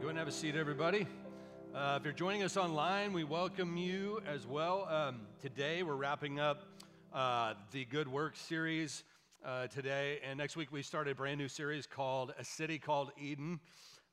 Go 0.00 0.10
and 0.10 0.18
have 0.18 0.28
a 0.28 0.32
seat, 0.32 0.54
everybody. 0.54 1.08
Uh, 1.74 1.96
if 1.98 2.04
you're 2.04 2.12
joining 2.12 2.44
us 2.44 2.56
online, 2.56 3.12
we 3.12 3.24
welcome 3.24 3.76
you 3.76 4.22
as 4.28 4.46
well. 4.46 4.86
Um, 4.88 5.22
today, 5.42 5.82
we're 5.82 5.96
wrapping 5.96 6.38
up 6.38 6.62
uh, 7.12 7.54
the 7.72 7.84
Good 7.84 8.06
Work 8.06 8.36
series 8.36 9.02
uh, 9.44 9.66
today, 9.66 10.20
and 10.24 10.38
next 10.38 10.56
week 10.56 10.70
we 10.70 10.82
start 10.82 11.08
a 11.08 11.16
brand 11.16 11.38
new 11.38 11.48
series 11.48 11.84
called 11.84 12.32
A 12.38 12.44
City 12.44 12.78
Called 12.78 13.10
Eden. 13.20 13.58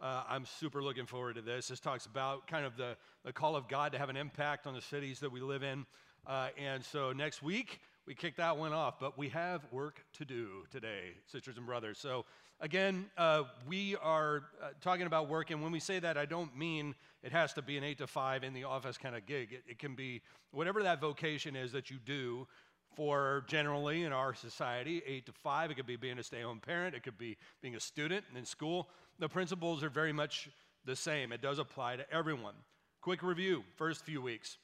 Uh, 0.01 0.23
I'm 0.27 0.43
super 0.43 0.81
looking 0.81 1.05
forward 1.05 1.35
to 1.35 1.43
this. 1.43 1.67
This 1.67 1.79
talks 1.79 2.07
about 2.07 2.47
kind 2.47 2.65
of 2.65 2.77
the, 2.77 2.97
the 3.23 3.31
call 3.31 3.55
of 3.55 3.67
God 3.67 3.91
to 3.91 3.99
have 3.99 4.09
an 4.09 4.17
impact 4.17 4.65
on 4.65 4.73
the 4.73 4.81
cities 4.81 5.19
that 5.19 5.31
we 5.31 5.39
live 5.39 5.61
in. 5.61 5.85
Uh, 6.25 6.47
and 6.57 6.83
so 6.83 7.13
next 7.13 7.43
week, 7.43 7.79
we 8.07 8.15
kick 8.15 8.37
that 8.37 8.57
one 8.57 8.73
off, 8.73 8.99
but 8.99 9.19
we 9.19 9.29
have 9.29 9.61
work 9.71 10.03
to 10.13 10.25
do 10.25 10.65
today, 10.71 11.11
sisters 11.27 11.57
and 11.57 11.65
brothers. 11.67 11.99
So 11.99 12.25
Again, 12.61 13.07
uh, 13.17 13.43
we 13.67 13.97
are 13.97 14.43
uh, 14.63 14.69
talking 14.79 15.07
about 15.07 15.27
work, 15.27 15.51
and 15.51 15.61
when 15.61 15.73
we 15.73 15.81
say 15.81 15.99
that, 15.99 16.17
I 16.17 16.25
don't 16.25 16.55
mean 16.55 16.95
it 17.21 17.33
has 17.33 17.51
to 17.53 17.61
be 17.61 17.77
an 17.77 17.83
eight 17.83 17.97
to 17.97 18.07
five 18.07 18.45
in 18.45 18.53
the 18.53 18.63
office 18.63 18.97
kind 18.97 19.13
of 19.13 19.25
gig. 19.25 19.51
It, 19.51 19.63
it 19.67 19.77
can 19.77 19.93
be 19.93 20.21
whatever 20.51 20.81
that 20.83 21.01
vocation 21.01 21.57
is 21.57 21.73
that 21.73 21.89
you 21.89 21.97
do 22.05 22.47
for 22.95 23.43
generally 23.47 24.03
in 24.03 24.13
our 24.13 24.33
society, 24.33 25.01
eight 25.05 25.25
to 25.25 25.33
five. 25.33 25.69
It 25.69 25.75
could 25.75 25.85
be 25.85 25.97
being 25.97 26.17
a 26.17 26.23
stay 26.23 26.43
home 26.43 26.61
parent, 26.61 26.95
it 26.95 27.03
could 27.03 27.17
be 27.17 27.35
being 27.61 27.75
a 27.75 27.79
student 27.79 28.23
in 28.33 28.45
school. 28.45 28.89
The 29.19 29.27
principles 29.27 29.83
are 29.83 29.89
very 29.89 30.13
much 30.13 30.49
the 30.85 30.95
same, 30.95 31.33
it 31.33 31.41
does 31.41 31.59
apply 31.59 31.97
to 31.97 32.09
everyone. 32.09 32.55
Quick 33.01 33.21
review 33.21 33.63
first 33.75 34.05
few 34.05 34.21
weeks. 34.21 34.57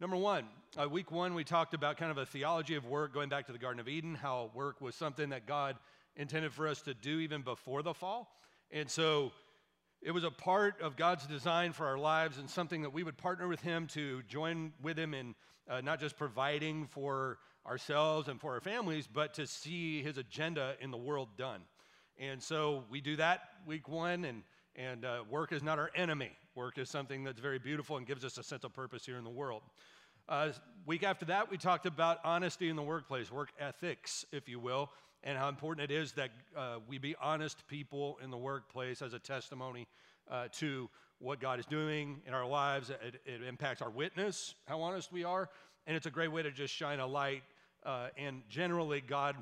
Number 0.00 0.16
one, 0.16 0.44
uh, 0.78 0.88
week 0.88 1.10
one, 1.10 1.32
we 1.32 1.44
talked 1.44 1.72
about 1.72 1.96
kind 1.96 2.10
of 2.10 2.18
a 2.18 2.26
theology 2.26 2.74
of 2.74 2.84
work, 2.84 3.14
going 3.14 3.28
back 3.30 3.46
to 3.46 3.52
the 3.52 3.58
Garden 3.58 3.80
of 3.80 3.88
Eden, 3.88 4.16
how 4.16 4.50
work 4.52 4.80
was 4.80 4.94
something 4.94 5.30
that 5.30 5.46
God 5.46 5.76
intended 6.16 6.52
for 6.52 6.68
us 6.68 6.82
to 6.82 6.94
do 6.94 7.20
even 7.20 7.42
before 7.42 7.82
the 7.82 7.94
fall. 7.94 8.28
And 8.70 8.90
so 8.90 9.32
it 10.00 10.10
was 10.10 10.24
a 10.24 10.30
part 10.30 10.80
of 10.80 10.96
God's 10.96 11.26
design 11.26 11.72
for 11.72 11.86
our 11.86 11.98
lives 11.98 12.38
and 12.38 12.48
something 12.48 12.82
that 12.82 12.90
we 12.90 13.02
would 13.02 13.16
partner 13.16 13.48
with 13.48 13.60
Him 13.60 13.86
to 13.88 14.22
join 14.22 14.72
with 14.82 14.98
Him 14.98 15.14
in 15.14 15.34
uh, 15.68 15.80
not 15.80 16.00
just 16.00 16.16
providing 16.16 16.86
for 16.86 17.38
ourselves 17.66 18.28
and 18.28 18.40
for 18.40 18.54
our 18.54 18.60
families, 18.60 19.06
but 19.06 19.34
to 19.34 19.46
see 19.46 20.02
His 20.02 20.18
agenda 20.18 20.74
in 20.80 20.90
the 20.90 20.96
world 20.96 21.28
done. 21.36 21.60
And 22.18 22.42
so 22.42 22.84
we 22.90 23.00
do 23.00 23.16
that 23.16 23.42
week 23.66 23.88
one, 23.88 24.24
and, 24.24 24.42
and 24.76 25.04
uh, 25.04 25.22
work 25.30 25.52
is 25.52 25.62
not 25.62 25.78
our 25.78 25.90
enemy. 25.94 26.32
Work 26.54 26.78
is 26.78 26.90
something 26.90 27.24
that's 27.24 27.40
very 27.40 27.58
beautiful 27.58 27.96
and 27.96 28.06
gives 28.06 28.24
us 28.24 28.36
a 28.38 28.42
sense 28.42 28.64
of 28.64 28.74
purpose 28.74 29.06
here 29.06 29.16
in 29.16 29.24
the 29.24 29.30
world. 29.30 29.62
Uh, 30.28 30.50
week 30.84 31.04
after 31.04 31.24
that, 31.26 31.50
we 31.50 31.56
talked 31.56 31.86
about 31.86 32.18
honesty 32.24 32.68
in 32.68 32.76
the 32.76 32.82
workplace, 32.82 33.30
work 33.30 33.50
ethics, 33.58 34.24
if 34.32 34.48
you 34.48 34.58
will 34.58 34.90
and 35.24 35.38
how 35.38 35.48
important 35.48 35.90
it 35.90 35.94
is 35.94 36.12
that 36.12 36.30
uh, 36.56 36.76
we 36.88 36.98
be 36.98 37.14
honest 37.20 37.66
people 37.68 38.18
in 38.22 38.30
the 38.30 38.36
workplace 38.36 39.02
as 39.02 39.12
a 39.12 39.18
testimony 39.18 39.86
uh, 40.30 40.48
to 40.52 40.88
what 41.18 41.40
God 41.40 41.60
is 41.60 41.66
doing 41.66 42.20
in 42.26 42.34
our 42.34 42.46
lives. 42.46 42.90
It, 42.90 43.20
it, 43.24 43.42
impacts 43.42 43.80
our 43.80 43.90
witness, 43.90 44.54
how 44.66 44.80
honest 44.80 45.12
we 45.12 45.24
are, 45.24 45.48
and 45.86 45.96
it's 45.96 46.06
a 46.06 46.10
great 46.10 46.32
way 46.32 46.42
to 46.42 46.50
just 46.50 46.74
shine 46.74 46.98
a 46.98 47.06
light. 47.06 47.42
Uh, 47.84 48.08
and 48.16 48.42
generally, 48.48 49.00
God 49.00 49.36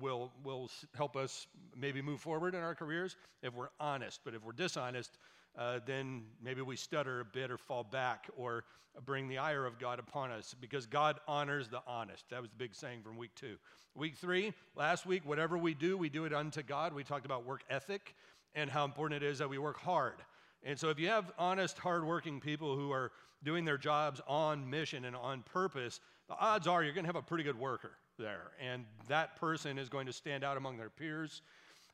will 0.00 0.32
will 0.44 0.70
help 0.96 1.16
us 1.16 1.46
maybe 1.76 2.00
move 2.00 2.20
forward 2.20 2.54
in 2.54 2.60
our 2.60 2.74
careers 2.74 3.16
if 3.42 3.54
we're 3.54 3.68
honest. 3.78 4.20
But 4.24 4.34
if 4.34 4.44
we're 4.44 4.52
dishonest, 4.52 5.18
uh, 5.58 5.80
then 5.86 6.22
maybe 6.42 6.62
we 6.62 6.76
stutter 6.76 7.20
a 7.20 7.24
bit 7.24 7.50
or 7.50 7.58
fall 7.58 7.84
back 7.84 8.28
or 8.36 8.64
bring 9.04 9.28
the 9.28 9.38
ire 9.38 9.66
of 9.66 9.78
God 9.78 9.98
upon 9.98 10.30
us 10.30 10.54
because 10.60 10.86
God 10.86 11.18
honors 11.26 11.68
the 11.68 11.82
honest. 11.86 12.28
That 12.30 12.40
was 12.40 12.50
the 12.50 12.56
big 12.56 12.74
saying 12.74 13.02
from 13.02 13.16
week 13.16 13.34
two. 13.34 13.56
Week 13.94 14.16
three, 14.16 14.54
last 14.74 15.04
week, 15.04 15.22
whatever 15.26 15.58
we 15.58 15.74
do, 15.74 15.98
we 15.98 16.08
do 16.08 16.24
it 16.24 16.32
unto 16.32 16.62
God. 16.62 16.94
We 16.94 17.04
talked 17.04 17.26
about 17.26 17.44
work 17.44 17.62
ethic 17.68 18.14
and 18.54 18.70
how 18.70 18.84
important 18.84 19.22
it 19.22 19.26
is 19.26 19.38
that 19.38 19.48
we 19.48 19.58
work 19.58 19.78
hard. 19.78 20.14
And 20.64 20.78
so, 20.78 20.88
if 20.88 20.98
you 20.98 21.08
have 21.08 21.32
honest, 21.38 21.78
hardworking 21.78 22.40
people 22.40 22.76
who 22.76 22.90
are 22.90 23.12
doing 23.44 23.64
their 23.64 23.76
jobs 23.76 24.20
on 24.26 24.68
mission 24.68 25.04
and 25.04 25.16
on 25.16 25.42
purpose, 25.42 26.00
the 26.28 26.38
odds 26.38 26.66
are 26.66 26.82
you're 26.82 26.94
going 26.94 27.04
to 27.04 27.08
have 27.08 27.16
a 27.16 27.22
pretty 27.22 27.44
good 27.44 27.58
worker 27.58 27.92
there. 28.18 28.52
And 28.60 28.84
that 29.08 29.36
person 29.36 29.78
is 29.78 29.88
going 29.88 30.06
to 30.06 30.12
stand 30.12 30.44
out 30.44 30.56
among 30.56 30.78
their 30.78 30.90
peers. 30.90 31.42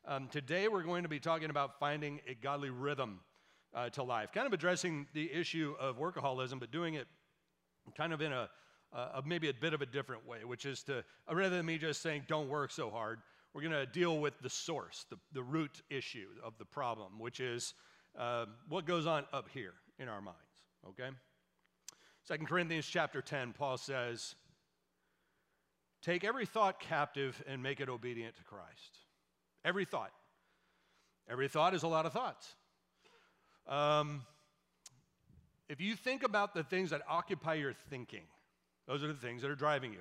Um, 0.07 0.27
today, 0.29 0.67
we're 0.67 0.83
going 0.83 1.03
to 1.03 1.09
be 1.09 1.19
talking 1.19 1.49
about 1.49 1.79
finding 1.79 2.21
a 2.27 2.35
godly 2.35 2.69
rhythm 2.69 3.19
uh, 3.73 3.89
to 3.89 4.03
life, 4.03 4.31
kind 4.31 4.47
of 4.47 4.53
addressing 4.53 5.07
the 5.13 5.31
issue 5.31 5.75
of 5.79 5.97
workaholism, 5.97 6.59
but 6.59 6.71
doing 6.71 6.95
it 6.95 7.07
kind 7.95 8.13
of 8.13 8.21
in 8.21 8.31
a, 8.31 8.49
maybe 9.25 9.49
a 9.49 9.53
bit 9.53 9.73
of 9.73 9.81
a 9.81 9.85
different 9.85 10.27
way, 10.27 10.43
which 10.43 10.65
is 10.65 10.83
to, 10.83 10.99
uh, 10.99 11.35
rather 11.35 11.57
than 11.57 11.65
me 11.65 11.77
just 11.77 12.01
saying, 12.01 12.23
don't 12.27 12.49
work 12.49 12.71
so 12.71 12.89
hard, 12.89 13.19
we're 13.53 13.61
going 13.61 13.73
to 13.73 13.85
deal 13.85 14.19
with 14.19 14.39
the 14.41 14.49
source, 14.49 15.05
the, 15.09 15.17
the 15.33 15.43
root 15.43 15.81
issue 15.89 16.27
of 16.43 16.53
the 16.57 16.65
problem, 16.65 17.19
which 17.19 17.39
is 17.39 17.73
uh, 18.17 18.45
what 18.67 18.85
goes 18.85 19.07
on 19.07 19.25
up 19.33 19.47
here 19.53 19.73
in 19.97 20.07
our 20.07 20.21
minds, 20.21 20.39
okay? 20.87 21.09
Second 22.23 22.47
Corinthians 22.47 22.85
chapter 22.85 23.21
10, 23.21 23.53
Paul 23.53 23.77
says, 23.77 24.35
Take 26.01 26.23
every 26.23 26.45
thought 26.45 26.79
captive 26.79 27.43
and 27.47 27.61
make 27.61 27.81
it 27.81 27.89
obedient 27.89 28.35
to 28.37 28.43
Christ. 28.43 28.99
Every 29.65 29.83
thought. 29.83 30.11
Every 31.29 31.49
thought 31.49 31.73
is 31.73 31.83
a 31.83 31.87
lot 31.87 32.05
of 32.05 32.13
thoughts. 32.13 32.55
Um, 33.69 34.23
if 35.69 35.79
you 35.79 35.95
think 35.95 36.23
about 36.23 36.55
the 36.55 36.63
things 36.63 36.89
that 36.89 37.01
occupy 37.07 37.53
your 37.53 37.73
thinking, 37.89 38.23
those 38.87 39.03
are 39.03 39.07
the 39.07 39.13
things 39.13 39.43
that 39.43 39.51
are 39.51 39.55
driving 39.55 39.93
you. 39.93 39.99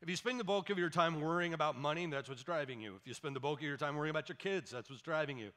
If 0.00 0.08
you 0.08 0.16
spend 0.16 0.38
the 0.38 0.44
bulk 0.44 0.70
of 0.70 0.78
your 0.78 0.90
time 0.90 1.20
worrying 1.20 1.54
about 1.54 1.76
money, 1.76 2.06
that's 2.06 2.28
what's 2.28 2.44
driving 2.44 2.80
you. 2.80 2.94
If 2.94 3.06
you 3.06 3.14
spend 3.14 3.34
the 3.34 3.40
bulk 3.40 3.58
of 3.60 3.64
your 3.66 3.76
time 3.76 3.96
worrying 3.96 4.10
about 4.10 4.28
your 4.28 4.36
kids, 4.36 4.70
that's 4.70 4.88
what's 4.88 5.02
driving 5.02 5.38
you. 5.38 5.50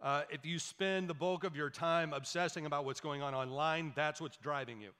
Uh, 0.00 0.22
if 0.30 0.44
you 0.44 0.58
spend 0.58 1.08
the 1.08 1.14
bulk 1.14 1.44
of 1.44 1.56
your 1.56 1.70
time 1.70 2.12
obsessing 2.12 2.66
about 2.66 2.84
what's 2.84 3.00
going 3.00 3.22
on 3.22 3.34
online, 3.34 3.92
that's 3.96 4.20
what's 4.20 4.36
driving 4.36 4.80
you. 4.80 4.90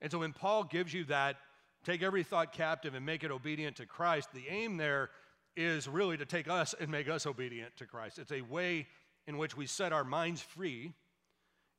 And 0.00 0.10
so 0.10 0.18
when 0.18 0.32
Paul 0.32 0.64
gives 0.64 0.92
you 0.92 1.04
that, 1.04 1.36
take 1.84 2.02
every 2.02 2.24
thought 2.24 2.52
captive 2.52 2.94
and 2.94 3.06
make 3.06 3.24
it 3.24 3.30
obedient 3.30 3.76
to 3.76 3.86
Christ, 3.86 4.28
the 4.34 4.48
aim 4.48 4.76
there 4.76 5.10
is 5.56 5.86
really 5.86 6.16
to 6.16 6.26
take 6.26 6.48
us 6.48 6.74
and 6.78 6.90
make 6.90 7.08
us 7.08 7.24
obedient 7.24 7.76
to 7.76 7.86
Christ. 7.86 8.18
It's 8.18 8.32
a 8.32 8.42
way 8.42 8.86
in 9.26 9.38
which 9.38 9.56
we 9.56 9.66
set 9.66 9.92
our 9.92 10.04
minds 10.04 10.40
free 10.40 10.92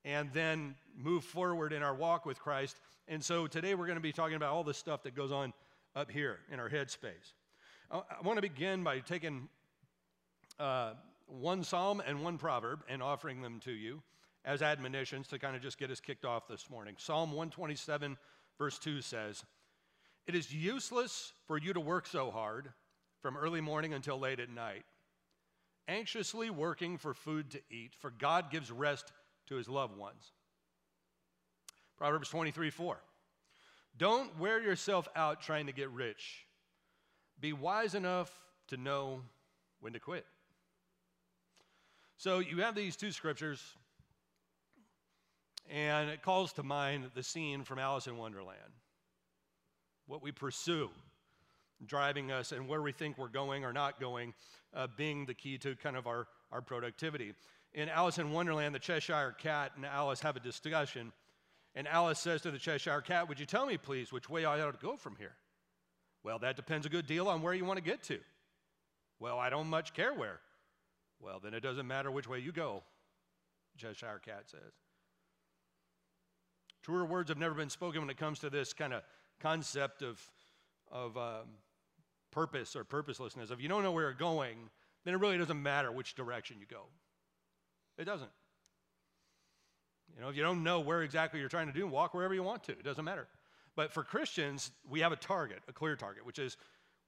and 0.06 0.32
then 0.34 0.76
move 0.98 1.24
forward 1.24 1.74
in 1.74 1.82
our 1.82 1.96
walk 1.96 2.26
with 2.26 2.40
Christ. 2.40 2.80
And 3.08 3.24
so 3.24 3.48
today 3.48 3.76
we're 3.76 3.86
going 3.86 3.98
to 3.98 4.02
be 4.02 4.12
talking 4.12 4.36
about 4.36 4.52
all 4.52 4.64
the 4.64 4.74
stuff 4.74 5.04
that 5.04 5.16
goes 5.16 5.32
on 5.32 5.54
up 5.96 6.12
here 6.12 6.40
in 6.52 6.60
our 6.60 6.70
headspace. 6.70 7.34
I, 7.92 8.02
want 8.24 8.38
to 8.38 8.42
begin 8.42 8.84
by 8.84 9.00
taking 9.00 9.48
uh, 10.60 10.94
one 11.28 11.64
psalm 11.64 12.02
and 12.06 12.24
one 12.24 12.38
proverb 12.38 12.82
and 12.90 13.04
offering 13.04 13.42
them 13.42 13.60
to 13.62 13.72
you 13.72 14.02
as 14.46 14.62
admonitions 14.62 15.28
to 15.28 15.40
kind 15.40 15.56
of 15.56 15.62
just 15.62 15.78
get 15.78 15.92
us 15.92 16.00
kicked 16.00 16.26
off 16.26 16.48
this 16.48 16.70
morning. 16.70 16.96
Psalm 16.98 17.30
127, 17.32 18.18
verse 18.58 18.80
2 18.80 19.02
says, 19.02 19.44
It 20.28 20.36
is 20.36 20.54
useless 20.54 21.34
for 21.48 21.58
you 21.58 21.74
to 21.74 21.80
work 21.80 22.08
so 22.08 22.32
hard 22.32 22.70
from 23.22 23.38
early 23.38 23.62
morning 23.62 23.94
until 23.94 24.20
late 24.20 24.40
at 24.40 24.50
night 24.50 24.84
anxiously 25.88 26.50
working 26.50 26.98
for 26.98 27.14
food 27.14 27.52
to 27.52 27.62
eat, 27.70 27.94
for 28.00 28.12
God 28.12 28.52
gives 28.52 28.72
rest 28.72 29.12
to 29.48 29.56
his 29.56 29.68
loved 29.68 29.98
ones. 29.98 30.32
Proverbs 31.98 32.30
23 32.30 32.70
4. 32.70 32.98
Don't 33.98 34.38
wear 34.40 34.62
yourself 34.62 35.08
out 35.16 35.42
trying 35.42 35.68
to 35.68 35.72
get 35.72 35.90
rich. 35.92 36.46
Be 37.40 37.54
wise 37.54 37.94
enough 37.94 38.32
to 38.68 38.78
know 38.78 39.22
when 39.82 39.94
to 39.94 40.00
quit. 40.00 40.26
So 42.18 42.40
you 42.40 42.62
have 42.62 42.74
these 42.74 42.96
two 42.96 43.12
scriptures, 43.12 43.62
and 45.70 46.10
it 46.10 46.22
calls 46.22 46.54
to 46.54 46.64
mind 46.64 47.12
the 47.14 47.24
scene 47.24 47.64
from 47.64 47.80
Alice 47.80 48.08
in 48.08 48.18
Wonderland. 48.18 48.60
What 50.08 50.24
we 50.24 50.32
pursue 50.32 50.90
driving 51.86 52.32
us 52.32 52.52
and 52.52 52.68
where 52.68 52.82
we 52.82 52.92
think 52.92 53.18
we're 53.18 53.28
going 53.28 53.66
or 53.66 53.74
not 53.74 54.00
going 54.00 54.34
uh, 54.76 54.88
being 54.98 55.26
the 55.26 55.34
key 55.34 55.58
to 55.60 55.76
kind 55.76 55.96
of 55.96 56.08
our, 56.08 56.28
our 56.52 56.62
productivity. 56.62 57.34
In 57.74 57.90
Alice 57.90 58.18
in 58.18 58.32
Wonderland, 58.32 58.76
the 58.76 58.80
Cheshire 58.80 59.36
Cat 59.40 59.72
and 59.76 59.86
Alice 59.86 60.22
have 60.22 60.36
a 60.36 60.40
discussion. 60.40 61.12
And 61.76 61.88
Alice 61.88 62.20
says 62.20 62.42
to 62.42 62.52
the 62.52 62.60
Cheshire 62.60 63.02
Cat, 63.02 63.28
Would 63.28 63.40
you 63.40 63.46
tell 63.46 63.66
me, 63.66 63.78
please, 63.78 64.12
which 64.12 64.30
way 64.30 64.46
I 64.46 64.62
ought 64.62 64.80
to 64.80 64.86
go 64.86 64.96
from 64.96 65.16
here? 65.18 65.36
Well, 66.24 66.40
that 66.40 66.56
depends 66.56 66.86
a 66.86 66.90
good 66.90 67.08
deal 67.08 67.28
on 67.28 67.42
where 67.42 67.54
you 67.54 67.66
want 67.66 67.78
to 67.78 67.84
get 67.84 68.04
to. 68.04 68.20
Well, 69.20 69.40
I 69.40 69.50
don't 69.50 69.68
much 69.68 69.94
care 69.94 70.14
where. 70.14 70.40
Well, 71.20 71.40
then 71.44 71.54
it 71.54 71.62
doesn't 71.62 71.88
matter 71.88 72.12
which 72.12 72.28
way 72.28 72.40
you 72.40 72.52
go, 72.52 72.84
Cheshire 73.78 74.22
Cat 74.24 74.44
says. 74.46 74.74
Truer 76.84 77.06
words 77.06 77.30
have 77.30 77.38
never 77.38 77.56
been 77.56 77.70
spoken 77.70 78.02
when 78.02 78.10
it 78.10 78.18
comes 78.18 78.40
to 78.40 78.50
this 78.50 78.74
kind 78.74 78.94
of 78.94 79.04
concept 79.40 80.02
of, 80.02 80.22
of 80.92 81.18
um, 81.18 81.48
purpose 82.34 82.76
or 82.76 82.84
purposelessness. 82.84 83.52
If 83.52 83.62
you 83.62 83.70
don't 83.70 83.84
know 83.84 83.92
where 83.92 84.06
you're 84.06 84.14
going, 84.14 84.58
then 85.06 85.14
it 85.14 85.18
really 85.18 85.38
doesn't 85.38 85.62
matter 85.62 85.92
which 85.92 86.16
direction 86.16 86.58
you 86.60 86.66
go. 86.66 86.84
It 87.98 88.06
doesn't. 88.06 88.32
You 90.16 90.22
know, 90.22 90.30
if 90.30 90.36
you 90.36 90.44
don't 90.44 90.64
know 90.64 90.80
where 90.80 91.02
exactly 91.02 91.40
you're 91.40 91.50
trying 91.50 91.68
to 91.68 91.74
do, 91.74 91.88
walk 91.88 92.14
wherever 92.14 92.34
you 92.34 92.44
want 92.44 92.64
to. 92.66 92.72
It 92.72 92.84
doesn't 92.84 93.04
matter. 93.04 93.28
But 93.76 93.92
for 93.92 94.04
Christians, 94.04 94.72
we 94.90 95.00
have 95.00 95.12
a 95.12 95.16
target, 95.16 95.60
a 95.68 95.74
clear 95.74 95.96
target, 95.96 96.26
which 96.26 96.40
is 96.40 96.58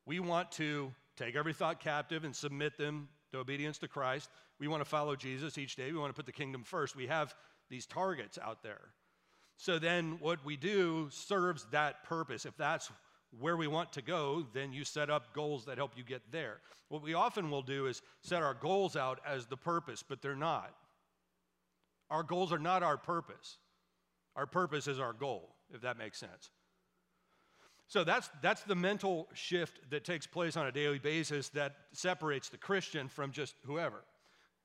we 0.06 0.20
want 0.20 0.52
to 0.54 0.92
take 1.18 1.36
every 1.36 1.54
thought 1.54 1.80
captive 1.80 2.24
and 2.24 2.36
submit 2.36 2.78
them 2.78 3.08
to 3.32 3.40
obedience 3.40 3.78
to 3.80 3.88
Christ. 3.88 4.30
We 4.60 4.68
want 4.68 4.82
to 4.82 4.90
follow 4.90 5.16
Jesus 5.16 5.58
each 5.58 5.76
day. 5.76 5.92
We 5.92 6.00
want 6.00 6.10
to 6.10 6.16
put 6.16 6.26
the 6.26 6.32
kingdom 6.32 6.64
first. 6.64 6.96
We 6.96 7.08
have 7.08 7.36
these 7.70 7.86
targets 7.86 8.40
out 8.42 8.64
there. 8.64 8.82
So 9.58 9.80
then 9.80 10.18
what 10.20 10.44
we 10.44 10.58
do 10.58 11.10
serves 11.12 11.66
that 11.72 12.04
purpose. 12.04 12.46
If 12.46 12.58
that's 12.58 12.92
where 13.40 13.58
we 13.58 13.68
want 13.68 13.92
to 13.94 14.02
go, 14.02 14.46
then 14.54 14.72
you 14.72 14.84
set 14.84 15.10
up 15.10 15.34
goals 15.34 15.66
that 15.66 15.78
help 15.78 15.92
you 15.96 16.04
get 16.04 16.32
there. 16.32 16.60
What 16.90 17.02
we 17.02 17.14
often 17.14 17.50
will 17.50 17.62
do 17.62 17.88
is 17.88 18.02
set 18.22 18.44
our 18.44 18.54
goals 18.54 18.96
out 18.96 19.20
as 19.26 19.46
the 19.46 19.58
purpose, 19.58 20.04
but 20.08 20.22
they're 20.22 20.36
not. 20.36 20.74
Our 22.10 22.24
goals 22.24 22.54
are 22.54 22.60
not 22.60 22.84
our 22.84 22.98
purpose. 22.98 23.58
Our 24.36 24.46
purpose 24.46 24.88
is 24.88 25.00
our 25.00 25.14
goal, 25.14 25.56
if 25.74 25.82
that 25.82 25.98
makes 25.98 26.20
sense. 26.20 26.52
So 27.88 28.04
that's, 28.04 28.30
that's 28.42 28.64
the 28.64 28.76
mental 28.76 29.28
shift 29.34 29.90
that 29.92 30.04
takes 30.04 30.26
place 30.26 30.58
on 30.58 30.66
a 30.66 30.72
daily 30.72 31.00
basis 31.00 31.50
that 31.50 31.76
separates 31.94 32.50
the 32.50 32.58
Christian 32.58 33.08
from 33.08 33.32
just 33.32 33.56
whoever. 33.66 34.04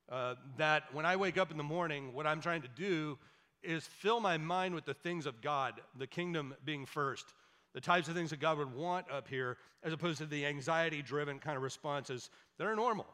Uh, 0.09 0.35
that 0.57 0.83
when 0.93 1.05
I 1.05 1.15
wake 1.15 1.37
up 1.37 1.51
in 1.51 1.57
the 1.57 1.63
morning, 1.63 2.13
what 2.13 2.27
I'm 2.27 2.41
trying 2.41 2.63
to 2.63 2.67
do 2.67 3.17
is 3.63 3.85
fill 3.85 4.19
my 4.19 4.37
mind 4.37 4.73
with 4.73 4.85
the 4.85 4.93
things 4.93 5.25
of 5.25 5.41
God, 5.41 5.79
the 5.97 6.07
kingdom 6.07 6.55
being 6.65 6.85
first, 6.85 7.33
the 7.73 7.81
types 7.81 8.07
of 8.07 8.15
things 8.15 8.29
that 8.31 8.39
God 8.39 8.57
would 8.57 8.73
want 8.73 9.05
up 9.11 9.27
here, 9.27 9.57
as 9.83 9.93
opposed 9.93 10.19
to 10.19 10.25
the 10.25 10.45
anxiety 10.45 11.01
driven 11.01 11.39
kind 11.39 11.57
of 11.57 11.63
responses 11.63 12.29
that 12.57 12.67
are 12.67 12.75
normal. 12.75 13.07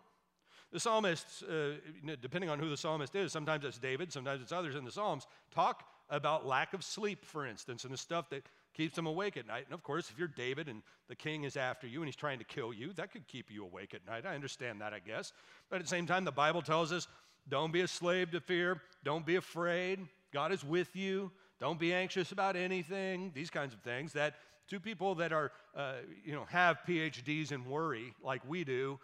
The 0.72 0.80
psalmists, 0.80 1.44
uh, 1.44 1.76
depending 2.22 2.50
on 2.50 2.60
who 2.60 2.70
the 2.70 2.78
psalmist 2.78 3.16
is, 3.16 3.32
sometimes 3.32 3.64
it's 3.64 3.78
David, 3.78 4.12
sometimes 4.12 4.42
it's 4.42 4.52
others 4.52 4.76
in 4.76 4.84
the 4.84 4.92
Psalms, 4.92 5.26
talk 5.50 5.84
about 6.10 6.46
lack 6.46 6.74
of 6.74 6.84
sleep, 6.84 7.24
for 7.24 7.46
instance, 7.46 7.84
and 7.84 7.94
the 7.94 7.98
stuff 7.98 8.30
that 8.30 8.44
keeps 8.74 8.96
them 8.96 9.08
awake 9.08 9.38
at 9.38 9.48
night. 9.48 9.66
And 9.66 9.74
of 9.74 9.84
course, 9.84 10.10
if 10.10 10.20
you're 10.20 10.28
David 10.28 10.68
and 10.68 10.82
the 11.08 11.16
king 11.16 11.44
is 11.44 11.58
after 11.58 11.88
you 11.88 12.00
and 12.00 12.08
he's 12.08 12.16
trying 12.16 12.40
to 12.40 12.46
kill 12.46 12.74
you, 12.74 12.94
that 12.94 13.12
could 13.12 13.28
keep 13.28 13.50
you 13.50 13.64
awake 13.64 13.94
at 13.94 14.06
night. 14.06 14.26
I 14.26 14.36
understand 14.36 14.82
that, 14.82 14.94
I 14.94 15.00
guess. 15.00 15.34
But 15.70 15.78
at 15.78 15.84
the 15.84 15.90
same 15.90 16.06
time, 16.06 16.26
the 16.26 16.32
Bible 16.32 16.62
tells 16.62 16.92
us 16.92 17.08
don't 17.50 17.72
be 17.72 17.82
a 17.82 17.88
slave 17.88 18.32
to 18.32 18.42
fear, 18.42 18.82
don't 19.04 19.26
be 19.26 19.36
afraid. 19.36 20.06
God 20.34 20.52
is 20.52 20.64
with 20.64 20.96
you. 20.96 21.32
Don't 21.60 21.80
be 21.80 21.94
anxious 21.94 22.32
about 22.32 22.56
anything. 22.56 23.32
These 23.34 23.50
kinds 23.50 23.74
of 23.74 23.82
things 23.82 24.14
that 24.14 24.36
two 24.68 24.80
people 24.80 25.16
that 25.16 25.32
are, 25.32 25.52
uh, 25.76 25.94
you 26.24 26.34
know, 26.34 26.46
have 26.46 26.80
PhDs 26.88 27.52
in 27.52 27.66
worry 27.66 28.14
like 28.22 28.42
we 28.48 28.64
do, 28.64 29.00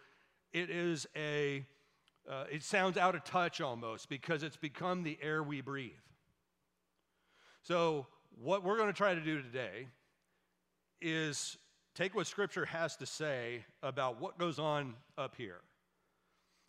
it 0.52 0.70
is 0.70 1.08
a, 1.16 1.66
uh, 2.30 2.46
it 2.52 2.64
sounds 2.64 2.98
out 2.98 3.16
of 3.16 3.24
touch 3.24 3.60
almost 3.62 4.10
because 4.10 4.44
it's 4.44 4.58
become 4.58 5.04
the 5.04 5.18
air 5.22 5.42
we 5.42 5.62
breathe. 5.62 5.92
So 7.64 8.08
what 8.42 8.64
we're 8.64 8.78
going 8.78 8.90
to 8.90 8.94
try 8.94 9.16
to 9.16 9.22
do 9.22 9.42
today 9.42 9.88
is 11.02 11.58
take 11.96 12.14
what 12.14 12.28
Scripture 12.28 12.66
has 12.66 12.96
to 12.98 13.06
say 13.06 13.66
about 13.82 14.22
what 14.22 14.38
goes 14.38 14.60
on 14.60 14.96
up 15.18 15.36
here. 15.36 15.62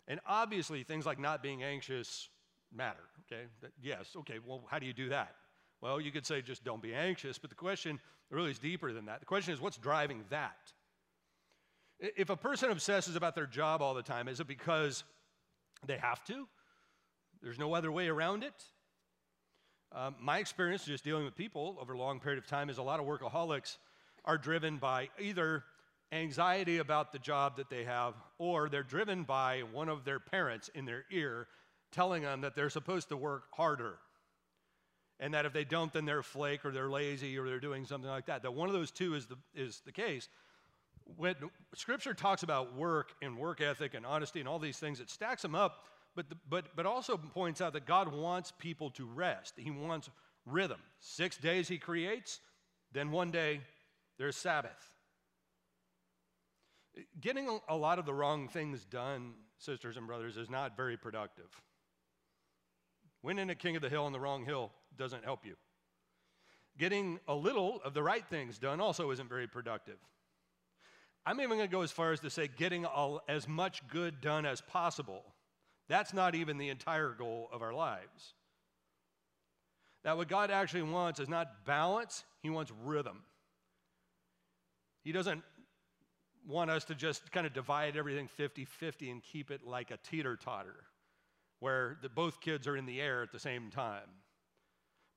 And 0.07 0.19
obviously, 0.27 0.83
things 0.83 1.05
like 1.05 1.19
not 1.19 1.41
being 1.41 1.63
anxious 1.63 2.29
matter, 2.73 2.99
okay? 3.25 3.43
Yes, 3.81 4.15
okay, 4.17 4.39
well, 4.45 4.63
how 4.69 4.77
do 4.77 4.85
you 4.85 4.93
do 4.93 5.09
that? 5.09 5.35
Well, 5.85 6.01
you 6.01 6.11
could 6.11 6.25
say 6.25 6.41
just 6.41 6.63
don't 6.63 6.81
be 6.81 6.95
anxious, 6.95 7.37
but 7.37 7.51
the 7.51 7.55
question 7.55 7.99
really 8.31 8.49
is 8.49 8.57
deeper 8.57 8.91
than 8.91 9.05
that. 9.05 9.19
The 9.19 9.27
question 9.27 9.53
is 9.53 9.61
what's 9.61 9.77
driving 9.77 10.23
that? 10.31 10.57
If 11.99 12.31
a 12.31 12.35
person 12.35 12.71
obsesses 12.71 13.15
about 13.15 13.35
their 13.35 13.45
job 13.45 13.83
all 13.83 13.93
the 13.93 14.01
time, 14.01 14.27
is 14.27 14.39
it 14.39 14.47
because 14.47 15.03
they 15.85 15.99
have 15.99 16.23
to? 16.25 16.47
There's 17.43 17.59
no 17.59 17.75
other 17.75 17.91
way 17.91 18.07
around 18.07 18.43
it? 18.43 18.55
Um, 19.91 20.15
my 20.19 20.39
experience 20.39 20.85
just 20.85 21.03
dealing 21.03 21.23
with 21.23 21.35
people 21.35 21.77
over 21.79 21.93
a 21.93 21.97
long 21.99 22.19
period 22.19 22.39
of 22.39 22.47
time 22.47 22.71
is 22.71 22.79
a 22.79 22.83
lot 22.83 22.99
of 22.99 23.05
workaholics 23.05 23.77
are 24.25 24.39
driven 24.39 24.77
by 24.77 25.09
either 25.19 25.65
anxiety 26.11 26.79
about 26.79 27.11
the 27.11 27.19
job 27.19 27.57
that 27.57 27.69
they 27.69 27.83
have 27.83 28.15
or 28.39 28.69
they're 28.69 28.81
driven 28.81 29.21
by 29.21 29.61
one 29.71 29.89
of 29.89 30.03
their 30.03 30.19
parents 30.19 30.67
in 30.73 30.85
their 30.85 31.05
ear 31.11 31.45
telling 31.91 32.23
them 32.23 32.41
that 32.41 32.55
they're 32.55 32.71
supposed 32.71 33.09
to 33.09 33.17
work 33.17 33.43
harder 33.53 33.99
and 35.19 35.33
that 35.33 35.45
if 35.45 35.53
they 35.53 35.63
don't 35.63 35.91
then 35.93 36.05
they're 36.05 36.23
flake 36.23 36.65
or 36.65 36.71
they're 36.71 36.89
lazy 36.89 37.37
or 37.37 37.47
they're 37.47 37.59
doing 37.59 37.85
something 37.85 38.09
like 38.09 38.25
that 38.25 38.41
that 38.41 38.53
one 38.53 38.67
of 38.67 38.73
those 38.73 38.91
two 38.91 39.15
is 39.15 39.25
the, 39.25 39.37
is 39.53 39.81
the 39.85 39.91
case 39.91 40.29
when 41.17 41.35
scripture 41.73 42.13
talks 42.13 42.43
about 42.43 42.75
work 42.75 43.13
and 43.21 43.37
work 43.37 43.61
ethic 43.61 43.93
and 43.93 44.05
honesty 44.05 44.39
and 44.39 44.49
all 44.49 44.59
these 44.59 44.77
things 44.77 44.99
it 44.99 45.09
stacks 45.09 45.41
them 45.41 45.55
up 45.55 45.83
but, 46.15 46.29
the, 46.29 46.37
but, 46.49 46.75
but 46.75 46.85
also 46.85 47.17
points 47.17 47.61
out 47.61 47.73
that 47.73 47.85
God 47.85 48.11
wants 48.13 48.51
people 48.57 48.89
to 48.91 49.05
rest. 49.05 49.53
He 49.57 49.69
wants 49.69 50.09
rhythm. 50.45 50.79
Six 50.99 51.37
days 51.37 51.67
He 51.67 51.77
creates, 51.77 52.39
then 52.91 53.11
one 53.11 53.31
day 53.31 53.61
there's 54.17 54.37
Sabbath. 54.37 54.91
Getting 57.19 57.59
a 57.67 57.75
lot 57.75 57.99
of 57.99 58.05
the 58.05 58.13
wrong 58.13 58.47
things 58.47 58.85
done, 58.85 59.33
sisters 59.57 59.97
and 59.97 60.07
brothers, 60.07 60.37
is 60.37 60.49
not 60.49 60.77
very 60.77 60.95
productive. 60.95 61.49
Winning 63.21 63.49
a 63.49 63.55
king 63.55 63.75
of 63.75 63.81
the 63.81 63.89
hill 63.89 64.05
on 64.05 64.13
the 64.13 64.19
wrong 64.19 64.45
hill 64.45 64.71
doesn't 64.97 65.23
help 65.23 65.45
you. 65.45 65.55
Getting 66.77 67.19
a 67.27 67.35
little 67.35 67.81
of 67.85 67.93
the 67.93 68.03
right 68.03 68.25
things 68.27 68.57
done 68.57 68.81
also 68.81 69.11
isn't 69.11 69.29
very 69.29 69.47
productive. 69.47 69.97
I'm 71.25 71.39
even 71.39 71.57
going 71.57 71.69
to 71.69 71.75
go 71.75 71.81
as 71.81 71.91
far 71.91 72.11
as 72.11 72.19
to 72.19 72.29
say 72.29 72.47
getting 72.47 72.85
all, 72.85 73.21
as 73.27 73.47
much 73.47 73.87
good 73.87 74.21
done 74.21 74.45
as 74.45 74.61
possible 74.61 75.23
that's 75.87 76.13
not 76.13 76.35
even 76.35 76.57
the 76.57 76.69
entire 76.69 77.11
goal 77.11 77.49
of 77.51 77.61
our 77.61 77.73
lives. 77.73 78.33
That 80.03 80.17
what 80.17 80.27
God 80.27 80.51
actually 80.51 80.83
wants 80.83 81.19
is 81.19 81.29
not 81.29 81.65
balance, 81.65 82.23
He 82.41 82.49
wants 82.49 82.71
rhythm. 82.83 83.23
He 85.03 85.11
doesn't 85.11 85.43
want 86.47 86.69
us 86.71 86.85
to 86.85 86.95
just 86.95 87.31
kind 87.31 87.45
of 87.45 87.53
divide 87.53 87.97
everything 87.97 88.27
50 88.27 88.65
50 88.65 89.11
and 89.11 89.23
keep 89.23 89.51
it 89.51 89.65
like 89.65 89.91
a 89.91 89.97
teeter 89.97 90.35
totter, 90.35 90.75
where 91.59 91.97
the, 92.01 92.09
both 92.09 92.41
kids 92.41 92.67
are 92.67 92.77
in 92.77 92.85
the 92.85 93.01
air 93.01 93.21
at 93.23 93.31
the 93.31 93.39
same 93.39 93.69
time. 93.69 94.09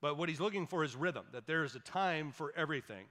But 0.01 0.17
what 0.17 0.29
He's 0.29 0.41
looking 0.41 0.67
for 0.67 0.85
is 0.85 0.95
rhythm, 0.95 1.25
that 1.33 1.47
there 1.47 1.65
is 1.65 1.75
a 1.75 1.81
time 1.81 2.31
for 2.31 2.53
everything. 2.57 3.07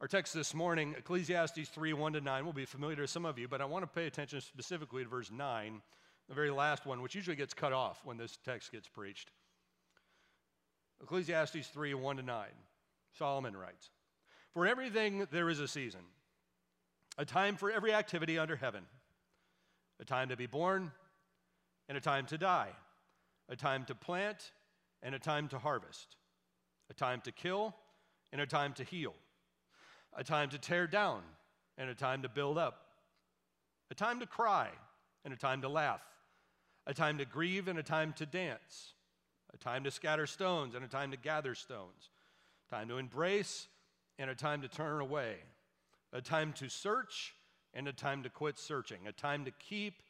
Our 0.00 0.08
text 0.08 0.34
this 0.34 0.52
morning, 0.52 0.94
Ecclesiastes 0.98 1.68
3 1.68 1.92
1 1.92 2.14
to 2.14 2.20
9, 2.20 2.44
will 2.44 2.52
be 2.52 2.64
familiar 2.64 2.96
to 2.96 3.06
some 3.06 3.24
of 3.24 3.38
you, 3.38 3.48
but 3.48 3.60
I 3.60 3.64
want 3.64 3.84
to 3.84 3.86
pay 3.86 4.06
attention 4.06 4.40
specifically 4.40 5.04
to 5.04 5.08
verse 5.08 5.30
9 5.30 5.80
the 6.28 6.34
very 6.34 6.50
last 6.50 6.86
one, 6.86 7.02
which 7.02 7.14
usually 7.14 7.36
gets 7.36 7.54
cut 7.54 7.72
off 7.72 8.00
when 8.04 8.16
this 8.16 8.38
text 8.44 8.72
gets 8.72 8.88
preached. 8.88 9.30
Ecclesiastes 11.02 11.68
3 11.68 11.94
1 11.94 12.16
to 12.16 12.22
9. 12.22 12.46
Solomon 13.18 13.56
writes 13.56 13.90
For 14.52 14.66
everything 14.66 15.26
there 15.30 15.50
is 15.50 15.60
a 15.60 15.68
season, 15.68 16.00
a 17.18 17.24
time 17.24 17.56
for 17.56 17.70
every 17.70 17.92
activity 17.92 18.38
under 18.38 18.56
heaven, 18.56 18.84
a 20.00 20.04
time 20.04 20.28
to 20.28 20.36
be 20.36 20.46
born 20.46 20.92
and 21.88 21.98
a 21.98 22.00
time 22.00 22.26
to 22.26 22.38
die, 22.38 22.70
a 23.48 23.56
time 23.56 23.84
to 23.84 23.94
plant 23.94 24.52
and 25.02 25.14
a 25.14 25.18
time 25.18 25.48
to 25.48 25.58
harvest, 25.58 26.16
a 26.90 26.94
time 26.94 27.20
to 27.22 27.32
kill 27.32 27.74
and 28.32 28.40
a 28.40 28.46
time 28.46 28.72
to 28.74 28.84
heal, 28.84 29.14
a 30.14 30.24
time 30.24 30.48
to 30.50 30.58
tear 30.58 30.86
down 30.86 31.22
and 31.78 31.90
a 31.90 31.94
time 31.94 32.22
to 32.22 32.28
build 32.28 32.58
up, 32.58 32.86
a 33.90 33.94
time 33.94 34.20
to 34.20 34.26
cry 34.26 34.68
and 35.24 35.32
a 35.32 35.36
time 35.36 35.62
to 35.62 35.68
laugh 35.68 36.02
a 36.86 36.94
time 36.94 37.18
to 37.18 37.24
grieve 37.24 37.68
and 37.68 37.78
a 37.78 37.82
time 37.82 38.12
to 38.14 38.26
dance, 38.26 38.94
a 39.54 39.56
time 39.56 39.84
to 39.84 39.90
scatter 39.90 40.26
stones 40.26 40.74
and 40.74 40.84
a 40.84 40.88
time 40.88 41.10
to 41.10 41.16
gather 41.16 41.54
stones, 41.54 42.10
time 42.70 42.88
to 42.88 42.98
embrace 42.98 43.68
and 44.18 44.30
a 44.30 44.34
time 44.34 44.62
to 44.62 44.68
turn 44.68 45.00
away, 45.00 45.36
a 46.12 46.20
time 46.20 46.52
to 46.52 46.68
search 46.68 47.34
and 47.74 47.86
a 47.88 47.92
time 47.92 48.22
to 48.22 48.30
quit 48.30 48.58
searching, 48.58 49.06
a 49.06 49.12
time 49.12 49.44
to 49.44 49.50
keep 49.52 50.02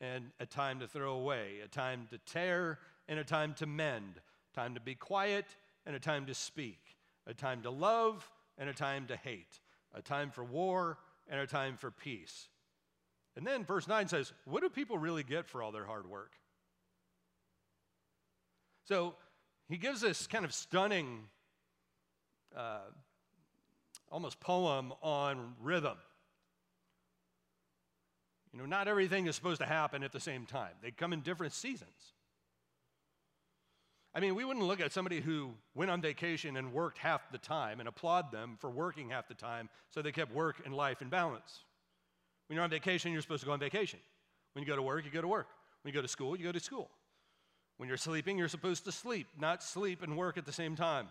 and 0.00 0.30
a 0.38 0.46
time 0.46 0.78
to 0.78 0.86
throw 0.86 1.14
away, 1.14 1.60
a 1.64 1.68
time 1.68 2.06
to 2.10 2.18
tear 2.18 2.78
and 3.08 3.18
a 3.18 3.24
time 3.24 3.54
to 3.54 3.66
mend, 3.66 4.20
time 4.58 4.74
to 4.74 4.80
be 4.80 4.96
quiet 4.96 5.46
and 5.86 5.94
a 5.94 6.00
time 6.00 6.26
to 6.26 6.34
speak, 6.34 6.96
a 7.28 7.34
time 7.34 7.62
to 7.62 7.70
love 7.70 8.28
and 8.58 8.68
a 8.68 8.74
time 8.74 9.06
to 9.06 9.16
hate, 9.16 9.60
a 9.94 10.02
time 10.02 10.30
for 10.30 10.42
war 10.42 10.98
and 11.28 11.38
a 11.38 11.46
time 11.46 11.76
for 11.76 11.92
peace. 11.92 12.48
And 13.36 13.46
then 13.46 13.64
verse 13.64 13.86
9 13.86 14.08
says, 14.08 14.32
What 14.46 14.62
do 14.62 14.68
people 14.68 14.98
really 14.98 15.22
get 15.22 15.46
for 15.46 15.62
all 15.62 15.70
their 15.70 15.84
hard 15.84 16.10
work? 16.10 16.32
So 18.84 19.14
he 19.68 19.76
gives 19.76 20.00
this 20.00 20.26
kind 20.26 20.44
of 20.44 20.52
stunning, 20.52 21.20
uh, 22.56 22.90
almost 24.10 24.40
poem 24.40 24.92
on 25.02 25.54
rhythm. 25.62 25.98
You 28.52 28.58
know, 28.58 28.66
not 28.66 28.88
everything 28.88 29.28
is 29.28 29.36
supposed 29.36 29.60
to 29.60 29.66
happen 29.66 30.02
at 30.02 30.10
the 30.10 30.18
same 30.18 30.46
time, 30.46 30.72
they 30.82 30.90
come 30.90 31.12
in 31.12 31.20
different 31.20 31.52
seasons. 31.52 32.14
I 34.14 34.20
mean, 34.20 34.34
we 34.34 34.44
wouldn't 34.44 34.66
look 34.66 34.80
at 34.80 34.92
somebody 34.92 35.20
who 35.20 35.52
went 35.74 35.90
on 35.90 36.00
vacation 36.00 36.56
and 36.56 36.72
worked 36.72 36.98
half 36.98 37.30
the 37.30 37.38
time 37.38 37.78
and 37.78 37.88
applaud 37.88 38.32
them 38.32 38.56
for 38.58 38.70
working 38.70 39.10
half 39.10 39.28
the 39.28 39.34
time 39.34 39.68
so 39.90 40.02
they 40.02 40.12
kept 40.12 40.34
work 40.34 40.62
and 40.64 40.74
life 40.74 41.02
in 41.02 41.08
balance. 41.08 41.60
When 42.46 42.54
you're 42.54 42.64
on 42.64 42.70
vacation, 42.70 43.12
you're 43.12 43.22
supposed 43.22 43.40
to 43.40 43.46
go 43.46 43.52
on 43.52 43.60
vacation. 43.60 44.00
When 44.54 44.62
you 44.64 44.66
go 44.66 44.76
to 44.76 44.82
work, 44.82 45.04
you 45.04 45.10
go 45.10 45.20
to 45.20 45.28
work. 45.28 45.48
When 45.82 45.92
you 45.92 45.98
go 45.98 46.02
to 46.02 46.08
school, 46.08 46.36
you 46.36 46.44
go 46.44 46.52
to 46.52 46.60
school. 46.60 46.90
When 47.76 47.88
you're 47.88 47.98
sleeping, 47.98 48.38
you're 48.38 48.48
supposed 48.48 48.84
to 48.86 48.92
sleep, 48.92 49.28
not 49.38 49.62
sleep 49.62 50.02
and 50.02 50.16
work 50.16 50.36
at 50.36 50.46
the 50.46 50.52
same 50.52 50.74
time, 50.74 51.08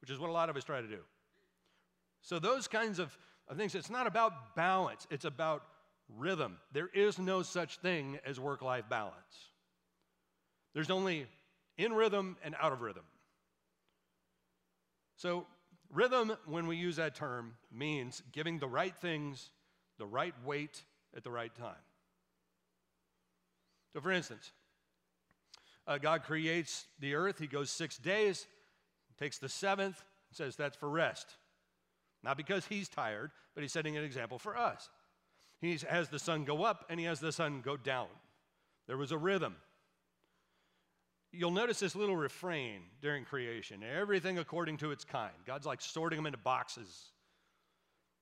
which 0.00 0.10
is 0.10 0.18
what 0.18 0.30
a 0.30 0.32
lot 0.32 0.48
of 0.48 0.56
us 0.56 0.64
try 0.64 0.80
to 0.80 0.86
do. 0.86 1.00
So, 2.22 2.38
those 2.38 2.68
kinds 2.68 2.98
of, 2.98 3.16
of 3.48 3.56
things, 3.56 3.74
it's 3.74 3.90
not 3.90 4.06
about 4.06 4.54
balance, 4.54 5.06
it's 5.10 5.24
about 5.24 5.64
rhythm. 6.16 6.58
There 6.72 6.88
is 6.94 7.18
no 7.18 7.42
such 7.42 7.78
thing 7.78 8.18
as 8.24 8.38
work 8.38 8.62
life 8.62 8.84
balance. 8.88 9.14
There's 10.72 10.90
only 10.90 11.26
in 11.76 11.92
rhythm 11.92 12.36
and 12.42 12.54
out 12.60 12.72
of 12.72 12.80
rhythm. 12.80 13.04
So, 15.16 15.46
rhythm, 15.92 16.36
when 16.46 16.66
we 16.66 16.76
use 16.76 16.96
that 16.96 17.14
term, 17.14 17.54
means 17.72 18.22
giving 18.32 18.58
the 18.58 18.68
right 18.68 18.94
things 18.96 19.50
the 19.98 20.06
right 20.06 20.34
weight 20.44 20.82
at 21.16 21.22
the 21.22 21.30
right 21.30 21.54
time. 21.54 21.74
So, 23.92 24.00
for 24.00 24.10
instance, 24.10 24.50
uh, 25.86 25.98
God 25.98 26.24
creates 26.24 26.86
the 26.98 27.14
earth, 27.14 27.38
He 27.38 27.46
goes 27.46 27.70
six 27.70 27.96
days, 27.96 28.46
takes 29.18 29.38
the 29.38 29.48
seventh, 29.48 30.02
says 30.32 30.56
that's 30.56 30.76
for 30.76 30.88
rest. 30.88 31.36
Not 32.22 32.36
because 32.36 32.66
He's 32.66 32.88
tired, 32.88 33.30
but 33.54 33.62
He's 33.62 33.72
setting 33.72 33.96
an 33.96 34.04
example 34.04 34.38
for 34.38 34.56
us. 34.56 34.88
He 35.60 35.78
has 35.88 36.08
the 36.08 36.18
sun 36.18 36.44
go 36.44 36.64
up 36.64 36.84
and 36.90 36.98
He 36.98 37.06
has 37.06 37.20
the 37.20 37.32
sun 37.32 37.60
go 37.64 37.76
down. 37.76 38.08
There 38.86 38.96
was 38.96 39.12
a 39.12 39.18
rhythm. 39.18 39.56
You'll 41.36 41.50
notice 41.50 41.80
this 41.80 41.96
little 41.96 42.16
refrain 42.16 42.82
during 43.02 43.24
creation 43.24 43.82
everything 43.82 44.38
according 44.38 44.78
to 44.78 44.90
its 44.90 45.04
kind. 45.04 45.32
God's 45.46 45.66
like 45.66 45.80
sorting 45.80 46.18
them 46.18 46.26
into 46.26 46.38
boxes. 46.38 47.10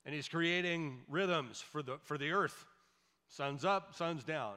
And 0.05 0.15
He's 0.15 0.29
creating 0.29 1.01
rhythms 1.09 1.61
for 1.61 1.83
the, 1.83 1.99
for 2.03 2.19
the 2.19 2.31
earth. 2.33 2.65
Sun's 3.29 3.65
up, 3.65 3.95
sun's 3.95 4.25
down. 4.25 4.55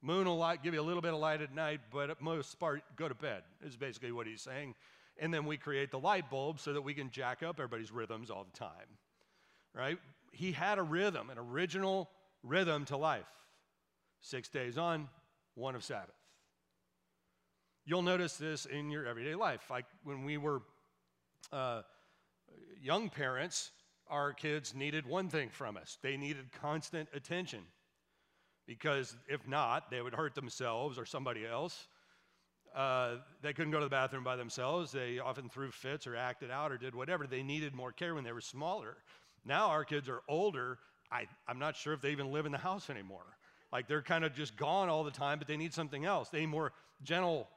Moon 0.00 0.26
will 0.26 0.36
light, 0.36 0.62
give 0.62 0.74
you 0.74 0.80
a 0.80 0.82
little 0.82 1.02
bit 1.02 1.14
of 1.14 1.20
light 1.20 1.40
at 1.40 1.54
night, 1.54 1.80
but 1.92 2.10
at 2.10 2.20
most 2.20 2.58
part, 2.58 2.82
go 2.96 3.08
to 3.08 3.14
bed, 3.14 3.42
is 3.64 3.76
basically 3.76 4.10
what 4.10 4.26
he's 4.26 4.42
saying. 4.42 4.74
And 5.18 5.32
then 5.32 5.46
we 5.46 5.56
create 5.56 5.92
the 5.92 5.98
light 5.98 6.28
bulb 6.28 6.58
so 6.58 6.72
that 6.72 6.82
we 6.82 6.94
can 6.94 7.10
jack 7.10 7.42
up 7.42 7.60
everybody's 7.60 7.92
rhythms 7.92 8.28
all 8.28 8.44
the 8.44 8.58
time, 8.58 8.98
right? 9.74 9.98
He 10.32 10.50
had 10.50 10.78
a 10.78 10.82
rhythm, 10.82 11.30
an 11.30 11.38
original 11.38 12.10
rhythm 12.42 12.84
to 12.86 12.96
life. 12.96 13.26
Six 14.20 14.48
days 14.48 14.78
on, 14.78 15.08
one 15.54 15.76
of 15.76 15.84
Sabbath. 15.84 16.21
You'll 17.84 18.02
notice 18.02 18.36
this 18.36 18.66
in 18.66 18.90
your 18.90 19.06
everyday 19.06 19.34
life. 19.34 19.68
Like 19.70 19.86
when 20.04 20.24
we 20.24 20.36
were 20.36 20.62
uh, 21.52 21.82
young 22.80 23.08
parents, 23.08 23.72
our 24.08 24.32
kids 24.32 24.74
needed 24.74 25.06
one 25.06 25.28
thing 25.28 25.48
from 25.48 25.76
us 25.76 25.96
they 26.02 26.16
needed 26.16 26.52
constant 26.60 27.08
attention 27.14 27.60
because 28.66 29.16
if 29.28 29.46
not, 29.48 29.90
they 29.90 30.00
would 30.00 30.14
hurt 30.14 30.34
themselves 30.34 30.98
or 30.98 31.04
somebody 31.04 31.46
else. 31.46 31.88
Uh, 32.74 33.16
they 33.42 33.52
couldn't 33.52 33.72
go 33.72 33.78
to 33.78 33.84
the 33.84 33.90
bathroom 33.90 34.24
by 34.24 34.36
themselves. 34.36 34.92
They 34.92 35.18
often 35.18 35.48
threw 35.48 35.70
fits 35.70 36.06
or 36.06 36.16
acted 36.16 36.50
out 36.50 36.72
or 36.72 36.78
did 36.78 36.94
whatever. 36.94 37.26
They 37.26 37.42
needed 37.42 37.74
more 37.74 37.92
care 37.92 38.14
when 38.14 38.24
they 38.24 38.32
were 38.32 38.40
smaller. 38.40 38.96
Now 39.44 39.68
our 39.68 39.84
kids 39.84 40.08
are 40.08 40.22
older. 40.28 40.78
I, 41.10 41.26
I'm 41.46 41.58
not 41.58 41.76
sure 41.76 41.92
if 41.92 42.00
they 42.00 42.12
even 42.12 42.32
live 42.32 42.46
in 42.46 42.52
the 42.52 42.58
house 42.58 42.88
anymore. 42.88 43.26
Like 43.72 43.88
they're 43.88 44.02
kind 44.02 44.24
of 44.24 44.34
just 44.34 44.56
gone 44.56 44.88
all 44.88 45.04
the 45.04 45.10
time, 45.10 45.38
but 45.38 45.48
they 45.48 45.56
need 45.56 45.74
something 45.74 46.04
else. 46.04 46.28
They 46.28 46.40
need 46.40 46.46
more 46.46 46.72
gentle 47.02 47.48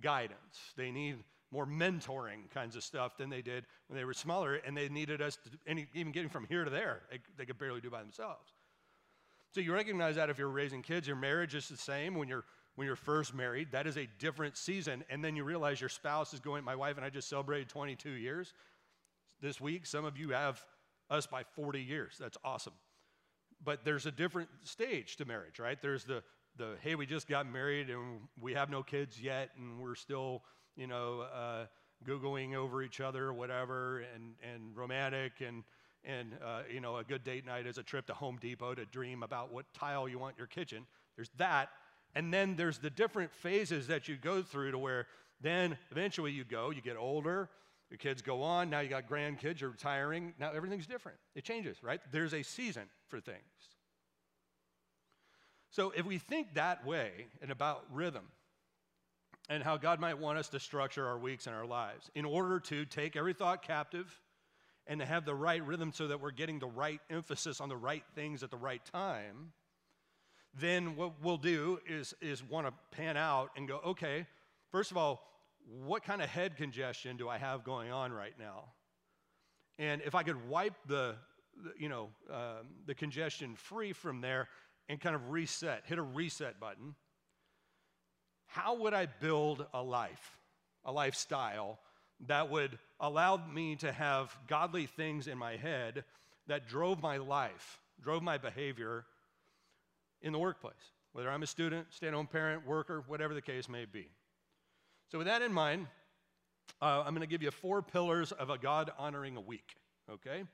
guidance. 0.00 0.58
They 0.76 0.90
need 0.90 1.16
more 1.50 1.66
mentoring 1.66 2.50
kinds 2.52 2.74
of 2.74 2.82
stuff 2.82 3.16
than 3.16 3.30
they 3.30 3.42
did 3.42 3.64
when 3.86 3.96
they 3.96 4.04
were 4.04 4.12
smaller, 4.12 4.56
and 4.56 4.76
they 4.76 4.88
needed 4.88 5.22
us 5.22 5.36
to, 5.36 5.50
any, 5.66 5.86
even 5.94 6.12
getting 6.12 6.28
from 6.28 6.46
here 6.46 6.64
to 6.64 6.70
there, 6.70 7.02
they, 7.10 7.18
they 7.38 7.46
could 7.46 7.58
barely 7.58 7.80
do 7.80 7.90
by 7.90 8.00
themselves. 8.00 8.52
So 9.52 9.60
you 9.60 9.72
recognize 9.72 10.16
that 10.16 10.30
if 10.30 10.38
you're 10.38 10.48
raising 10.48 10.82
kids, 10.82 11.06
your 11.06 11.16
marriage 11.16 11.54
is 11.54 11.68
the 11.68 11.76
same 11.76 12.16
when 12.16 12.28
you're 12.28 12.44
when 12.74 12.88
you're 12.88 12.96
first 12.96 13.34
married. 13.34 13.68
That 13.70 13.86
is 13.86 13.96
a 13.96 14.08
different 14.18 14.56
season, 14.56 15.04
and 15.08 15.24
then 15.24 15.36
you 15.36 15.44
realize 15.44 15.80
your 15.80 15.88
spouse 15.88 16.34
is 16.34 16.40
going. 16.40 16.64
My 16.64 16.74
wife 16.74 16.96
and 16.96 17.06
I 17.06 17.10
just 17.10 17.28
celebrated 17.28 17.68
22 17.68 18.10
years 18.10 18.52
this 19.40 19.60
week. 19.60 19.86
Some 19.86 20.04
of 20.04 20.18
you 20.18 20.30
have 20.30 20.60
us 21.08 21.26
by 21.26 21.44
40 21.54 21.80
years. 21.80 22.16
That's 22.18 22.36
awesome. 22.44 22.72
But 23.62 23.84
there's 23.84 24.06
a 24.06 24.10
different 24.10 24.48
stage 24.64 25.16
to 25.16 25.24
marriage, 25.24 25.60
right? 25.60 25.80
There's 25.80 26.02
the 26.04 26.24
the 26.56 26.74
hey, 26.82 26.94
we 26.94 27.06
just 27.06 27.28
got 27.28 27.50
married 27.50 27.90
and 27.90 28.20
we 28.40 28.54
have 28.54 28.70
no 28.70 28.82
kids 28.82 29.20
yet, 29.20 29.50
and 29.58 29.80
we're 29.80 29.94
still 29.94 30.42
you 30.76 30.86
know 30.86 31.20
uh, 31.20 31.66
googling 32.06 32.54
over 32.54 32.82
each 32.82 33.00
other 33.00 33.32
whatever, 33.32 34.04
and 34.14 34.34
and 34.42 34.76
romantic 34.76 35.32
and 35.40 35.64
and 36.04 36.36
uh, 36.44 36.62
you 36.72 36.80
know 36.80 36.96
a 36.96 37.04
good 37.04 37.24
date 37.24 37.46
night 37.46 37.66
is 37.66 37.78
a 37.78 37.82
trip 37.82 38.06
to 38.06 38.14
home 38.14 38.38
depot 38.40 38.74
to 38.74 38.84
dream 38.86 39.22
about 39.22 39.52
what 39.52 39.64
tile 39.74 40.08
you 40.08 40.18
want 40.18 40.36
your 40.36 40.46
kitchen. 40.46 40.86
There's 41.16 41.30
that. 41.38 41.70
And 42.16 42.32
then 42.32 42.54
there's 42.54 42.78
the 42.78 42.90
different 42.90 43.32
phases 43.32 43.88
that 43.88 44.06
you 44.06 44.16
go 44.16 44.42
through 44.42 44.70
to 44.70 44.78
where 44.78 45.06
then 45.40 45.76
eventually 45.90 46.30
you 46.30 46.44
go 46.44 46.70
you 46.70 46.80
get 46.80 46.96
older 46.96 47.50
your 47.90 47.98
kids 47.98 48.22
go 48.22 48.42
on 48.42 48.70
now 48.70 48.80
you 48.80 48.88
got 48.88 49.08
grandkids 49.08 49.60
you're 49.60 49.70
retiring. 49.70 50.32
Now 50.38 50.52
everything's 50.52 50.86
different. 50.86 51.18
It 51.34 51.44
changes 51.44 51.82
right? 51.82 52.00
There's 52.12 52.34
a 52.34 52.42
season 52.42 52.84
for 53.08 53.20
things 53.20 53.73
so 55.74 55.92
if 55.96 56.06
we 56.06 56.18
think 56.18 56.54
that 56.54 56.86
way 56.86 57.10
and 57.42 57.50
about 57.50 57.84
rhythm 57.92 58.24
and 59.48 59.62
how 59.62 59.76
god 59.76 60.00
might 60.00 60.18
want 60.18 60.38
us 60.38 60.48
to 60.48 60.60
structure 60.60 61.06
our 61.06 61.18
weeks 61.18 61.46
and 61.46 61.56
our 61.56 61.66
lives 61.66 62.10
in 62.14 62.24
order 62.24 62.60
to 62.60 62.84
take 62.84 63.16
every 63.16 63.32
thought 63.32 63.62
captive 63.62 64.20
and 64.86 65.00
to 65.00 65.06
have 65.06 65.24
the 65.24 65.34
right 65.34 65.64
rhythm 65.66 65.92
so 65.92 66.08
that 66.08 66.20
we're 66.20 66.30
getting 66.30 66.58
the 66.58 66.66
right 66.66 67.00
emphasis 67.10 67.60
on 67.60 67.68
the 67.68 67.76
right 67.76 68.04
things 68.14 68.42
at 68.42 68.50
the 68.50 68.56
right 68.56 68.84
time, 68.84 69.52
then 70.58 70.96
what 70.96 71.12
we'll 71.22 71.36
do 71.36 71.78
is, 71.88 72.14
is 72.20 72.42
want 72.44 72.66
to 72.66 72.72
pan 72.96 73.16
out 73.16 73.50
and 73.56 73.66
go, 73.66 73.80
okay, 73.84 74.26
first 74.70 74.90
of 74.90 74.96
all, 74.96 75.26
what 75.84 76.04
kind 76.04 76.20
of 76.20 76.28
head 76.28 76.56
congestion 76.56 77.16
do 77.16 77.28
I 77.28 77.38
have 77.38 77.64
going 77.64 77.90
on 77.90 78.12
right 78.12 78.34
now? 78.38 78.64
And 79.78 80.02
if 80.02 80.14
I 80.14 80.22
could 80.22 80.48
wipe 80.48 80.74
the, 80.86 81.16
you 81.78 81.88
know, 81.88 82.10
um, 82.30 82.66
the 82.86 82.94
congestion 82.94 83.56
free 83.56 83.92
from 83.92 84.20
there 84.20 84.48
and 84.88 85.00
kind 85.00 85.14
of 85.14 85.30
reset, 85.30 85.82
hit 85.86 85.98
a 85.98 86.02
reset 86.02 86.60
button, 86.60 86.94
how 88.46 88.76
would 88.76 88.94
I 88.94 89.06
build 89.06 89.66
a 89.72 89.82
life, 89.82 90.38
a 90.84 90.92
lifestyle 90.92 91.78
that 92.26 92.50
would 92.50 92.78
allow 93.00 93.36
me 93.36 93.76
to 93.76 93.90
have 93.90 94.36
godly 94.46 94.86
things 94.86 95.26
in 95.26 95.36
my 95.36 95.56
head 95.56 96.04
that 96.46 96.68
drove 96.68 97.02
my 97.02 97.16
life, 97.16 97.80
drove 98.00 98.22
my 98.22 98.38
behavior 98.38 99.04
in 100.22 100.32
the 100.32 100.38
workplace, 100.38 100.74
whether 101.12 101.30
I'm 101.30 101.42
a 101.42 101.46
student, 101.46 101.86
stay 101.90 102.08
at 102.08 102.14
home 102.14 102.26
parent, 102.26 102.66
worker, 102.66 103.02
whatever 103.06 103.34
the 103.34 103.42
case 103.42 103.68
may 103.68 103.84
be. 103.84 104.08
So, 105.10 105.18
with 105.18 105.26
that 105.26 105.42
in 105.42 105.52
mind, 105.52 105.86
uh, 106.80 107.02
I'm 107.04 107.14
going 107.14 107.20
to 107.20 107.26
give 107.26 107.42
you 107.42 107.50
four 107.50 107.82
pillars 107.82 108.32
of 108.32 108.50
a 108.50 108.58
God 108.58 108.90
honoring 108.98 109.36
a 109.36 109.40
week, 109.40 109.76
okay? 110.10 110.44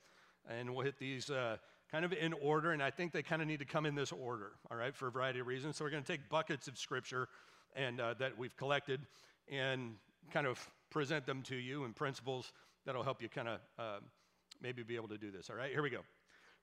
And 0.48 0.74
we'll 0.74 0.84
hit 0.84 0.98
these 0.98 1.30
uh, 1.30 1.56
kind 1.90 2.04
of 2.04 2.12
in 2.12 2.32
order, 2.34 2.72
and 2.72 2.82
I 2.82 2.90
think 2.90 3.12
they 3.12 3.22
kind 3.22 3.42
of 3.42 3.48
need 3.48 3.58
to 3.58 3.64
come 3.64 3.86
in 3.86 3.94
this 3.94 4.12
order, 4.12 4.52
all 4.70 4.76
right, 4.76 4.94
for 4.94 5.08
a 5.08 5.10
variety 5.10 5.40
of 5.40 5.46
reasons. 5.46 5.76
So, 5.76 5.84
we're 5.84 5.90
going 5.90 6.02
to 6.02 6.12
take 6.12 6.28
buckets 6.28 6.68
of 6.68 6.78
scripture 6.78 7.28
and 7.74 8.00
uh, 8.00 8.14
that 8.18 8.36
we've 8.36 8.56
collected 8.56 9.00
and 9.50 9.94
kind 10.32 10.46
of 10.46 10.58
present 10.90 11.26
them 11.26 11.42
to 11.42 11.56
you 11.56 11.84
in 11.84 11.92
principles 11.92 12.52
that'll 12.84 13.02
help 13.02 13.22
you 13.22 13.28
kind 13.28 13.48
of 13.48 13.60
uh, 13.78 13.98
maybe 14.60 14.82
be 14.82 14.96
able 14.96 15.08
to 15.08 15.18
do 15.18 15.30
this. 15.30 15.50
All 15.50 15.56
right, 15.56 15.70
here 15.70 15.82
we 15.82 15.90
go. 15.90 16.00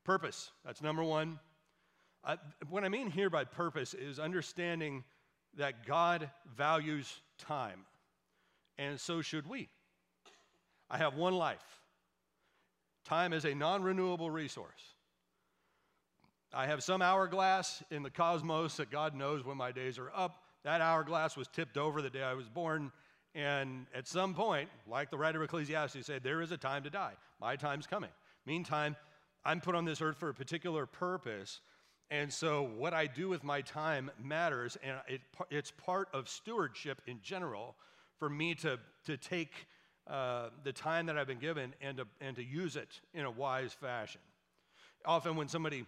Purpose, 0.03 0.51
that's 0.65 0.81
number 0.81 1.03
one. 1.03 1.39
Uh, 2.23 2.37
what 2.69 2.83
I 2.83 2.89
mean 2.89 3.09
here 3.09 3.29
by 3.29 3.43
purpose 3.43 3.93
is 3.93 4.19
understanding 4.19 5.03
that 5.57 5.85
God 5.85 6.29
values 6.55 7.21
time, 7.37 7.85
and 8.77 8.99
so 8.99 9.21
should 9.21 9.47
we. 9.47 9.69
I 10.89 10.97
have 10.97 11.15
one 11.15 11.33
life. 11.33 11.81
Time 13.05 13.33
is 13.33 13.45
a 13.45 13.53
non 13.53 13.83
renewable 13.83 14.29
resource. 14.29 14.95
I 16.57 16.65
have 16.65 16.81
some 16.81 17.03
hourglass 17.03 17.83
in 17.91 18.01
the 18.01 18.09
cosmos 18.09 18.77
that 18.77 18.89
God 18.89 19.13
knows 19.13 19.45
when 19.45 19.57
my 19.57 19.71
days 19.71 19.99
are 19.99 20.11
up. 20.15 20.41
That 20.63 20.81
hourglass 20.81 21.37
was 21.37 21.47
tipped 21.47 21.77
over 21.77 22.01
the 22.01 22.09
day 22.09 22.23
I 22.23 22.33
was 22.33 22.49
born, 22.49 22.91
and 23.35 23.85
at 23.93 24.07
some 24.07 24.33
point, 24.33 24.67
like 24.87 25.11
the 25.11 25.19
writer 25.19 25.37
of 25.37 25.43
Ecclesiastes 25.43 26.07
said, 26.07 26.23
there 26.23 26.41
is 26.41 26.51
a 26.51 26.57
time 26.57 26.81
to 26.81 26.89
die. 26.89 27.13
My 27.39 27.57
time's 27.57 27.85
coming. 27.85 28.09
Meantime, 28.47 28.95
I'm 29.45 29.61
put 29.61 29.75
on 29.75 29.85
this 29.85 30.01
earth 30.01 30.17
for 30.17 30.29
a 30.29 30.33
particular 30.33 30.87
purpose. 30.87 31.59
And 32.09 32.33
so, 32.33 32.71
what 32.75 32.91
I 32.91 33.05
do 33.05 33.29
with 33.29 33.43
my 33.43 33.61
time 33.61 34.09
matters, 34.19 34.79
and 34.81 34.97
it, 35.07 35.21
it's 35.51 35.69
part 35.69 36.09
of 36.11 36.27
stewardship 36.27 37.03
in 37.05 37.19
general 37.21 37.75
for 38.17 38.31
me 38.31 38.55
to, 38.55 38.79
to 39.05 39.15
take 39.15 39.67
uh, 40.07 40.49
the 40.63 40.73
time 40.73 41.05
that 41.05 41.19
I've 41.19 41.27
been 41.27 41.37
given 41.37 41.75
and 41.81 41.97
to, 41.97 42.07
and 42.19 42.35
to 42.35 42.43
use 42.43 42.77
it 42.77 42.99
in 43.13 43.25
a 43.25 43.31
wise 43.31 43.73
fashion. 43.73 44.21
Often, 45.05 45.35
when 45.35 45.49
somebody, 45.49 45.85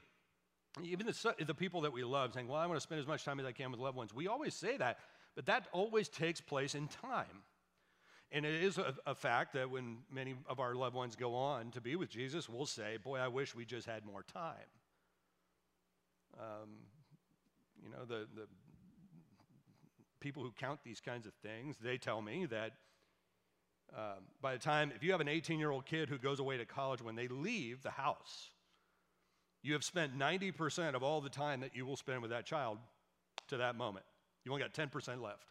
even 0.83 1.05
the, 1.05 1.35
the 1.45 1.53
people 1.53 1.81
that 1.81 1.93
we 1.93 2.03
love, 2.03 2.33
saying, 2.33 2.47
Well, 2.47 2.57
I 2.57 2.65
want 2.65 2.77
to 2.77 2.83
spend 2.83 2.99
as 2.99 3.07
much 3.07 3.25
time 3.25 3.39
as 3.39 3.45
I 3.45 3.51
can 3.51 3.71
with 3.71 3.79
loved 3.79 3.97
ones, 3.97 4.13
we 4.13 4.27
always 4.27 4.53
say 4.53 4.77
that. 4.77 4.99
But 5.35 5.45
that 5.45 5.67
always 5.71 6.09
takes 6.09 6.41
place 6.41 6.75
in 6.75 6.87
time. 6.87 7.43
And 8.31 8.45
it 8.45 8.63
is 8.63 8.77
a, 8.77 8.93
a, 9.07 9.15
fact 9.15 9.53
that 9.53 9.71
when 9.71 9.97
many 10.11 10.35
of 10.47 10.59
our 10.59 10.75
loved 10.75 10.95
ones 10.95 11.15
go 11.15 11.33
on 11.33 11.71
to 11.71 11.81
be 11.81 11.95
with 11.95 12.09
Jesus, 12.09 12.47
we'll 12.47 12.65
say, 12.65 12.97
Boy, 12.97 13.17
I 13.17 13.27
wish 13.27 13.55
we 13.55 13.65
just 13.65 13.87
had 13.87 14.05
more 14.05 14.23
time. 14.23 14.53
Um, 16.39 16.69
you 17.81 17.89
know, 17.89 18.05
the, 18.05 18.27
the 18.35 18.47
people 20.19 20.43
who 20.43 20.51
count 20.51 20.81
these 20.83 21.01
kinds 21.01 21.25
of 21.25 21.33
things, 21.41 21.77
they 21.81 21.97
tell 21.97 22.21
me 22.21 22.45
that 22.47 22.73
um, 23.95 24.25
by 24.41 24.53
the 24.53 24.59
time, 24.59 24.91
if 24.95 25.03
you 25.03 25.11
have 25.11 25.21
an 25.21 25.27
18 25.27 25.57
year 25.57 25.71
old 25.71 25.85
kid 25.85 26.09
who 26.09 26.17
goes 26.17 26.39
away 26.39 26.57
to 26.57 26.65
college, 26.65 27.01
when 27.01 27.15
they 27.15 27.27
leave 27.27 27.81
the 27.81 27.89
house, 27.89 28.51
you 29.61 29.73
have 29.73 29.83
spent 29.83 30.17
90% 30.17 30.95
of 30.95 31.03
all 31.03 31.21
the 31.21 31.29
time 31.29 31.59
that 31.61 31.75
you 31.75 31.85
will 31.85 31.97
spend 31.97 32.21
with 32.21 32.31
that 32.31 32.45
child 32.45 32.77
to 33.49 33.57
that 33.57 33.75
moment. 33.75 34.05
You 34.45 34.51
only 34.51 34.63
got 34.63 34.73
10% 34.73 35.21
left, 35.21 35.45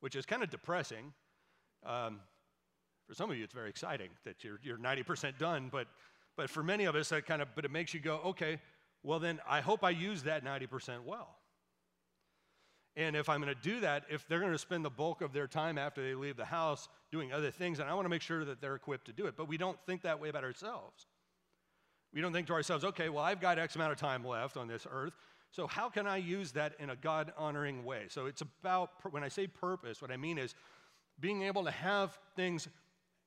which 0.00 0.16
is 0.16 0.24
kind 0.24 0.42
of 0.42 0.50
depressing. 0.50 1.12
Um, 1.84 2.20
for 3.06 3.14
some 3.14 3.30
of 3.30 3.36
you, 3.36 3.44
it's 3.44 3.52
very 3.52 3.68
exciting 3.68 4.10
that 4.24 4.42
you're, 4.44 4.60
you're 4.62 4.78
90% 4.78 5.38
done, 5.38 5.68
but, 5.70 5.88
but 6.36 6.48
for 6.48 6.62
many 6.62 6.84
of 6.84 6.94
us, 6.94 7.10
that 7.10 7.26
kind 7.26 7.42
of, 7.42 7.48
but 7.54 7.64
it 7.64 7.70
makes 7.70 7.92
you 7.92 8.00
go, 8.00 8.20
okay, 8.24 8.58
well 9.02 9.18
then 9.18 9.40
I 9.48 9.60
hope 9.60 9.84
I 9.84 9.90
use 9.90 10.22
that 10.22 10.44
90% 10.44 11.04
well. 11.04 11.36
And 12.96 13.14
if 13.14 13.28
I'm 13.28 13.40
going 13.40 13.54
to 13.54 13.60
do 13.60 13.80
that, 13.80 14.04
if 14.10 14.26
they're 14.28 14.40
going 14.40 14.52
to 14.52 14.58
spend 14.58 14.84
the 14.84 14.90
bulk 14.90 15.22
of 15.22 15.32
their 15.32 15.46
time 15.46 15.78
after 15.78 16.02
they 16.02 16.14
leave 16.14 16.36
the 16.36 16.44
house 16.44 16.88
doing 17.12 17.32
other 17.32 17.50
things, 17.50 17.78
and 17.78 17.88
I 17.88 17.94
want 17.94 18.04
to 18.04 18.10
make 18.10 18.22
sure 18.22 18.44
that 18.44 18.60
they're 18.60 18.74
equipped 18.74 19.06
to 19.06 19.12
do 19.12 19.26
it. 19.26 19.34
But 19.36 19.48
we 19.48 19.56
don't 19.56 19.78
think 19.86 20.02
that 20.02 20.20
way 20.20 20.28
about 20.28 20.44
ourselves. 20.44 21.06
We 22.12 22.20
don't 22.20 22.32
think 22.32 22.48
to 22.48 22.52
ourselves, 22.54 22.84
okay, 22.84 23.08
well, 23.08 23.22
I've 23.22 23.40
got 23.40 23.58
X 23.58 23.76
amount 23.76 23.92
of 23.92 23.98
time 23.98 24.24
left 24.24 24.56
on 24.56 24.66
this 24.66 24.86
earth, 24.90 25.12
so 25.52 25.66
how 25.66 25.88
can 25.88 26.06
I 26.06 26.16
use 26.16 26.52
that 26.52 26.74
in 26.78 26.90
a 26.90 26.96
God 26.96 27.32
honoring 27.36 27.84
way? 27.84 28.06
So 28.08 28.26
it's 28.26 28.42
about, 28.42 28.90
when 29.10 29.24
I 29.24 29.28
say 29.28 29.46
purpose, 29.46 30.00
what 30.00 30.10
I 30.10 30.16
mean 30.16 30.38
is 30.38 30.54
being 31.18 31.42
able 31.42 31.64
to 31.64 31.70
have 31.70 32.18
things 32.36 32.68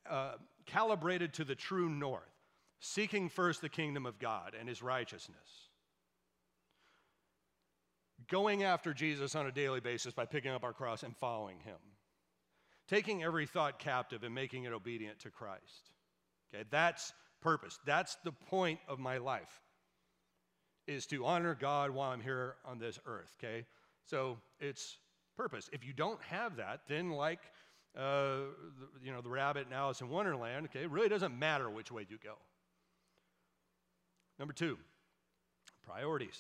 uh, 0.10 0.34
calibrated 0.66 1.34
to 1.34 1.44
the 1.44 1.56
true 1.56 1.90
north, 1.90 2.24
seeking 2.80 3.30
first 3.30 3.62
the 3.62 3.70
kingdom 3.70 4.06
of 4.06 4.20
God 4.20 4.56
and 4.58 4.68
his 4.68 4.82
righteousness. 4.82 5.38
Going 8.30 8.64
after 8.64 8.94
Jesus 8.94 9.36
on 9.36 9.48
a 9.48 9.52
daily 9.52 9.82
basis 9.82 10.14
by 10.14 10.26
picking 10.26 10.52
up 10.52 10.64
our 10.64 10.74
cross 10.74 11.04
and 11.04 11.16
following 11.18 11.60
him. 11.60 11.78
Taking 12.88 13.24
every 13.24 13.46
thought 13.46 13.80
captive 13.80 14.24
and 14.24 14.34
making 14.34 14.64
it 14.64 14.74
obedient 14.74 15.20
to 15.20 15.30
Christ. 15.30 15.92
Okay, 16.54 16.64
that's 16.70 17.14
purpose. 17.44 17.80
That's 17.86 18.18
the 18.24 18.32
point 18.32 18.80
of 18.88 19.00
my 19.00 19.18
life, 19.18 19.62
is 20.88 21.06
to 21.08 21.26
honor 21.26 21.56
God 21.60 21.92
while 21.92 22.12
I'm 22.12 22.22
here 22.22 22.56
on 22.66 22.80
this 22.80 23.00
earth, 23.06 23.36
okay? 23.38 23.66
So 24.06 24.38
it's 24.60 24.98
purpose. 25.38 25.70
If 25.72 25.86
you 25.86 25.94
don't 25.94 26.22
have 26.24 26.56
that, 26.58 26.82
then 26.88 27.12
like, 27.12 27.40
uh, 27.98 28.38
you 29.04 29.12
know, 29.12 29.22
the 29.22 29.30
rabbit 29.30 29.68
in 29.68 29.74
Alice 29.74 30.02
in 30.02 30.10
Wonderland, 30.10 30.66
okay, 30.66 30.84
it 30.84 30.90
really 30.90 31.10
doesn't 31.10 31.38
matter 31.38 31.70
which 31.70 31.92
way 31.92 32.06
you 32.10 32.18
go. 32.24 32.36
Number 34.40 34.54
two, 34.54 34.78
priorities. 35.86 36.40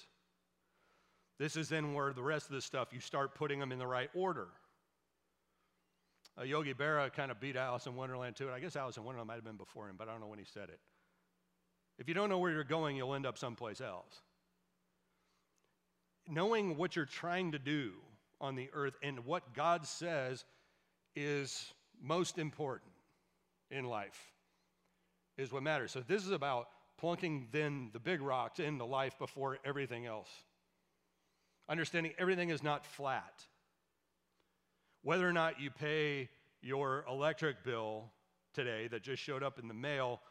This 1.39 1.55
is 1.55 1.69
then 1.69 1.93
where 1.93 2.13
the 2.13 2.23
rest 2.23 2.47
of 2.47 2.55
the 2.55 2.61
stuff, 2.61 2.89
you 2.91 2.99
start 2.99 3.35
putting 3.35 3.59
them 3.59 3.71
in 3.71 3.79
the 3.79 3.87
right 3.87 4.09
order. 4.13 4.47
Uh, 6.39 6.43
Yogi 6.43 6.73
Berra 6.73 7.13
kind 7.13 7.31
of 7.31 7.39
beat 7.39 7.55
Alice 7.55 7.85
in 7.85 7.95
Wonderland 7.95 8.35
to 8.37 8.49
it. 8.49 8.53
I 8.53 8.59
guess 8.59 8.75
Alice 8.75 8.97
in 8.97 9.03
Wonderland 9.03 9.27
might 9.27 9.35
have 9.35 9.43
been 9.43 9.57
before 9.57 9.87
him, 9.87 9.95
but 9.97 10.07
I 10.07 10.11
don't 10.11 10.21
know 10.21 10.27
when 10.27 10.39
he 10.39 10.45
said 10.45 10.69
it. 10.69 10.79
If 11.97 12.07
you 12.07 12.13
don't 12.13 12.29
know 12.29 12.39
where 12.39 12.51
you're 12.51 12.63
going, 12.63 12.95
you'll 12.95 13.15
end 13.15 13.25
up 13.25 13.37
someplace 13.37 13.81
else. 13.81 14.21
Knowing 16.27 16.77
what 16.77 16.95
you're 16.95 17.05
trying 17.05 17.51
to 17.51 17.59
do 17.59 17.91
on 18.39 18.55
the 18.55 18.69
earth 18.73 18.95
and 19.03 19.25
what 19.25 19.53
God 19.53 19.85
says 19.85 20.45
is 21.15 21.73
most 22.01 22.37
important 22.37 22.91
in 23.69 23.85
life 23.85 24.19
is 25.37 25.51
what 25.51 25.63
matters. 25.63 25.91
So 25.91 26.01
this 26.07 26.23
is 26.23 26.31
about 26.31 26.67
plunking 26.97 27.47
then 27.51 27.89
the 27.93 27.99
big 27.99 28.21
rocks 28.21 28.59
into 28.59 28.85
life 28.85 29.17
before 29.19 29.57
everything 29.65 30.05
else. 30.05 30.29
Understanding 31.69 32.13
everything 32.17 32.49
is 32.49 32.63
not 32.63 32.85
flat. 32.85 33.43
Whether 35.01 35.27
or 35.27 35.33
not 35.33 35.59
you 35.59 35.69
pay 35.69 36.29
your 36.61 37.05
electric 37.09 37.63
bill 37.63 38.11
today 38.53 38.87
that 38.87 39.03
just 39.03 39.21
showed 39.21 39.43
up 39.43 39.59
in 39.59 39.67
the 39.67 39.73
mail 39.73 40.21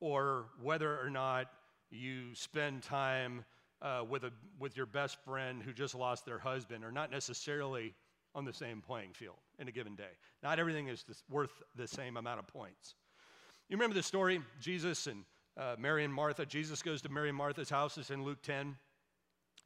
or 0.00 0.46
whether 0.62 0.98
or 1.00 1.10
not 1.10 1.46
you 1.90 2.34
spend 2.34 2.82
time 2.82 3.44
uh, 3.82 4.02
with, 4.08 4.24
a, 4.24 4.32
with 4.58 4.76
your 4.76 4.86
best 4.86 5.18
friend 5.24 5.62
who 5.62 5.72
just 5.72 5.94
lost 5.94 6.24
their 6.24 6.38
husband 6.38 6.84
are 6.84 6.92
not 6.92 7.10
necessarily 7.10 7.94
on 8.34 8.44
the 8.44 8.52
same 8.52 8.80
playing 8.80 9.12
field 9.12 9.36
in 9.58 9.68
a 9.68 9.72
given 9.72 9.94
day. 9.94 10.12
Not 10.42 10.58
everything 10.58 10.88
is 10.88 11.04
worth 11.28 11.62
the 11.76 11.88
same 11.88 12.16
amount 12.16 12.38
of 12.38 12.46
points. 12.46 12.94
You 13.68 13.76
remember 13.76 13.94
the 13.94 14.02
story, 14.02 14.40
Jesus 14.60 15.06
and 15.06 15.24
uh, 15.56 15.76
Mary 15.78 16.04
and 16.04 16.14
Martha. 16.14 16.46
Jesus 16.46 16.82
goes 16.82 17.02
to 17.02 17.08
Mary 17.08 17.28
and 17.28 17.36
Martha's 17.36 17.70
house. 17.70 17.98
It's 17.98 18.10
in 18.10 18.24
Luke 18.24 18.42
10. 18.42 18.76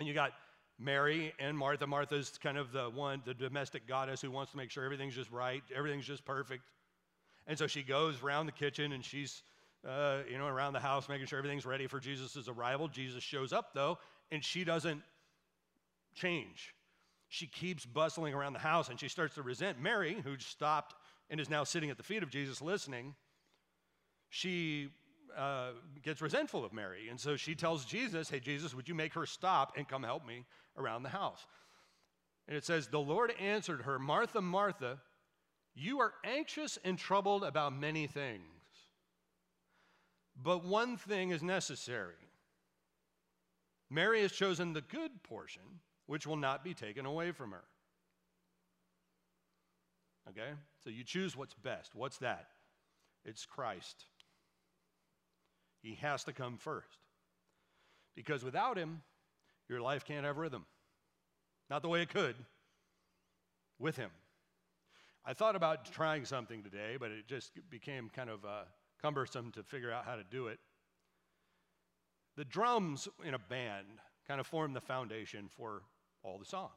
And 0.01 0.09
you 0.09 0.15
got 0.15 0.33
Mary 0.79 1.33
and 1.39 1.57
Martha. 1.57 1.87
Martha's 1.87 2.39
kind 2.43 2.59
of 2.59 2.73
the 2.73 2.91
one, 2.91 3.23
the 3.25 3.35
domestic 3.35 3.87
goddess 3.87 4.21
who 4.21 4.31
wants 4.31 4.53
to 4.53 4.57
make 4.57 4.71
sure 4.71 4.85
everything's 4.85 5.15
just 5.15 5.31
right, 5.31 5.63
everything's 5.75 6.07
just 6.07 6.25
perfect. 6.25 6.63
And 7.47 7.59
so 7.59 7.67
she 7.67 7.83
goes 7.83 8.23
around 8.23 8.47
the 8.47 8.53
kitchen 8.53 8.93
and 8.93 9.05
she's 9.05 9.43
uh, 9.89 10.19
you 10.31 10.39
know, 10.39 10.47
around 10.47 10.73
the 10.73 10.81
house, 10.81 11.09
making 11.09 11.27
sure 11.27 11.39
everything's 11.39 11.67
ready 11.67 11.87
for 11.87 12.01
Jesus' 12.01 12.49
arrival. 12.49 12.89
Jesus 12.89 13.23
shows 13.23 13.53
up, 13.53 13.75
though, 13.75 13.99
and 14.31 14.45
she 14.45 14.65
doesn't 14.65 15.03
change. 16.15 16.75
She 17.29 17.47
keeps 17.47 17.85
bustling 17.85 18.35
around 18.35 18.53
the 18.53 18.61
house 18.61 18.89
and 18.89 18.99
she 19.01 19.09
starts 19.09 19.35
to 19.35 19.43
resent 19.43 19.81
Mary, 19.81 20.17
who 20.25 20.39
stopped 20.39 20.95
and 21.31 21.41
is 21.41 21.51
now 21.51 21.65
sitting 21.65 21.91
at 21.91 21.97
the 21.97 22.03
feet 22.03 22.23
of 22.23 22.31
Jesus 22.31 22.63
listening. 22.63 23.15
She 24.31 24.91
uh, 25.37 25.71
gets 26.03 26.23
resentful 26.23 26.65
of 26.65 26.73
Mary. 26.73 27.09
And 27.09 27.19
so 27.19 27.37
she 27.37 27.55
tells 27.55 27.85
Jesus, 27.85 28.31
Hey, 28.31 28.41
Jesus, 28.41 28.75
would 28.75 28.89
you 28.89 28.95
make 28.95 29.15
her 29.15 29.27
stop 29.27 29.75
and 29.77 29.89
come 29.89 30.03
help 30.03 30.25
me 30.27 30.45
around 30.77 31.03
the 31.03 31.09
house? 31.09 31.47
And 32.47 32.57
it 32.57 32.65
says, 32.65 32.87
The 32.87 33.01
Lord 33.01 33.33
answered 33.41 33.83
her, 33.83 33.99
Martha, 33.99 34.41
Martha, 34.41 35.01
you 35.75 36.01
are 36.01 36.13
anxious 36.25 36.79
and 36.85 36.99
troubled 36.99 37.43
about 37.43 37.77
many 37.77 38.07
things. 38.07 38.54
But 40.43 40.65
one 40.65 40.97
thing 40.97 41.31
is 41.31 41.43
necessary. 41.43 42.15
Mary 43.91 44.23
has 44.23 44.33
chosen 44.33 44.73
the 44.73 44.81
good 44.81 45.23
portion, 45.23 45.63
which 46.07 46.27
will 46.27 46.37
not 46.37 46.65
be 46.65 46.75
taken 46.75 47.07
away 47.07 47.33
from 47.33 47.53
her. 47.53 47.65
Okay? 50.31 50.51
So 50.83 50.91
you 50.91 51.05
choose 51.05 51.37
what's 51.37 51.55
best. 51.55 51.95
What's 51.95 52.19
that? 52.19 52.49
It's 53.25 53.47
Christ. 53.47 54.07
He 55.83 55.95
has 55.97 56.25
to 56.25 56.33
come 56.33 56.57
first. 56.57 56.99
Because 58.15 58.43
without 58.45 58.77
him, 58.77 59.03
your 59.69 59.81
life 59.81 60.05
can't 60.05 60.25
have 60.25 60.37
rhythm. 60.37 60.65
Not 61.71 61.83
the 61.83 61.89
way 61.89 62.03
it 62.03 62.11
could 62.11 62.37
with 63.79 63.97
him. 63.97 64.11
I 65.25 65.33
thought 65.33 65.57
about 65.57 65.91
trying 65.91 66.25
something 66.25 66.63
today, 66.63 66.97
but 66.99 67.11
it 67.11 67.27
just 67.27 67.53
became 67.71 68.11
kind 68.15 68.29
of 68.29 68.45
uh, 68.45 68.65
cumbersome 69.05 69.53
to 69.53 69.63
figure 69.63 69.93
out 69.93 70.07
how 70.07 70.17
to 70.17 70.25
do 70.31 70.47
it. 70.47 70.59
The 72.39 72.45
drums 72.45 73.07
in 73.23 73.35
a 73.35 73.39
band 73.39 73.87
kind 74.27 74.41
of 74.41 74.47
form 74.47 74.73
the 74.73 74.81
foundation 74.81 75.47
for 75.47 75.83
all 76.23 76.39
the 76.39 76.47
songs. 76.47 76.73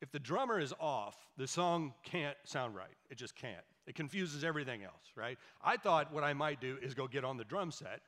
If 0.00 0.10
the 0.10 0.18
drummer 0.18 0.58
is 0.58 0.74
off, 0.80 1.14
the 1.36 1.46
song 1.46 1.94
can't 2.02 2.36
sound 2.42 2.74
right. 2.74 2.96
It 3.08 3.18
just 3.18 3.36
can't. 3.36 3.64
It 3.86 3.94
confuses 3.94 4.42
everything 4.42 4.82
else, 4.82 5.12
right? 5.14 5.38
I 5.62 5.76
thought 5.76 6.12
what 6.12 6.24
I 6.24 6.32
might 6.32 6.60
do 6.60 6.76
is 6.82 6.92
go 6.92 7.06
get 7.06 7.24
on 7.24 7.36
the 7.36 7.44
drum 7.44 7.70
set 7.70 8.00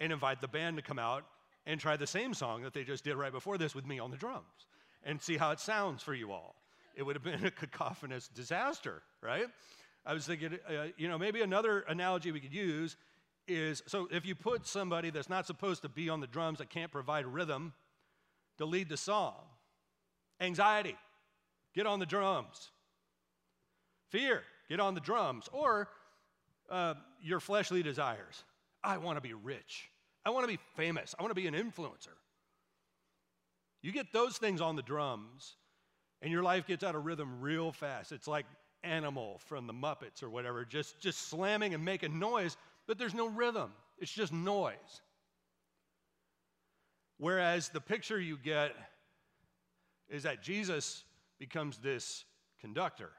and 0.00 0.10
invite 0.10 0.40
the 0.40 0.48
band 0.48 0.76
to 0.76 0.82
come 0.82 0.98
out 0.98 1.24
and 1.66 1.78
try 1.78 1.98
the 1.98 2.06
same 2.06 2.32
song 2.32 2.62
that 2.62 2.72
they 2.72 2.82
just 2.82 3.04
did 3.04 3.16
right 3.16 3.32
before 3.32 3.58
this 3.58 3.74
with 3.74 3.86
me 3.86 3.98
on 3.98 4.10
the 4.10 4.16
drums 4.16 4.68
and 5.04 5.20
see 5.20 5.36
how 5.36 5.50
it 5.50 5.60
sounds 5.60 6.02
for 6.02 6.14
you 6.14 6.32
all. 6.32 6.54
It 6.96 7.02
would 7.02 7.14
have 7.14 7.24
been 7.24 7.44
a 7.44 7.50
cacophonous 7.66 8.28
disaster, 8.28 9.02
right? 9.20 9.48
I 10.04 10.14
was 10.14 10.26
thinking, 10.26 10.58
uh, 10.68 10.86
you 10.96 11.08
know, 11.08 11.18
maybe 11.18 11.42
another 11.42 11.80
analogy 11.80 12.32
we 12.32 12.40
could 12.40 12.54
use 12.54 12.96
is 13.46 13.82
so 13.86 14.08
if 14.10 14.24
you 14.24 14.34
put 14.34 14.66
somebody 14.66 15.10
that's 15.10 15.28
not 15.28 15.46
supposed 15.46 15.82
to 15.82 15.88
be 15.88 16.08
on 16.08 16.20
the 16.20 16.26
drums 16.26 16.58
that 16.58 16.70
can't 16.70 16.90
provide 16.90 17.26
rhythm 17.26 17.72
to 18.58 18.64
lead 18.64 18.88
the 18.88 18.96
song, 18.96 19.40
anxiety, 20.40 20.96
get 21.74 21.86
on 21.86 21.98
the 21.98 22.06
drums. 22.06 22.70
Fear, 24.10 24.42
get 24.68 24.80
on 24.80 24.94
the 24.94 25.00
drums. 25.00 25.48
Or 25.52 25.88
uh, 26.70 26.94
your 27.20 27.40
fleshly 27.40 27.82
desires. 27.82 28.44
I 28.84 28.98
want 28.98 29.16
to 29.16 29.20
be 29.20 29.34
rich. 29.34 29.88
I 30.24 30.30
want 30.30 30.44
to 30.44 30.48
be 30.48 30.58
famous. 30.76 31.14
I 31.18 31.22
want 31.22 31.30
to 31.30 31.40
be 31.40 31.46
an 31.46 31.54
influencer. 31.54 32.14
You 33.82 33.92
get 33.92 34.12
those 34.12 34.38
things 34.38 34.60
on 34.60 34.76
the 34.76 34.82
drums, 34.82 35.56
and 36.20 36.30
your 36.30 36.42
life 36.42 36.66
gets 36.66 36.84
out 36.84 36.94
of 36.94 37.04
rhythm 37.04 37.40
real 37.40 37.72
fast. 37.72 38.12
It's 38.12 38.28
like 38.28 38.46
animal 38.84 39.40
from 39.46 39.66
the 39.66 39.72
Muppets 39.72 40.22
or 40.22 40.30
whatever, 40.30 40.64
just, 40.64 41.00
just 41.00 41.28
slamming 41.28 41.74
and 41.74 41.84
making 41.84 42.18
noise, 42.18 42.56
but 42.86 42.98
there's 42.98 43.14
no 43.14 43.28
rhythm. 43.28 43.72
It's 43.98 44.12
just 44.12 44.32
noise. 44.32 45.00
Whereas 47.18 47.68
the 47.68 47.80
picture 47.80 48.20
you 48.20 48.36
get 48.36 48.74
is 50.08 50.24
that 50.24 50.42
Jesus 50.42 51.04
becomes 51.38 51.78
this 51.78 52.24
conductor. 52.60 53.10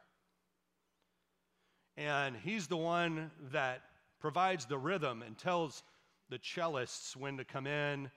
And 1.95 2.35
he's 2.35 2.67
the 2.67 2.77
one 2.77 3.31
that 3.51 3.81
provides 4.19 4.65
the 4.65 4.77
rhythm 4.77 5.21
and 5.21 5.37
tells 5.37 5.83
the 6.29 6.39
cellists 6.39 7.15
when 7.15 7.37
to 7.37 7.45
come 7.45 7.67
in 7.67 8.09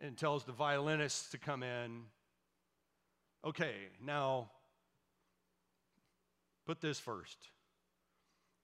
and 0.00 0.16
tells 0.16 0.44
the 0.44 0.52
violinists 0.52 1.30
to 1.30 1.38
come 1.38 1.62
in. 1.62 2.02
Okay, 3.44 3.74
now 4.04 4.50
put 6.66 6.80
this 6.80 6.98
first. 6.98 7.38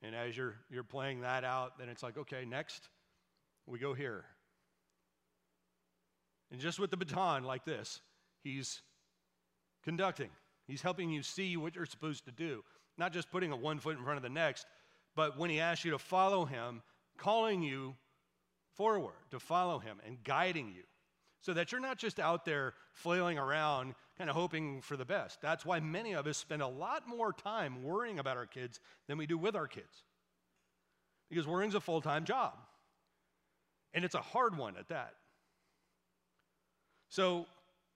And 0.02 0.14
as 0.14 0.36
you're, 0.36 0.56
you're 0.68 0.82
playing 0.82 1.20
that 1.20 1.44
out, 1.44 1.78
then 1.78 1.88
it's 1.88 2.02
like, 2.02 2.18
okay, 2.18 2.44
next, 2.44 2.88
we 3.66 3.78
go 3.78 3.94
here. 3.94 4.24
And 6.50 6.60
just 6.60 6.78
with 6.78 6.90
the 6.90 6.96
baton 6.96 7.44
like 7.44 7.64
this, 7.64 8.00
he's 8.42 8.82
conducting. 9.84 10.30
He's 10.66 10.82
helping 10.82 11.10
you 11.10 11.22
see 11.22 11.56
what 11.56 11.74
you're 11.74 11.86
supposed 11.86 12.24
to 12.26 12.32
do, 12.32 12.62
not 12.98 13.12
just 13.12 13.30
putting 13.30 13.52
a 13.52 13.56
one 13.56 13.78
foot 13.78 13.96
in 13.96 14.04
front 14.04 14.16
of 14.16 14.22
the 14.22 14.28
next, 14.28 14.66
but 15.14 15.38
when 15.38 15.50
he 15.50 15.60
asks 15.60 15.84
you 15.84 15.92
to 15.92 15.98
follow 15.98 16.44
him, 16.44 16.82
calling 17.16 17.62
you 17.62 17.94
forward 18.74 19.14
to 19.30 19.38
follow 19.38 19.78
him 19.78 19.98
and 20.04 20.22
guiding 20.24 20.68
you 20.68 20.82
so 21.40 21.52
that 21.52 21.72
you're 21.72 21.80
not 21.80 21.98
just 21.98 22.18
out 22.18 22.44
there 22.44 22.74
flailing 22.92 23.38
around, 23.38 23.94
kind 24.22 24.30
of 24.30 24.36
hoping 24.36 24.80
for 24.82 24.96
the 24.96 25.04
best. 25.04 25.40
That's 25.42 25.66
why 25.66 25.80
many 25.80 26.12
of 26.12 26.28
us 26.28 26.38
spend 26.38 26.62
a 26.62 26.68
lot 26.68 27.08
more 27.08 27.32
time 27.32 27.82
worrying 27.82 28.20
about 28.20 28.36
our 28.36 28.46
kids 28.46 28.78
than 29.08 29.18
we 29.18 29.26
do 29.26 29.36
with 29.36 29.56
our 29.56 29.66
kids. 29.66 30.04
Because 31.28 31.44
worrying's 31.44 31.74
a 31.74 31.80
full 31.80 32.00
time 32.00 32.24
job, 32.24 32.52
and 33.92 34.04
it's 34.04 34.14
a 34.14 34.20
hard 34.20 34.56
one 34.56 34.76
at 34.76 34.86
that. 34.90 35.14
So, 37.08 37.46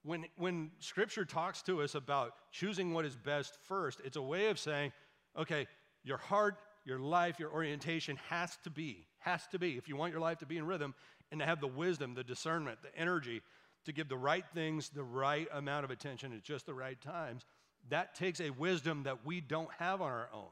when, 0.02 0.24
when 0.36 0.72
scripture 0.80 1.24
talks 1.24 1.62
to 1.62 1.80
us 1.80 1.94
about 1.94 2.32
choosing 2.50 2.92
what 2.92 3.04
is 3.04 3.14
best 3.14 3.56
first, 3.62 4.00
it's 4.04 4.16
a 4.16 4.22
way 4.22 4.48
of 4.48 4.58
saying, 4.58 4.90
okay, 5.38 5.68
your 6.02 6.18
heart, 6.18 6.56
your 6.84 6.98
life, 6.98 7.38
your 7.38 7.52
orientation 7.52 8.18
has 8.30 8.58
to 8.64 8.70
be, 8.70 9.06
has 9.20 9.46
to 9.52 9.60
be, 9.60 9.76
if 9.76 9.88
you 9.88 9.94
want 9.94 10.10
your 10.10 10.20
life 10.20 10.38
to 10.38 10.46
be 10.46 10.58
in 10.58 10.66
rhythm 10.66 10.92
and 11.30 11.38
to 11.38 11.46
have 11.46 11.60
the 11.60 11.68
wisdom, 11.68 12.14
the 12.14 12.24
discernment, 12.24 12.78
the 12.82 12.96
energy 12.98 13.42
to 13.86 13.92
give 13.92 14.08
the 14.08 14.16
right 14.16 14.44
things 14.54 14.90
the 14.90 15.02
right 15.02 15.48
amount 15.52 15.84
of 15.84 15.90
attention 15.90 16.32
at 16.32 16.42
just 16.42 16.66
the 16.66 16.74
right 16.74 17.00
times, 17.00 17.44
that 17.88 18.14
takes 18.14 18.40
a 18.40 18.50
wisdom 18.50 19.04
that 19.04 19.24
we 19.24 19.40
don't 19.40 19.70
have 19.78 20.02
on 20.02 20.10
our 20.10 20.28
own. 20.32 20.50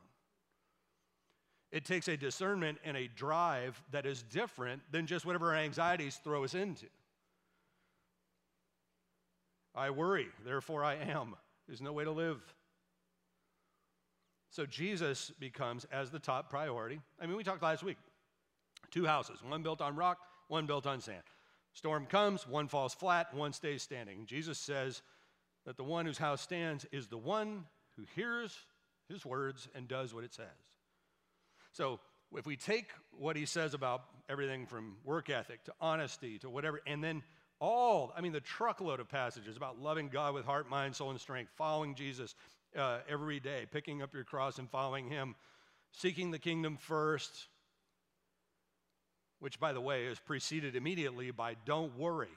It 1.73 1.85
takes 1.85 2.07
a 2.07 2.17
discernment 2.17 2.79
and 2.85 2.97
a 2.97 3.09
drive 3.09 3.83
that 3.91 4.07
is 4.07 4.23
different 4.23 4.83
than 4.93 5.07
just 5.07 5.27
whatever 5.27 5.51
our 5.51 5.57
anxieties 5.57 6.21
throw 6.23 6.45
us 6.45 6.55
into. 6.55 6.87
I 9.75 9.91
worry, 9.91 10.29
therefore 10.45 10.85
I 10.85 10.95
am. 10.95 11.35
There's 11.67 11.83
no 11.83 11.93
way 11.93 12.05
to 12.05 12.13
live. 12.13 12.41
So 14.51 14.65
Jesus 14.65 15.33
becomes 15.41 15.85
as 15.91 16.13
the 16.13 16.21
top 16.21 16.49
priority. 16.49 17.01
I 17.21 17.27
mean, 17.27 17.37
we 17.37 17.43
talked 17.43 17.63
last 17.63 17.83
week 17.83 17.97
two 18.93 19.05
houses, 19.05 19.41
one 19.43 19.65
built 19.65 19.81
on 19.81 19.97
rock, 19.97 20.19
one 20.47 20.67
built 20.67 20.87
on 20.87 21.01
sand. 21.01 21.25
Storm 21.75 22.07
comes, 22.07 22.47
one 22.47 22.69
falls 22.69 22.95
flat, 22.95 23.35
one 23.35 23.53
stays 23.53 23.83
standing. 23.83 24.27
Jesus 24.27 24.59
says 24.59 25.03
that 25.67 25.77
the 25.77 25.85
one 25.85 26.07
whose 26.07 26.19
house 26.19 26.41
stands 26.41 26.87
is 26.93 27.09
the 27.09 27.19
one 27.19 27.65
who 27.97 28.05
hears 28.15 28.57
his 29.09 29.27
words 29.27 29.69
and 29.75 29.87
does 29.87 30.15
what 30.15 30.25
it 30.25 30.33
says. 30.33 30.47
So 31.73 32.01
if 32.37 32.47
we 32.47 32.57
take 32.57 32.87
what 33.19 33.37
he 33.37 33.45
says 33.45 33.75
about 33.75 34.05
everything 34.29 34.67
from 34.67 34.97
work 35.05 35.29
ethic 35.31 35.65
to 35.65 35.73
honesty 35.81 36.39
to 36.39 36.49
whatever, 36.49 36.81
and 36.87 37.03
then 37.03 37.23
all, 37.61 38.13
I 38.17 38.21
mean, 38.21 38.33
the 38.33 38.41
truckload 38.41 39.01
of 39.01 39.09
passages 39.09 39.57
about 39.57 39.81
loving 39.81 40.09
God 40.09 40.35
with 40.35 40.45
heart, 40.45 40.69
mind, 40.69 40.95
soul, 40.95 41.11
and 41.11 41.21
strength, 41.21 41.53
following 41.57 41.95
Jesus 41.95 42.35
uh, 42.77 42.99
every 43.09 43.41
day, 43.41 43.67
picking 43.71 44.03
up 44.03 44.13
your 44.13 44.25
cross 44.25 44.59
and 44.59 44.71
following 44.71 45.09
Him, 45.09 45.35
seeking 45.93 46.31
the 46.31 46.39
kingdom 46.39 46.77
first, 46.77 47.47
which, 49.45 49.61
by 49.61 49.75
the 49.75 49.81
way, 49.81 50.07
is 50.07 50.19
preceded 50.19 50.75
immediately 50.75 51.31
by 51.31 51.55
don't 51.67 51.99
worry 51.99 52.31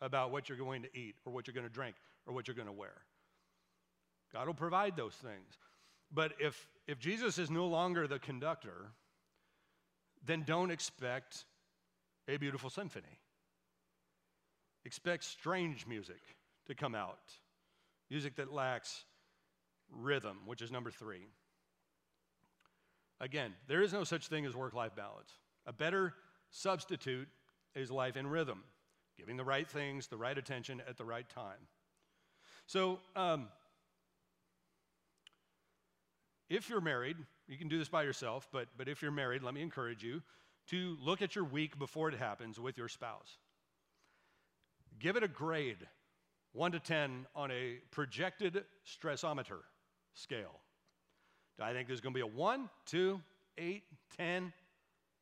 about 0.00 0.30
what 0.30 0.48
you're 0.48 0.56
going 0.56 0.82
to 0.82 0.88
eat 0.96 1.16
or 1.24 1.32
what 1.32 1.48
you're 1.48 1.54
going 1.54 1.66
to 1.66 1.72
drink 1.72 1.96
or 2.28 2.32
what 2.32 2.46
you're 2.46 2.54
going 2.54 2.68
to 2.68 2.72
wear. 2.72 2.94
God 4.32 4.46
will 4.46 4.54
provide 4.54 4.96
those 4.96 5.14
things. 5.14 5.58
But 6.14 6.34
if, 6.38 6.68
if 6.86 7.00
Jesus 7.00 7.38
is 7.38 7.50
no 7.50 7.66
longer 7.66 8.06
the 8.06 8.20
conductor, 8.20 8.92
then 10.24 10.44
don't 10.46 10.70
expect 10.70 11.44
a 12.28 12.36
beautiful 12.36 12.70
symphony. 12.70 13.18
Expect 14.84 15.24
strange 15.24 15.88
music 15.88 16.20
to 16.68 16.74
come 16.76 16.94
out, 16.94 17.32
music 18.10 18.36
that 18.36 18.52
lacks 18.52 19.06
rhythm, 19.90 20.38
which 20.46 20.62
is 20.62 20.70
number 20.70 20.92
three. 20.92 21.26
Again, 23.20 23.54
there 23.66 23.82
is 23.82 23.92
no 23.92 24.04
such 24.04 24.28
thing 24.28 24.46
as 24.46 24.54
work 24.54 24.72
life 24.72 24.94
balance. 24.94 25.32
A 25.66 25.72
better 25.72 26.14
substitute 26.50 27.28
is 27.74 27.90
life 27.90 28.16
in 28.16 28.26
rhythm, 28.26 28.64
giving 29.16 29.36
the 29.36 29.44
right 29.44 29.68
things, 29.68 30.06
the 30.06 30.16
right 30.16 30.36
attention 30.36 30.82
at 30.88 30.96
the 30.96 31.04
right 31.04 31.28
time. 31.28 31.66
So, 32.66 33.00
um, 33.16 33.48
if 36.50 36.68
you're 36.68 36.80
married, 36.80 37.16
you 37.46 37.56
can 37.58 37.68
do 37.68 37.78
this 37.78 37.88
by 37.88 38.02
yourself, 38.02 38.48
but, 38.52 38.68
but 38.76 38.88
if 38.88 39.02
you're 39.02 39.10
married, 39.10 39.42
let 39.42 39.54
me 39.54 39.62
encourage 39.62 40.02
you 40.02 40.22
to 40.68 40.96
look 41.02 41.22
at 41.22 41.34
your 41.34 41.44
week 41.44 41.78
before 41.78 42.08
it 42.08 42.14
happens 42.14 42.58
with 42.58 42.76
your 42.78 42.88
spouse. 42.88 43.38
Give 44.98 45.16
it 45.16 45.22
a 45.22 45.28
grade, 45.28 45.86
1 46.52 46.72
to 46.72 46.80
10, 46.80 47.26
on 47.34 47.50
a 47.50 47.76
projected 47.90 48.64
stressometer 48.86 49.60
scale. 50.14 50.60
Do 51.56 51.64
I 51.64 51.72
think 51.72 51.88
there's 51.88 52.00
going 52.00 52.12
to 52.12 52.18
be 52.18 52.22
a 52.22 52.26
1, 52.26 52.68
2, 52.86 53.20
8, 53.58 53.82
10, 54.16 54.52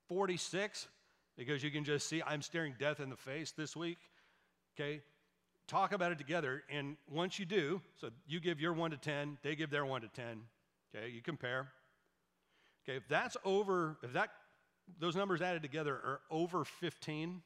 46? 0.09 0.89
Because 1.37 1.63
you 1.63 1.71
can 1.71 1.85
just 1.85 2.09
see 2.09 2.23
I'm 2.27 2.43
staring 2.43 2.75
death 2.79 3.01
in 3.01 3.11
the 3.11 3.17
face 3.17 3.53
this 3.53 3.77
week. 3.77 3.99
Okay? 4.75 5.01
Talk 5.69 5.93
about 5.93 6.13
it 6.13 6.19
together. 6.19 6.63
And 6.71 6.97
once 7.11 7.39
you 7.39 7.45
do, 7.45 7.81
so 8.01 8.11
you 8.27 8.41
give 8.41 8.61
your 8.61 8.73
1 8.73 8.93
to 8.93 8.97
10, 8.97 9.39
they 9.43 9.55
give 9.55 9.71
their 9.71 9.85
1 9.85 10.03
to 10.03 10.09
10. 10.09 10.43
Okay? 10.95 11.11
You 11.11 11.23
compare. 11.23 11.69
Okay? 12.85 12.97
If 12.97 13.09
that's 13.09 13.37
over, 13.45 13.99
if 14.03 14.13
that 14.13 14.31
those 15.01 15.17
numbers 15.17 15.43
added 15.43 15.63
together 15.63 15.95
are 15.95 16.21
over 16.31 16.65
15, 16.65 17.43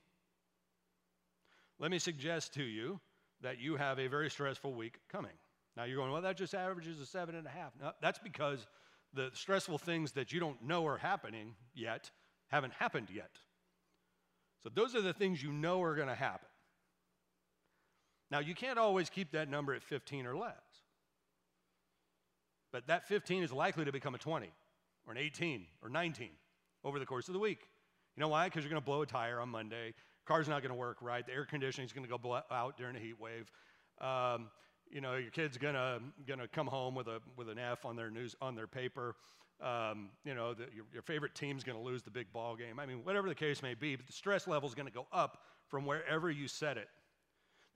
let 1.78 1.90
me 1.90 1.98
suggest 1.98 2.52
to 2.54 2.62
you 2.62 3.00
that 3.40 3.58
you 3.58 3.76
have 3.76 3.98
a 3.98 4.06
very 4.06 4.28
stressful 4.28 4.74
week 4.74 4.98
coming. 5.10 5.32
Now 5.76 5.84
you're 5.84 5.96
going, 5.96 6.12
well, 6.12 6.22
that 6.22 6.36
just 6.36 6.54
averages 6.54 7.00
a 7.00 7.06
seven 7.06 7.34
and 7.34 7.46
a 7.46 7.50
half. 7.50 7.72
No, 7.80 7.92
that's 8.02 8.18
because 8.18 8.66
the 9.14 9.30
stressful 9.32 9.78
things 9.78 10.12
that 10.12 10.32
you 10.32 10.40
don't 10.40 10.62
know 10.62 10.86
are 10.86 10.98
happening 10.98 11.54
yet 11.74 12.10
haven't 12.48 12.74
happened 12.74 13.08
yet. 13.12 13.30
So 14.62 14.70
those 14.74 14.94
are 14.94 15.00
the 15.00 15.12
things 15.12 15.42
you 15.42 15.52
know 15.52 15.82
are 15.82 15.94
going 15.94 16.08
to 16.08 16.14
happen. 16.14 16.48
Now 18.30 18.40
you 18.40 18.54
can't 18.54 18.78
always 18.78 19.10
keep 19.10 19.32
that 19.32 19.48
number 19.48 19.74
at 19.74 19.82
15 19.82 20.26
or 20.26 20.36
less. 20.36 20.54
But 22.72 22.86
that 22.86 23.08
15 23.08 23.42
is 23.42 23.52
likely 23.52 23.84
to 23.84 23.92
become 23.92 24.14
a 24.14 24.18
20 24.18 24.48
or 25.06 25.12
an 25.12 25.18
18 25.18 25.66
or 25.82 25.88
19 25.88 26.30
over 26.84 26.98
the 26.98 27.06
course 27.06 27.28
of 27.28 27.34
the 27.34 27.40
week. 27.40 27.68
You 28.16 28.20
know 28.20 28.28
why? 28.28 28.46
Because 28.46 28.62
you're 28.62 28.70
going 28.70 28.82
to 28.82 28.86
blow 28.86 29.02
a 29.02 29.06
tire 29.06 29.40
on 29.40 29.48
Monday 29.48 29.94
car's 30.30 30.48
not 30.48 30.62
going 30.62 30.70
to 30.70 30.78
work 30.78 30.98
right. 31.00 31.26
The 31.26 31.32
air 31.32 31.44
conditioning 31.44 31.86
is 31.86 31.92
going 31.92 32.06
to 32.06 32.18
go 32.18 32.40
out 32.52 32.76
during 32.76 32.94
a 32.94 33.00
heat 33.00 33.18
wave. 33.18 33.50
Um, 34.00 34.48
you 34.88 35.00
know, 35.00 35.16
your 35.16 35.30
kid's 35.30 35.56
gonna 35.56 36.00
gonna 36.26 36.48
come 36.48 36.66
home 36.66 36.94
with 36.94 37.06
a 37.06 37.20
with 37.36 37.48
an 37.48 37.58
F 37.58 37.84
on 37.84 37.96
their 37.96 38.10
news 38.10 38.34
on 38.40 38.54
their 38.54 38.66
paper. 38.66 39.14
Um, 39.62 40.08
you 40.24 40.34
know, 40.34 40.54
the, 40.54 40.66
your, 40.74 40.86
your 40.92 41.02
favorite 41.02 41.34
team's 41.34 41.64
gonna 41.64 41.80
lose 41.80 42.02
the 42.02 42.10
big 42.10 42.32
ball 42.32 42.56
game. 42.56 42.78
I 42.78 42.86
mean, 42.86 43.04
whatever 43.04 43.28
the 43.28 43.34
case 43.34 43.62
may 43.62 43.74
be, 43.74 43.96
but 43.96 44.06
the 44.06 44.12
stress 44.12 44.46
level 44.46 44.68
is 44.68 44.74
gonna 44.74 44.90
go 44.90 45.06
up 45.12 45.42
from 45.68 45.84
wherever 45.84 46.30
you 46.30 46.48
set 46.48 46.76
it. 46.76 46.88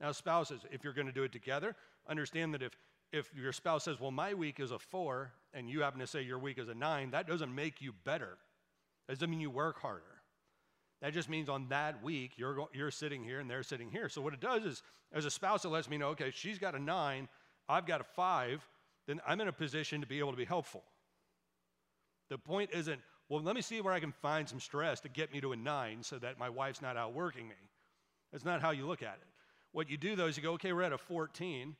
Now, 0.01 0.11
spouses, 0.11 0.61
if 0.71 0.83
you're 0.83 0.93
gonna 0.93 1.11
do 1.11 1.23
it 1.23 1.31
together, 1.31 1.75
understand 2.07 2.53
that 2.53 2.61
if 2.61 2.77
if 3.11 3.33
your 3.33 3.53
spouse 3.53 3.83
says, 3.85 3.99
"Well, 3.99 4.11
my 4.11 4.33
week 4.33 4.59
is 4.59 4.71
a 4.71 4.79
four, 4.79 5.31
and 5.53 5.69
you 5.69 5.81
happen 5.81 5.99
to 5.99 6.07
say 6.07 6.21
your 6.21 6.39
week 6.39 6.57
is 6.57 6.67
a 6.67 6.73
nine, 6.73 7.11
that 7.11 7.27
doesn't 7.27 7.53
make 7.53 7.81
you 7.81 7.93
better. 8.03 8.37
That 9.07 9.13
doesn't 9.13 9.29
mean 9.29 9.39
you 9.39 9.51
work 9.51 9.79
harder. 9.79 10.15
That 11.01 11.13
just 11.13 11.29
means 11.29 11.49
on 11.49 11.67
that 11.69 12.01
week, 12.03 12.31
you're, 12.37 12.67
you're 12.73 12.91
sitting 12.91 13.23
here 13.23 13.39
and 13.39 13.49
they're 13.49 13.63
sitting 13.63 13.91
here. 13.91 14.09
So, 14.09 14.21
what 14.21 14.33
it 14.33 14.39
does 14.39 14.65
is, 14.65 14.81
as 15.13 15.25
a 15.25 15.31
spouse, 15.31 15.65
it 15.65 15.69
lets 15.69 15.89
me 15.89 15.97
know 15.97 16.09
okay, 16.09 16.31
she's 16.33 16.57
got 16.57 16.73
a 16.73 16.79
nine, 16.79 17.27
I've 17.69 17.85
got 17.85 18.01
a 18.01 18.03
five, 18.03 18.67
then 19.07 19.21
I'm 19.27 19.39
in 19.41 19.47
a 19.47 19.53
position 19.53 20.01
to 20.01 20.07
be 20.07 20.19
able 20.19 20.31
to 20.31 20.37
be 20.37 20.45
helpful. 20.45 20.83
The 22.29 22.37
point 22.37 22.71
isn't, 22.73 22.99
well, 23.29 23.41
let 23.41 23.55
me 23.55 23.61
see 23.61 23.81
where 23.81 23.93
I 23.93 23.99
can 23.99 24.11
find 24.11 24.47
some 24.47 24.59
stress 24.59 24.99
to 25.01 25.09
get 25.09 25.33
me 25.33 25.41
to 25.41 25.51
a 25.51 25.55
nine 25.55 26.03
so 26.03 26.17
that 26.19 26.37
my 26.37 26.49
wife's 26.49 26.81
not 26.81 26.97
outworking 26.97 27.47
me. 27.47 27.55
That's 28.31 28.45
not 28.45 28.61
how 28.61 28.71
you 28.71 28.85
look 28.85 29.01
at 29.01 29.15
it. 29.15 29.27
What 29.71 29.89
you 29.89 29.97
do, 29.97 30.15
though, 30.15 30.27
is 30.27 30.37
you 30.37 30.43
go, 30.43 30.53
okay, 30.53 30.73
we're 30.73 30.83
at 30.83 30.93
a 30.93 30.97
14, 30.97 31.75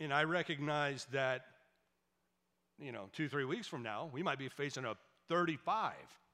and 0.00 0.12
I 0.12 0.24
recognize 0.24 1.06
that, 1.12 1.46
you 2.78 2.92
know, 2.92 3.08
two, 3.12 3.28
three 3.28 3.44
weeks 3.44 3.66
from 3.66 3.82
now, 3.82 4.10
we 4.12 4.22
might 4.22 4.38
be 4.38 4.48
facing 4.48 4.84
a 4.84 4.94
35 5.28 5.92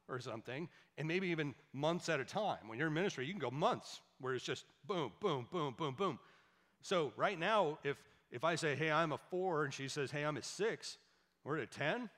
or 0.08 0.20
something, 0.20 0.68
and 0.98 1.08
maybe 1.08 1.28
even 1.28 1.54
months 1.72 2.08
at 2.08 2.20
a 2.20 2.24
time. 2.24 2.68
When 2.68 2.78
you're 2.78 2.88
in 2.88 2.94
ministry, 2.94 3.26
you 3.26 3.32
can 3.32 3.40
go 3.40 3.50
months 3.50 4.00
where 4.20 4.34
it's 4.34 4.44
just 4.44 4.64
boom, 4.86 5.12
boom, 5.20 5.46
boom, 5.50 5.74
boom, 5.76 5.94
boom. 5.94 6.18
So 6.82 7.12
right 7.16 7.38
now, 7.38 7.78
if 7.84 7.96
if 8.32 8.44
I 8.44 8.54
say, 8.54 8.74
hey, 8.74 8.90
I'm 8.90 9.12
a 9.12 9.18
four, 9.18 9.64
and 9.64 9.74
she 9.74 9.88
says, 9.88 10.10
hey, 10.10 10.24
I'm 10.24 10.38
a 10.38 10.42
six, 10.42 10.96
we're 11.44 11.58
at 11.58 11.64
a 11.64 11.66
10, 11.66 12.08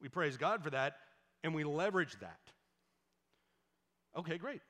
we 0.00 0.08
praise 0.08 0.36
God 0.36 0.62
for 0.62 0.70
that, 0.70 0.96
and 1.42 1.54
we 1.54 1.64
leverage 1.64 2.18
that. 2.20 2.40
Okay, 4.16 4.38
great. 4.38 4.60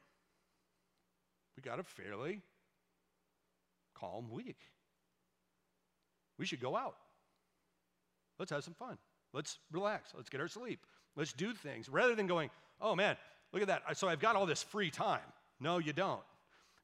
We 1.57 1.63
got 1.63 1.81
a 1.81 1.83
fairly 1.83 2.41
calm 3.95 4.31
week. 4.31 4.59
We 6.39 6.47
should 6.47 6.61
go 6.61 6.77
out. 6.77 6.97
Let's 8.39 8.53
have 8.53 8.63
some 8.63 8.75
fun. 8.75 8.99
Let's 9.33 9.59
relax. 9.73 10.13
Let's 10.15 10.29
get 10.29 10.41
our 10.41 10.49
sleep. 10.49 10.81
Let's 11.17 11.33
do 11.33 11.53
things 11.53 11.89
rather 11.89 12.15
than 12.15 12.27
going, 12.27 12.51
oh 12.81 12.95
man, 12.95 13.17
look 13.53 13.63
at 13.63 13.69
that. 13.69 13.83
So 13.97 14.09
I've 14.09 14.21
got 14.21 14.37
all 14.37 14.47
this 14.47 14.63
free 14.63 14.91
time. 14.91 15.21
No, 15.61 15.79
you 15.79 15.93
don't. 15.93 16.23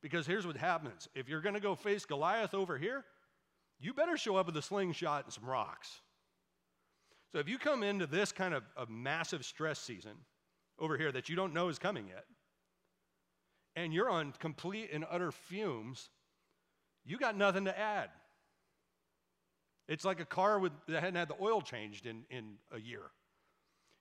Because 0.02 0.26
here's 0.26 0.46
what 0.46 0.56
happens 0.56 1.08
if 1.14 1.28
you're 1.28 1.40
going 1.40 1.54
to 1.54 1.60
go 1.60 1.74
face 1.74 2.04
Goliath 2.04 2.52
over 2.52 2.76
here, 2.76 3.04
you 3.80 3.94
better 3.94 4.16
show 4.16 4.36
up 4.36 4.46
with 4.46 4.56
a 4.56 4.62
slingshot 4.62 5.24
and 5.24 5.32
some 5.32 5.44
rocks. 5.44 6.00
So 7.34 7.40
if 7.40 7.48
you 7.48 7.58
come 7.58 7.82
into 7.82 8.06
this 8.06 8.30
kind 8.30 8.54
of 8.54 8.62
a 8.76 8.86
massive 8.86 9.44
stress 9.44 9.80
season 9.80 10.12
over 10.78 10.96
here 10.96 11.10
that 11.10 11.28
you 11.28 11.34
don't 11.34 11.52
know 11.52 11.68
is 11.68 11.80
coming 11.80 12.06
yet, 12.06 12.26
and 13.74 13.92
you're 13.92 14.08
on 14.08 14.32
complete 14.38 14.90
and 14.92 15.04
utter 15.10 15.32
fumes, 15.32 16.10
you 17.04 17.18
got 17.18 17.36
nothing 17.36 17.64
to 17.64 17.76
add. 17.76 18.10
It's 19.88 20.04
like 20.04 20.20
a 20.20 20.24
car 20.24 20.60
with, 20.60 20.70
that 20.86 21.00
hadn't 21.00 21.16
had 21.16 21.26
the 21.26 21.34
oil 21.40 21.60
changed 21.60 22.06
in, 22.06 22.22
in 22.30 22.54
a 22.70 22.78
year. 22.78 23.02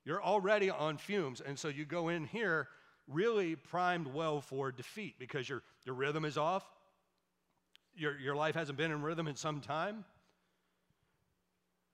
You're 0.05 0.21
already 0.21 0.69
on 0.69 0.99
fumes, 0.99 1.41
and 1.41 1.57
so 1.57 1.69
you 1.69 1.85
go 1.85 2.09
in 2.09 2.25
here 2.25 2.67
really 3.07 3.55
primed 3.55 4.05
well 4.05 4.41
for 4.41 4.71
defeat 4.71 5.15
because 5.17 5.49
your, 5.49 5.63
your 5.85 5.95
rhythm 5.95 6.23
is 6.23 6.37
off. 6.37 6.65
Your, 7.95 8.15
your 8.19 8.35
life 8.35 8.53
hasn't 8.53 8.77
been 8.77 8.91
in 8.91 9.01
rhythm 9.01 9.27
in 9.27 9.35
some 9.35 9.59
time. 9.59 10.05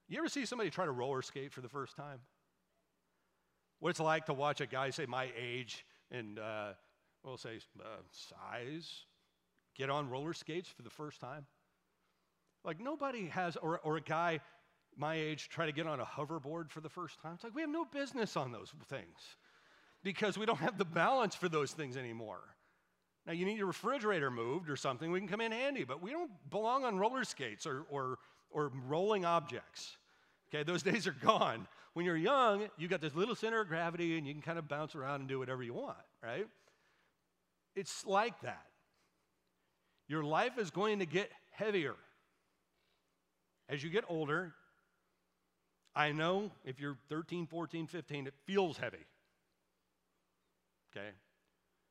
You 0.10 0.18
ever 0.18 0.28
see 0.28 0.46
somebody 0.46 0.72
try 0.72 0.86
to 0.86 0.92
roller 0.92 1.22
skate 1.22 1.54
for 1.54 1.62
the 1.62 1.70
first 1.70 1.96
time? 1.96 2.20
What 3.80 3.92
it's 3.92 4.00
like 4.00 4.26
to 4.26 4.34
watch 4.34 4.60
a 4.60 4.66
guy, 4.66 4.90
say 4.90 5.06
my 5.06 5.30
age 5.40 5.86
and 6.12 6.40
uh, 6.40 6.74
we'll 7.24 7.38
say 7.38 7.60
uh, 7.80 7.84
size, 8.12 8.92
get 9.78 9.92
on 9.92 10.10
roller 10.10 10.34
skates 10.34 10.68
for 10.68 10.82
the 10.82 10.90
first 10.90 11.22
time? 11.22 11.46
Like 12.66 12.82
nobody 12.82 13.28
has, 13.28 13.56
or, 13.56 13.80
or 13.80 13.98
a 13.98 14.02
guy 14.02 14.40
my 14.98 15.14
age 15.14 15.48
try 15.48 15.68
to 15.68 15.72
get 15.72 15.86
on 15.86 16.00
a 16.00 16.06
hoverboard 16.06 16.72
for 16.72 16.82
the 16.82 16.90
first 16.90 17.22
time. 17.22 17.36
It's 17.36 17.44
like 17.44 17.56
we 17.56 17.62
have 17.62 17.70
no 17.70 17.86
business 17.86 18.36
on 18.36 18.52
those 18.52 18.74
things 18.88 19.20
because 20.04 20.38
we 20.38 20.46
don't 20.46 20.60
have 20.60 20.78
the 20.78 20.86
balance 20.86 21.36
for 21.36 21.48
those 21.48 21.72
things 21.72 21.96
anymore. 21.96 22.42
Now, 23.26 23.34
you 23.34 23.46
need 23.46 23.58
your 23.58 23.68
refrigerator 23.68 24.32
moved 24.32 24.70
or 24.70 24.76
something, 24.76 25.12
we 25.12 25.20
can 25.20 25.30
come 25.30 25.42
in 25.42 25.52
handy, 25.52 25.84
but 25.84 26.02
we 26.02 26.12
don't 26.12 26.32
belong 26.50 26.84
on 26.84 26.98
roller 26.98 27.24
skates 27.24 27.68
or, 27.68 27.86
or, 27.92 28.18
or 28.52 28.72
rolling 28.88 29.26
objects. 29.26 29.98
Okay, 30.54 30.64
those 30.64 30.84
days 30.92 31.08
are 31.08 31.16
gone. 31.22 31.68
When 31.94 32.06
you're 32.06 32.18
young, 32.18 32.68
you've 32.78 32.92
got 32.92 33.02
this 33.02 33.16
little 33.16 33.36
center 33.36 33.62
of 33.62 33.68
gravity 33.68 34.18
and 34.18 34.28
you 34.28 34.34
can 34.34 34.42
kind 34.42 34.60
of 34.60 34.68
bounce 34.68 34.96
around 34.96 35.22
and 35.22 35.30
do 35.30 35.40
whatever 35.40 35.64
you 35.64 35.74
want, 35.74 35.98
right? 36.24 36.48
It's 37.76 38.06
like 38.06 38.40
that. 38.42 38.66
Your 40.08 40.24
life 40.24 40.58
is 40.58 40.72
going 40.72 41.00
to 41.00 41.06
get 41.06 41.32
heavier. 41.52 41.96
As 43.68 43.84
you 43.84 43.90
get 43.90 44.04
older, 44.10 44.54
I 45.96 46.12
know 46.12 46.52
if 46.66 46.80
you're 46.80 46.98
13, 47.10 47.46
14, 47.46 47.88
15, 47.88 48.28
it 48.28 48.34
feels 48.46 48.78
heavy. 48.78 49.06
Okay? 50.92 51.10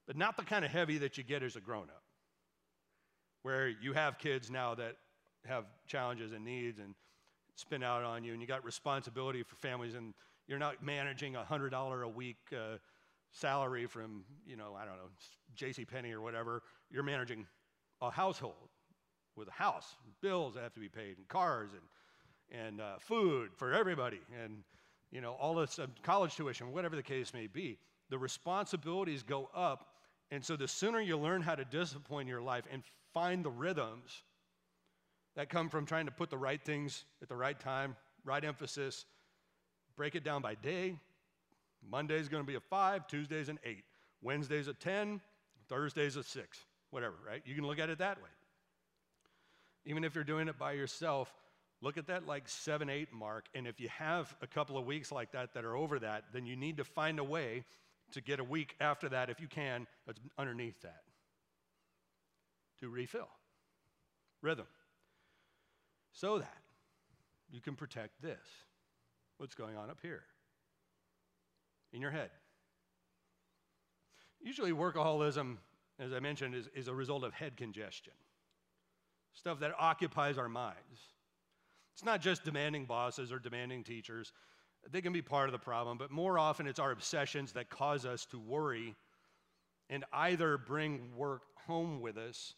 But 0.07 0.16
not 0.16 0.37
the 0.37 0.42
kind 0.42 0.64
of 0.64 0.71
heavy 0.71 0.99
that 0.99 1.18
you 1.18 1.25
get 1.25 1.42
as 1.42 1.55
a 1.55 1.61
grown 1.61 1.85
up, 1.85 2.03
where 3.42 3.68
you 3.68 3.92
have 3.92 4.18
kids 4.18 4.51
now 4.51 4.75
that 4.75 4.97
have 5.46 5.64
challenges 5.87 6.33
and 6.33 6.44
needs 6.44 6.79
and 6.79 6.94
spin 7.55 7.83
out 7.83 8.05
on 8.05 8.24
you, 8.24 8.33
and 8.33 8.40
you 8.40 8.46
got 8.46 8.64
responsibility 8.64 9.42
for 9.42 9.57
families, 9.57 9.94
and 9.94 10.14
you're 10.46 10.59
not 10.59 10.83
managing 10.83 11.37
a 11.37 11.42
$100 11.42 12.03
a 12.03 12.09
week 12.09 12.37
uh, 12.53 12.77
salary 13.33 13.87
from, 13.87 14.24
you 14.46 14.57
know, 14.57 14.77
I 14.79 14.85
don't 14.85 14.96
know, 14.96 15.11
J.C. 15.55 15.85
Penney 15.85 16.12
or 16.12 16.20
whatever. 16.20 16.62
You're 16.90 17.03
managing 17.03 17.46
a 18.01 18.11
household 18.11 18.68
with 19.37 19.48
a 19.48 19.53
house, 19.53 19.96
bills 20.20 20.55
that 20.55 20.62
have 20.62 20.74
to 20.74 20.81
be 20.81 20.88
paid, 20.88 21.16
and 21.18 21.29
cars, 21.29 21.70
and, 21.72 22.61
and 22.61 22.81
uh, 22.81 22.98
food 22.98 23.51
for 23.57 23.72
everybody, 23.72 24.20
and 24.42 24.62
you 25.11 25.20
know 25.20 25.33
all 25.33 25.55
this 25.55 25.79
uh, 25.79 25.87
college 26.03 26.35
tuition, 26.35 26.72
whatever 26.72 26.96
the 26.96 27.03
case 27.03 27.33
may 27.33 27.46
be. 27.46 27.79
The 28.11 28.18
responsibilities 28.18 29.22
go 29.22 29.48
up, 29.55 29.87
and 30.31 30.44
so 30.44 30.57
the 30.57 30.68
sooner 30.68 31.01
you 31.01 31.16
learn 31.18 31.42
how 31.42 31.55
to 31.55 31.64
discipline 31.64 32.27
your 32.27 32.40
life 32.40 32.64
and 32.70 32.83
find 33.12 33.44
the 33.44 33.51
rhythms 33.51 34.22
that 35.38 35.48
come 35.48 35.68
from 35.68 35.87
trying 35.87 36.05
to 36.05 36.11
put 36.11 36.31
the 36.31 36.37
right 36.37 36.61
things 36.61 37.05
at 37.22 37.29
the 37.29 37.37
right 37.37 37.61
time, 37.61 37.94
right 38.24 38.44
emphasis, 38.44 39.05
break 39.96 40.16
it 40.16 40.24
down 40.24 40.42
by 40.42 40.57
day. 40.57 40.96
Monday's 41.88 42.29
going 42.29 42.42
to 42.42 42.46
be 42.46 42.57
a 42.57 42.61
five, 42.61 43.07
Tuesday's 43.07 43.48
an 43.48 43.57
eight, 43.64 43.85
Wednesday's 44.20 44.66
a 44.66 44.74
10, 44.74 45.20
Thursday's 45.68 46.16
a 46.16 46.24
six, 46.24 46.59
whatever, 46.90 47.14
right? 47.24 47.40
You 47.46 47.55
can 47.55 47.64
look 47.64 47.79
at 47.79 47.88
it 47.88 47.98
that 47.98 48.16
way. 48.16 48.31
Even 49.85 50.03
if 50.03 50.16
you're 50.16 50.24
doing 50.24 50.48
it 50.48 50.59
by 50.59 50.72
yourself, 50.72 51.33
look 51.83 51.96
at 51.96 52.09
that 52.09 52.27
like 52.27 52.48
seven, 52.48 52.90
eight 52.90 53.12
mark. 53.12 53.46
And 53.55 53.64
if 53.68 53.79
you 53.79 53.88
have 53.90 54.35
a 54.42 54.46
couple 54.48 54.77
of 54.77 54.87
weeks 54.87 55.12
like 55.12 55.31
that 55.33 55.55
that 55.55 55.64
are 55.64 55.77
over 55.77 56.01
that, 56.01 56.24
then 56.33 56.46
you 56.46 56.57
need 56.57 56.79
to 56.79 56.85
find 56.85 57.20
a 57.20 57.24
way 57.24 57.64
to 58.11 58.20
get 58.20 58.40
a 58.40 58.44
week 58.44 58.74
after 58.81 59.09
that, 59.11 59.31
if 59.31 59.40
you 59.40 59.46
can, 59.46 59.87
that's 60.05 60.18
underneath 60.37 60.81
that 60.81 61.03
to 62.81 62.88
refill 62.88 63.29
rhythm 64.42 64.66
so 66.18 66.38
that 66.38 66.59
you 67.50 67.61
can 67.61 67.76
protect 67.76 68.20
this 68.20 68.38
what's 69.37 69.54
going 69.54 69.76
on 69.76 69.88
up 69.88 69.98
here 70.02 70.24
in 71.92 72.00
your 72.00 72.11
head. 72.11 72.31
Usually, 74.40 74.72
workaholism, 74.72 75.59
as 76.00 76.12
I 76.12 76.18
mentioned, 76.18 76.54
is, 76.54 76.68
is 76.74 76.88
a 76.88 76.94
result 76.94 77.22
of 77.22 77.33
head 77.33 77.57
congestion 77.57 78.14
stuff 79.35 79.61
that 79.61 79.72
occupies 79.78 80.37
our 80.37 80.48
minds. 80.48 80.98
It's 81.94 82.04
not 82.04 82.20
just 82.20 82.44
demanding 82.44 82.87
bosses 82.87 83.31
or 83.31 83.38
demanding 83.38 83.85
teachers, 83.85 84.33
they 84.90 85.00
can 85.00 85.12
be 85.12 85.22
part 85.22 85.48
of 85.48 85.52
the 85.52 85.59
problem, 85.59 85.98
but 85.98 86.11
more 86.11 86.38
often 86.38 86.66
it's 86.66 86.81
our 86.81 86.90
obsessions 86.90 87.52
that 87.52 87.70
cause 87.70 88.04
us 88.04 88.24
to 88.26 88.38
worry 88.38 88.96
and 89.90 90.04
either 90.12 90.59
bring 90.59 91.14
work 91.16 91.42
home 91.66 92.00
with 92.00 92.16
us 92.16 92.54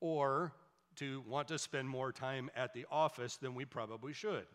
or 0.00 0.52
to 0.96 1.22
want 1.28 1.48
to 1.48 1.58
spend 1.58 1.88
more 1.88 2.12
time 2.12 2.50
at 2.56 2.72
the 2.72 2.86
office 2.90 3.36
than 3.36 3.54
we 3.54 3.64
probably 3.64 4.12
should. 4.12 4.46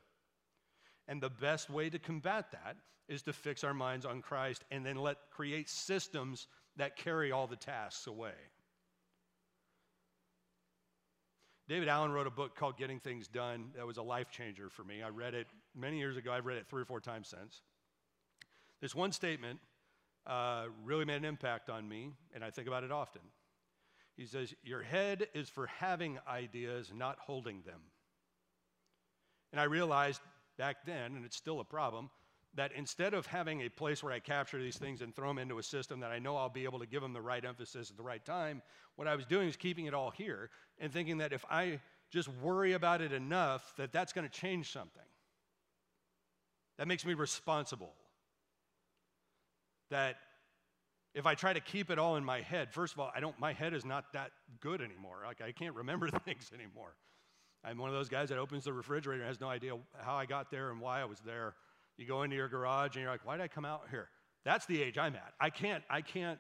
And 1.08 1.22
the 1.22 1.30
best 1.30 1.70
way 1.70 1.90
to 1.90 2.00
combat 2.00 2.52
that 2.52 2.78
is 3.08 3.24
to 3.24 3.34
fix 3.34 3.64
our 3.64 3.74
minds 3.74 4.06
on 4.06 4.22
Christ 4.22 4.64
and 4.72 4.86
then 4.86 4.96
let 4.96 5.18
create 5.32 5.70
systems 5.70 6.48
that 6.78 6.96
carry 6.96 7.32
all 7.32 7.48
the 7.48 7.56
tasks 7.56 8.08
away. 8.08 8.34
David 11.68 11.88
Allen 11.88 12.12
wrote 12.12 12.26
a 12.26 12.32
book 12.32 12.56
called 12.56 12.78
Getting 12.78 13.00
Things 13.00 13.28
Done 13.28 13.70
that 13.76 13.86
was 13.86 13.98
a 13.98 14.02
life 14.02 14.32
changer 14.32 14.70
for 14.70 14.84
me. 14.84 15.04
I 15.04 15.10
read 15.10 15.36
it 15.36 15.48
many 15.76 16.00
years 16.00 16.18
ago. 16.18 16.32
I've 16.32 16.48
read 16.48 16.58
it 16.58 16.68
three 16.68 16.82
or 16.82 16.86
four 16.86 17.00
times 17.00 17.28
since. 17.28 17.62
This 18.82 18.96
one 18.96 19.12
statement 19.12 19.60
uh, 20.26 20.66
really 20.84 21.06
made 21.06 21.18
an 21.18 21.26
impact 21.26 21.70
on 21.70 21.88
me, 21.88 22.12
and 22.34 22.44
I 22.44 22.50
think 22.50 22.68
about 22.68 22.84
it 22.84 22.92
often. 22.92 23.22
He 24.20 24.26
says, 24.26 24.54
Your 24.64 24.84
head 24.84 25.28
is 25.34 25.48
for 25.48 25.68
having 25.68 26.20
ideas, 26.28 26.92
not 26.94 27.18
holding 27.20 27.62
them. 27.62 27.80
And 29.54 29.62
I 29.62 29.64
realized 29.64 30.20
back 30.58 30.86
then, 30.86 31.16
and 31.16 31.24
it's 31.24 31.38
still 31.38 31.62
a 31.62 31.64
problem, 31.64 32.10
that 32.56 32.74
instead 32.76 33.14
of 33.14 33.26
having 33.26 33.62
a 33.62 33.70
place 33.70 34.04
where 34.04 34.12
I 34.12 34.20
capture 34.20 34.62
these 34.62 34.78
things 34.78 35.02
and 35.02 35.16
throw 35.16 35.30
them 35.30 35.38
into 35.38 35.58
a 35.58 35.64
system 35.64 36.02
that 36.02 36.12
I 36.12 36.20
know 36.20 36.36
I'll 36.36 36.50
be 36.50 36.66
able 36.66 36.80
to 36.80 36.86
give 36.86 37.02
them 37.02 37.14
the 37.14 37.22
right 37.22 37.46
emphasis 37.46 37.92
at 37.92 37.96
the 37.96 38.04
right 38.04 38.24
time, 38.26 38.62
what 38.98 39.08
I 39.08 39.16
was 39.16 39.26
doing 39.26 39.48
is 39.48 39.56
keeping 39.56 39.86
it 39.86 39.94
all 39.94 40.12
here 40.12 40.50
and 40.80 40.92
thinking 40.92 41.20
that 41.20 41.32
if 41.32 41.46
I 41.50 41.80
just 42.12 42.28
worry 42.28 42.74
about 42.74 43.00
it 43.00 43.14
enough, 43.14 43.74
that 43.78 43.94
that's 43.94 44.12
going 44.12 44.28
to 44.28 44.34
change 44.34 44.74
something. 44.74 45.02
That 46.78 46.90
makes 46.90 47.06
me 47.06 47.14
responsible. 47.14 47.94
That 49.92 50.18
if 51.14 51.26
I 51.26 51.36
try 51.36 51.54
to 51.54 51.60
keep 51.60 51.90
it 51.90 51.98
all 51.98 52.16
in 52.18 52.24
my 52.24 52.42
head, 52.42 52.72
first 52.72 52.94
of 52.94 53.00
all, 53.00 53.12
I 53.16 53.20
don't, 53.20 53.38
my 53.40 53.54
head 53.54 53.74
is 53.74 53.86
not 53.86 54.14
that 54.14 54.32
good 54.60 54.82
anymore. 54.82 55.24
Like 55.26 55.42
I 55.42 55.52
can't 55.52 55.76
remember 55.76 56.10
things 56.26 56.52
anymore. 56.54 56.96
I'm 57.64 57.78
one 57.78 57.90
of 57.90 57.96
those 57.96 58.10
guys 58.10 58.30
that 58.30 58.38
opens 58.38 58.64
the 58.64 58.74
refrigerator 58.74 59.22
and 59.22 59.28
has 59.28 59.42
no 59.42 59.50
idea 59.50 59.74
how 60.00 60.16
I 60.16 60.26
got 60.26 60.50
there 60.50 60.72
and 60.72 60.80
why 60.80 61.02
I 61.02 61.06
was 61.06 61.20
there. 61.20 61.56
You 61.98 62.06
go 62.06 62.24
into 62.24 62.36
your 62.36 62.48
garage 62.48 62.96
and 62.96 63.04
you're 63.04 63.12
like, 63.12 63.26
why 63.26 63.36
did 63.36 63.44
I 63.44 63.48
come 63.50 63.66
out 63.66 63.84
here? 63.90 64.08
That's 64.46 64.66
the 64.66 64.82
age 64.82 64.98
I'm 64.98 65.16
at. 65.16 65.34
I 65.40 65.50
can't, 65.50 65.84
I 65.90 66.02
can't 66.02 66.40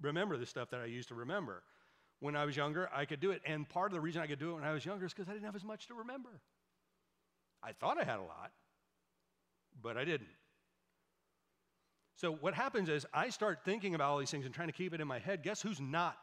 remember 0.00 0.36
the 0.36 0.46
stuff 0.46 0.70
that 0.70 0.80
I 0.80 0.84
used 0.84 1.08
to 1.08 1.14
remember. 1.14 1.62
When 2.20 2.36
I 2.36 2.44
was 2.44 2.56
younger, 2.56 2.88
I 2.94 3.04
could 3.04 3.20
do 3.20 3.32
it. 3.32 3.42
And 3.44 3.68
part 3.68 3.90
of 3.90 3.94
the 3.94 4.00
reason 4.00 4.22
I 4.22 4.26
could 4.26 4.38
do 4.38 4.52
it 4.52 4.54
when 4.54 4.64
I 4.64 4.72
was 4.72 4.84
younger 4.84 5.06
is 5.06 5.12
because 5.12 5.28
I 5.28 5.32
didn't 5.32 5.46
have 5.46 5.56
as 5.56 5.64
much 5.64 5.88
to 5.88 5.94
remember. 5.94 6.40
I 7.62 7.72
thought 7.72 7.98
I 7.98 8.04
had 8.04 8.18
a 8.18 8.22
lot, 8.22 8.52
but 9.82 9.96
I 9.96 10.04
didn't. 10.04 10.28
So 12.16 12.32
what 12.32 12.54
happens 12.54 12.88
is 12.88 13.06
I 13.12 13.28
start 13.30 13.60
thinking 13.64 13.94
about 13.94 14.10
all 14.10 14.18
these 14.18 14.30
things 14.30 14.46
and 14.46 14.54
trying 14.54 14.68
to 14.68 14.72
keep 14.72 14.94
it 14.94 15.00
in 15.00 15.08
my 15.08 15.18
head. 15.18 15.42
Guess 15.42 15.62
who's 15.62 15.80
not 15.80 16.16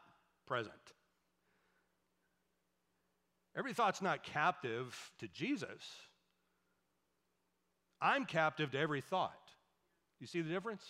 present? 0.46 0.74
Every 3.56 3.74
thought's 3.74 4.00
not 4.00 4.22
captive 4.22 5.12
to 5.18 5.28
Jesus. 5.28 5.82
I'm 8.00 8.24
captive 8.24 8.70
to 8.72 8.78
every 8.78 9.02
thought. 9.02 9.50
You 10.18 10.26
see 10.26 10.40
the 10.40 10.50
difference? 10.50 10.82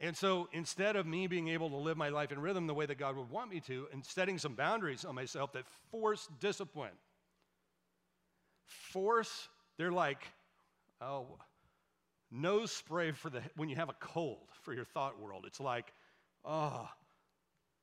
And 0.00 0.16
so 0.16 0.48
instead 0.52 0.96
of 0.96 1.06
me 1.06 1.26
being 1.26 1.48
able 1.48 1.70
to 1.70 1.76
live 1.76 1.96
my 1.96 2.08
life 2.08 2.32
in 2.32 2.40
rhythm 2.40 2.66
the 2.66 2.74
way 2.74 2.86
that 2.86 2.98
God 2.98 3.16
would 3.16 3.30
want 3.30 3.50
me 3.50 3.60
to, 3.60 3.86
and 3.92 4.04
setting 4.04 4.38
some 4.38 4.54
boundaries 4.54 5.04
on 5.04 5.14
myself 5.14 5.52
that 5.52 5.64
force 5.90 6.28
discipline, 6.40 6.90
force, 8.64 9.48
they're 9.76 9.92
like, 9.92 10.26
oh, 11.00 11.38
nose 12.30 12.70
spray 12.70 13.12
for 13.12 13.30
the, 13.30 13.42
when 13.56 13.68
you 13.68 13.76
have 13.76 13.88
a 13.88 13.96
cold 14.00 14.48
for 14.62 14.72
your 14.72 14.84
thought 14.84 15.20
world. 15.20 15.44
It's 15.46 15.60
like, 15.60 15.92
oh, 16.44 16.88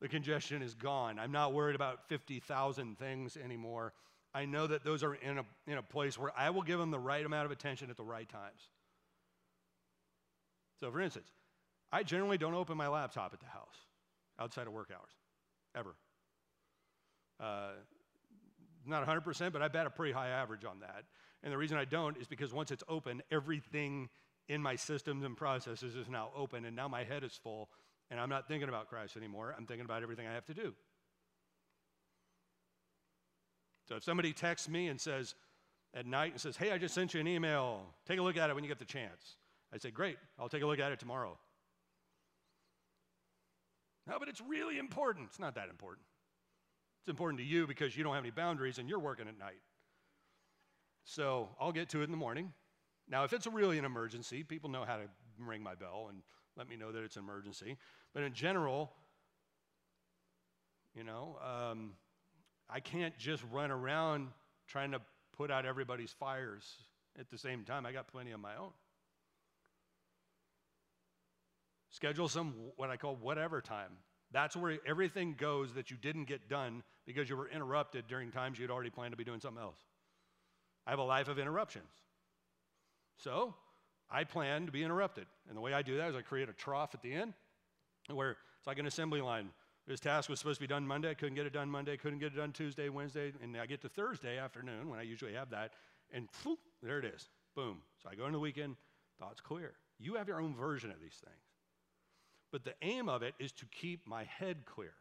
The 0.01 0.07
congestion 0.07 0.61
is 0.61 0.75
gone. 0.75 1.17
I'm 1.17 1.31
not 1.31 1.53
worried 1.53 1.75
about 1.75 2.07
50,000 2.07 2.97
things 2.99 3.35
anymore. 3.37 3.93
I 4.33 4.45
know 4.45 4.67
that 4.67 4.83
those 4.83 5.03
are 5.03 5.15
in 5.15 5.39
a, 5.39 5.45
in 5.65 5.77
a 5.77 5.81
place 5.81 6.17
where 6.17 6.31
I 6.37 6.51
will 6.51 6.61
give 6.61 6.77
them 6.77 6.91
the 6.91 6.99
right 6.99 7.25
amount 7.25 7.45
of 7.45 7.51
attention 7.51 7.89
at 7.89 7.97
the 7.97 8.03
right 8.03 8.29
times. 8.29 8.61
So, 10.79 10.91
for 10.91 11.01
instance, 11.01 11.29
I 11.91 12.03
generally 12.03 12.37
don't 12.37 12.53
open 12.53 12.77
my 12.77 12.87
laptop 12.87 13.33
at 13.33 13.39
the 13.39 13.47
house 13.47 13.75
outside 14.39 14.67
of 14.67 14.73
work 14.73 14.91
hours, 14.91 15.09
ever. 15.75 15.95
Uh, 17.39 17.71
not 18.85 19.05
100%, 19.07 19.51
but 19.51 19.63
I 19.63 19.67
bet 19.67 19.87
a 19.87 19.89
pretty 19.89 20.13
high 20.13 20.29
average 20.29 20.65
on 20.65 20.79
that. 20.81 21.03
And 21.43 21.51
the 21.51 21.57
reason 21.57 21.77
I 21.77 21.85
don't 21.85 22.17
is 22.17 22.27
because 22.27 22.53
once 22.53 22.69
it's 22.69 22.83
open, 22.87 23.23
everything 23.31 24.09
in 24.49 24.61
my 24.61 24.75
systems 24.75 25.25
and 25.25 25.35
processes 25.35 25.95
is 25.95 26.07
now 26.09 26.29
open, 26.35 26.65
and 26.65 26.75
now 26.75 26.87
my 26.87 27.03
head 27.03 27.23
is 27.23 27.33
full, 27.33 27.69
and 28.09 28.19
I'm 28.19 28.29
not 28.29 28.47
thinking 28.47 28.69
about 28.69 28.87
Christ 28.87 29.17
anymore. 29.17 29.53
I'm 29.57 29.65
thinking 29.65 29.85
about 29.85 30.03
everything 30.03 30.27
I 30.27 30.33
have 30.33 30.45
to 30.45 30.53
do. 30.53 30.73
So 33.87 33.95
if 33.95 34.03
somebody 34.03 34.33
texts 34.33 34.67
me 34.67 34.87
and 34.87 34.99
says 34.99 35.35
at 35.93 36.05
night 36.05 36.33
and 36.33 36.41
says, 36.41 36.57
Hey, 36.57 36.71
I 36.71 36.77
just 36.77 36.93
sent 36.93 37.13
you 37.13 37.19
an 37.19 37.27
email, 37.27 37.85
take 38.05 38.19
a 38.19 38.21
look 38.21 38.37
at 38.37 38.49
it 38.49 38.53
when 38.53 38.63
you 38.63 38.69
get 38.69 38.79
the 38.79 38.85
chance. 38.85 39.37
I 39.73 39.77
say, 39.77 39.91
Great, 39.91 40.17
I'll 40.37 40.49
take 40.49 40.63
a 40.63 40.67
look 40.67 40.79
at 40.79 40.91
it 40.91 40.99
tomorrow. 40.99 41.37
No, 44.07 44.19
but 44.19 44.29
it's 44.29 44.41
really 44.41 44.77
important. 44.77 45.27
It's 45.29 45.39
not 45.39 45.55
that 45.55 45.69
important. 45.69 46.05
It's 47.01 47.09
important 47.09 47.39
to 47.39 47.45
you 47.45 47.67
because 47.67 47.95
you 47.95 48.03
don't 48.03 48.13
have 48.13 48.23
any 48.23 48.31
boundaries 48.31 48.77
and 48.77 48.87
you're 48.89 48.99
working 48.99 49.27
at 49.27 49.37
night. 49.37 49.61
So 51.03 51.49
I'll 51.59 51.71
get 51.71 51.89
to 51.89 52.01
it 52.01 52.05
in 52.05 52.11
the 52.11 52.17
morning. 52.17 52.53
Now, 53.09 53.23
if 53.23 53.33
it's 53.33 53.47
really 53.47 53.77
an 53.77 53.85
emergency, 53.85 54.43
people 54.43 54.69
know 54.69 54.83
how 54.85 54.97
to 54.97 55.03
ring 55.39 55.63
my 55.63 55.75
bell 55.75 56.07
and 56.09 56.21
let 56.57 56.67
me 56.69 56.75
know 56.75 56.91
that 56.91 57.03
it's 57.03 57.15
an 57.15 57.23
emergency. 57.23 57.77
But 58.13 58.23
in 58.23 58.33
general, 58.33 58.91
you 60.93 61.03
know, 61.03 61.37
um, 61.41 61.93
I 62.69 62.79
can't 62.79 63.17
just 63.17 63.43
run 63.51 63.71
around 63.71 64.29
trying 64.67 64.91
to 64.91 65.01
put 65.37 65.51
out 65.51 65.65
everybody's 65.65 66.11
fires 66.11 66.65
at 67.19 67.29
the 67.29 67.37
same 67.37 67.63
time. 67.63 67.85
I 67.85 67.91
got 67.91 68.07
plenty 68.07 68.31
of 68.31 68.39
my 68.39 68.55
own. 68.57 68.71
Schedule 71.89 72.27
some 72.27 72.53
what 72.75 72.89
I 72.89 72.97
call 72.97 73.15
whatever 73.15 73.61
time. 73.61 73.91
That's 74.31 74.57
where 74.57 74.77
everything 74.85 75.35
goes 75.37 75.73
that 75.75 75.89
you 75.89 75.97
didn't 75.97 76.25
get 76.25 76.49
done 76.49 76.83
because 77.05 77.29
you 77.29 77.37
were 77.37 77.47
interrupted 77.47 78.07
during 78.07 78.29
times 78.31 78.59
you'd 78.59 78.69
already 78.69 78.89
planned 78.89 79.13
to 79.13 79.17
be 79.17 79.23
doing 79.23 79.39
something 79.39 79.61
else. 79.61 79.77
I 80.85 80.89
have 80.89 80.99
a 80.99 81.03
life 81.03 81.29
of 81.29 81.39
interruptions. 81.39 81.89
So 83.17 83.53
I 84.09 84.23
plan 84.23 84.65
to 84.65 84.71
be 84.71 84.83
interrupted. 84.83 85.25
And 85.47 85.57
the 85.57 85.61
way 85.61 85.73
I 85.73 85.81
do 85.81 85.97
that 85.97 86.09
is 86.09 86.15
I 86.15 86.21
create 86.21 86.49
a 86.49 86.53
trough 86.53 86.93
at 86.93 87.01
the 87.01 87.13
end 87.13 87.33
where 88.13 88.37
it's 88.57 88.67
like 88.67 88.79
an 88.79 88.85
assembly 88.85 89.21
line. 89.21 89.49
This 89.87 89.99
task 89.99 90.29
was 90.29 90.39
supposed 90.39 90.57
to 90.57 90.63
be 90.63 90.67
done 90.67 90.85
Monday. 90.85 91.15
Couldn't 91.15 91.35
get 91.35 91.45
it 91.45 91.53
done 91.53 91.69
Monday. 91.69 91.95
Couldn't 91.97 92.19
get 92.19 92.33
it 92.33 92.37
done 92.37 92.51
Tuesday, 92.51 92.89
Wednesday. 92.89 93.31
And 93.41 93.55
I 93.57 93.65
get 93.65 93.81
to 93.81 93.89
Thursday 93.89 94.37
afternoon 94.37 94.89
when 94.89 94.99
I 94.99 95.03
usually 95.03 95.33
have 95.33 95.49
that. 95.51 95.73
And 96.11 96.27
whoop, 96.43 96.59
there 96.83 96.99
it 96.99 97.05
is. 97.05 97.29
Boom. 97.55 97.81
So 98.03 98.09
I 98.11 98.15
go 98.15 98.25
into 98.25 98.37
the 98.37 98.41
weekend, 98.41 98.75
thoughts 99.19 99.41
clear. 99.41 99.73
You 99.97 100.15
have 100.15 100.27
your 100.27 100.41
own 100.41 100.55
version 100.55 100.91
of 100.91 100.99
these 101.01 101.19
things. 101.23 101.35
But 102.51 102.63
the 102.63 102.73
aim 102.81 103.09
of 103.09 103.23
it 103.23 103.33
is 103.39 103.51
to 103.53 103.65
keep 103.65 104.05
my 104.05 104.25
head 104.25 104.65
clear. 104.65 104.93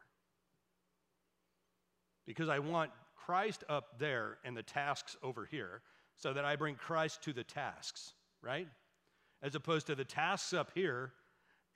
Because 2.27 2.49
I 2.49 2.59
want 2.61 2.91
Christ 3.15 3.65
up 3.69 3.99
there 3.99 4.39
and 4.45 4.57
the 4.57 4.63
tasks 4.63 5.17
over 5.23 5.45
here 5.45 5.83
so 6.17 6.33
that 6.33 6.45
I 6.45 6.57
bring 6.57 6.75
Christ 6.75 7.23
to 7.25 7.33
the 7.33 7.45
tasks, 7.45 8.13
right? 8.43 8.69
As 9.43 9.55
opposed 9.55 9.87
to 9.89 9.95
the 9.95 10.05
tasks 10.05 10.53
up 10.53 10.71
here 10.75 11.13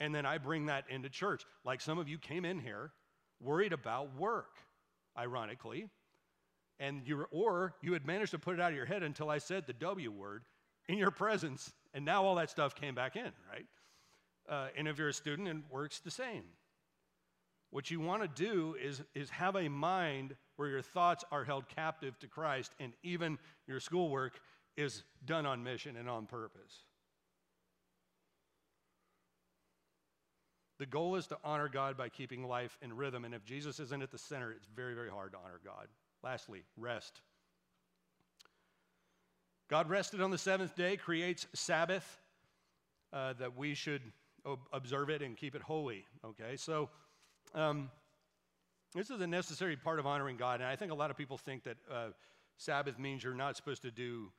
and 0.01 0.15
then 0.15 0.25
I 0.25 0.39
bring 0.39 0.67
that 0.67 0.85
into 0.89 1.11
church. 1.11 1.45
Like 1.65 1.81
some 1.81 1.99
of 1.99 2.09
you 2.09 2.19
came 2.19 2.45
in 2.45 2.59
here 2.59 2.91
worried 3.41 3.73
about 3.73 4.17
work, 4.17 4.57
ironically. 5.17 5.89
And 6.79 7.07
you 7.07 7.27
or 7.31 7.75
you 7.83 7.93
had 7.93 8.07
managed 8.07 8.31
to 8.31 8.39
put 8.39 8.55
it 8.55 8.61
out 8.61 8.71
of 8.71 8.77
your 8.77 8.87
head 8.87 9.03
until 9.03 9.29
I 9.29 9.39
said 9.39 9.67
the 9.67 9.75
W 9.75 10.11
word 10.11 10.45
in 10.89 10.97
your 10.97 11.11
presence, 11.11 11.71
and 11.93 12.05
now 12.07 12.25
all 12.25 12.35
that 12.37 12.49
stuff 12.49 12.75
came 12.75 12.95
back 12.95 13.17
in, 13.17 13.31
right? 13.51 13.67
Uh, 14.49 14.69
and 14.77 14.89
if 14.89 14.99
you're 14.99 15.09
a 15.09 15.13
student, 15.13 15.47
it 15.47 15.57
works 15.71 16.01
the 16.01 16.11
same. 16.11 16.45
What 17.71 17.91
you 17.91 18.01
want 18.01 18.23
to 18.23 18.29
do 18.29 18.77
is, 18.83 19.03
is 19.15 19.29
have 19.31 19.57
a 19.57 19.69
mind 19.69 20.35
where 20.61 20.69
your 20.69 20.83
thoughts 20.83 21.25
are 21.33 21.43
held 21.43 21.67
captive 21.75 22.19
to 22.19 22.27
Christ, 22.27 22.75
and 22.79 22.93
even 23.03 23.39
your 23.67 23.81
schoolwork 23.81 24.39
is 24.77 25.05
done 25.25 25.47
on 25.47 25.65
mission 25.65 25.97
and 25.97 26.07
on 26.07 26.27
purpose. 26.27 26.85
The 30.79 30.85
goal 30.85 31.17
is 31.17 31.27
to 31.29 31.39
honor 31.43 31.71
God 31.71 31.97
by 31.97 32.11
keeping 32.11 32.47
life 32.47 32.77
in 32.83 32.95
rhythm, 32.95 33.25
and 33.25 33.35
if 33.35 33.43
Jesus 33.43 33.81
isn't 33.81 34.03
at 34.03 34.11
the 34.11 34.19
center, 34.19 34.53
it's 34.53 34.67
very, 34.77 34.93
very 34.93 35.09
hard 35.09 35.33
to 35.33 35.39
honor 35.43 35.61
God. 35.65 35.89
Lastly, 36.23 36.63
rest. 36.77 37.23
God 39.71 39.89
rested 39.89 40.21
on 40.21 40.31
the 40.31 40.37
seventh 40.37 40.77
day, 40.77 40.99
creates 40.99 41.47
Sabbath 41.55 42.21
uh, 43.15 43.33
that 43.39 43.57
we 43.57 43.73
should 43.73 44.03
observe 44.75 45.09
it 45.09 45.23
and 45.23 45.39
keep 45.39 45.55
it 45.55 45.63
holy. 45.63 46.05
Okay, 46.23 46.57
so 46.57 46.91
um, 47.55 47.91
this 48.95 49.11
is 49.11 49.21
a 49.21 49.27
necessary 49.27 49.77
part 49.77 49.99
of 49.99 50.07
honoring 50.07 50.37
God, 50.37 50.61
and 50.61 50.69
I 50.69 50.77
think 50.77 50.93
a 50.93 50.95
lot 50.95 51.11
of 51.11 51.17
people 51.17 51.39
think 51.39 51.65
that 51.65 51.77
uh, 51.91 52.09
Sabbath 52.57 52.99
means 52.99 53.23
you're 53.23 53.35
not 53.35 53.57
supposed 53.57 53.83
to 53.83 53.91
do 53.91 54.31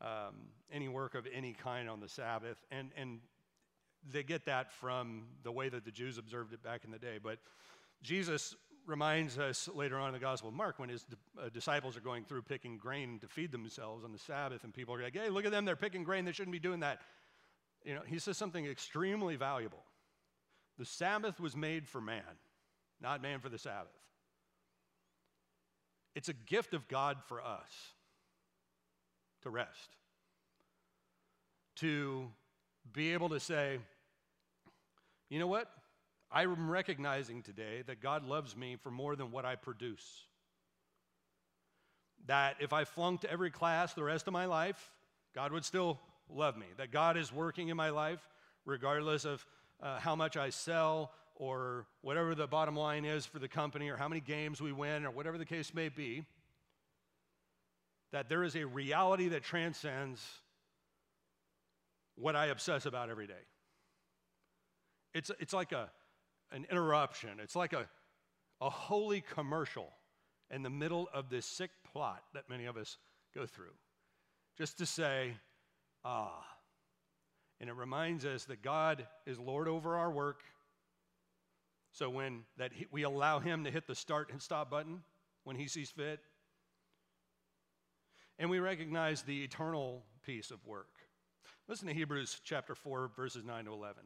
um, 0.00 0.34
any 0.72 0.88
work 0.88 1.14
of 1.14 1.26
any 1.32 1.52
kind 1.52 1.88
on 1.88 2.00
the 2.00 2.08
Sabbath, 2.08 2.58
and 2.70 2.90
and 2.96 3.20
they 4.12 4.22
get 4.22 4.44
that 4.46 4.72
from 4.72 5.24
the 5.42 5.50
way 5.50 5.68
that 5.68 5.84
the 5.84 5.90
Jews 5.90 6.18
observed 6.18 6.52
it 6.52 6.62
back 6.62 6.84
in 6.84 6.90
the 6.90 6.98
day. 6.98 7.18
But 7.20 7.38
Jesus 8.02 8.54
reminds 8.86 9.36
us 9.36 9.68
later 9.74 9.98
on 9.98 10.08
in 10.08 10.12
the 10.12 10.20
Gospel 10.20 10.48
of 10.48 10.54
Mark 10.54 10.78
when 10.78 10.88
his 10.88 11.04
uh, 11.42 11.48
disciples 11.48 11.96
are 11.96 12.00
going 12.00 12.24
through 12.24 12.42
picking 12.42 12.78
grain 12.78 13.18
to 13.18 13.26
feed 13.26 13.50
themselves 13.50 14.04
on 14.04 14.12
the 14.12 14.18
Sabbath, 14.18 14.62
and 14.62 14.72
people 14.72 14.94
are 14.94 15.02
like, 15.02 15.16
"Hey, 15.16 15.28
look 15.28 15.44
at 15.44 15.50
them! 15.50 15.64
They're 15.64 15.74
picking 15.74 16.04
grain. 16.04 16.24
They 16.24 16.32
shouldn't 16.32 16.52
be 16.52 16.60
doing 16.60 16.80
that." 16.80 17.00
you 17.86 17.94
know, 17.94 18.02
he 18.04 18.18
says 18.18 18.36
something 18.36 18.66
extremely 18.66 19.36
valuable. 19.36 19.84
The 20.76 20.84
Sabbath 20.84 21.40
was 21.40 21.56
made 21.56 21.86
for 21.86 22.00
man, 22.00 22.22
not 23.06 23.22
man 23.22 23.38
for 23.38 23.48
the 23.48 23.58
Sabbath. 23.58 23.86
It's 26.16 26.28
a 26.28 26.32
gift 26.32 26.74
of 26.74 26.88
God 26.88 27.18
for 27.28 27.40
us 27.40 27.70
to 29.42 29.50
rest, 29.50 29.90
to 31.76 32.26
be 32.92 33.12
able 33.12 33.28
to 33.28 33.38
say, 33.38 33.78
you 35.30 35.38
know 35.38 35.46
what? 35.46 35.70
I'm 36.32 36.68
recognizing 36.68 37.42
today 37.42 37.84
that 37.86 38.00
God 38.00 38.26
loves 38.26 38.56
me 38.56 38.74
for 38.74 38.90
more 38.90 39.14
than 39.14 39.30
what 39.30 39.44
I 39.44 39.54
produce. 39.54 40.24
That 42.26 42.56
if 42.58 42.72
I 42.72 42.82
flunked 42.82 43.24
every 43.24 43.52
class 43.52 43.94
the 43.94 44.02
rest 44.02 44.26
of 44.26 44.32
my 44.32 44.46
life, 44.46 44.90
God 45.32 45.52
would 45.52 45.64
still 45.64 46.00
love 46.28 46.56
me, 46.56 46.66
that 46.76 46.90
God 46.90 47.16
is 47.16 47.32
working 47.32 47.68
in 47.68 47.76
my 47.76 47.90
life 47.90 48.28
regardless 48.64 49.24
of 49.24 49.46
uh, 49.80 50.00
how 50.00 50.16
much 50.16 50.36
I 50.36 50.50
sell 50.50 51.12
or 51.36 51.86
whatever 52.00 52.34
the 52.34 52.46
bottom 52.46 52.74
line 52.74 53.04
is 53.04 53.26
for 53.26 53.38
the 53.38 53.48
company 53.48 53.88
or 53.88 53.96
how 53.96 54.08
many 54.08 54.20
games 54.20 54.60
we 54.60 54.72
win 54.72 55.04
or 55.04 55.10
whatever 55.10 55.38
the 55.38 55.44
case 55.44 55.72
may 55.74 55.88
be. 55.88 56.24
That 58.12 58.28
there 58.28 58.42
is 58.42 58.56
a 58.56 58.64
reality 58.64 59.28
that 59.28 59.42
transcends 59.42 60.24
what 62.16 62.34
I 62.34 62.46
obsess 62.46 62.86
about 62.86 63.10
every 63.10 63.26
day. 63.26 63.34
It's, 65.12 65.30
it's 65.38 65.52
like 65.52 65.72
a, 65.72 65.90
an 66.52 66.66
interruption, 66.70 67.30
it's 67.42 67.56
like 67.56 67.72
a, 67.72 67.88
a 68.60 68.70
holy 68.70 69.20
commercial 69.20 69.92
in 70.50 70.62
the 70.62 70.70
middle 70.70 71.08
of 71.12 71.28
this 71.28 71.44
sick 71.44 71.70
plot 71.92 72.22
that 72.34 72.48
many 72.48 72.66
of 72.66 72.76
us 72.76 72.98
go 73.34 73.46
through. 73.46 73.74
Just 74.56 74.78
to 74.78 74.86
say, 74.86 75.32
ah. 76.04 76.44
And 77.60 77.68
it 77.68 77.74
reminds 77.74 78.24
us 78.24 78.44
that 78.44 78.62
God 78.62 79.06
is 79.26 79.38
Lord 79.38 79.68
over 79.68 79.96
our 79.96 80.10
work. 80.10 80.42
So 81.96 82.10
when 82.10 82.42
that 82.58 82.72
we 82.90 83.04
allow 83.04 83.38
him 83.38 83.64
to 83.64 83.70
hit 83.70 83.86
the 83.86 83.94
start 83.94 84.28
and 84.30 84.42
stop 84.42 84.68
button 84.68 85.00
when 85.44 85.56
he 85.56 85.66
sees 85.66 85.88
fit. 85.88 86.20
And 88.38 88.50
we 88.50 88.58
recognize 88.58 89.22
the 89.22 89.42
eternal 89.42 90.02
piece 90.22 90.50
of 90.50 90.58
work. 90.66 90.90
Listen 91.68 91.88
to 91.88 91.94
Hebrews 91.94 92.38
chapter 92.44 92.74
4 92.74 93.12
verses 93.16 93.44
9 93.46 93.64
to 93.64 93.72
11. 93.72 94.02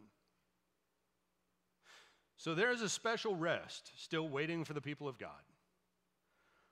So 2.36 2.55
there 2.55 2.70
is 2.70 2.80
a 2.80 2.88
special 2.88 3.34
rest 3.34 3.91
still 3.97 4.28
waiting 4.28 4.62
for 4.64 4.72
the 4.72 4.80
people 4.80 5.09
of 5.09 5.18
God. 5.18 5.43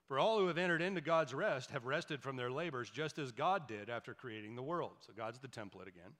For 0.06 0.20
all 0.20 0.38
who 0.38 0.46
have 0.46 0.56
entered 0.56 0.82
into 0.82 1.00
God's 1.00 1.34
rest 1.34 1.72
have 1.72 1.84
rested 1.84 2.22
from 2.22 2.36
their 2.36 2.52
labors 2.52 2.90
just 2.90 3.18
as 3.18 3.32
God 3.32 3.66
did 3.66 3.90
after 3.90 4.14
creating 4.14 4.54
the 4.54 4.62
world. 4.62 4.92
So 5.00 5.12
God's 5.16 5.40
the 5.40 5.48
template 5.48 5.88
again. 5.88 6.14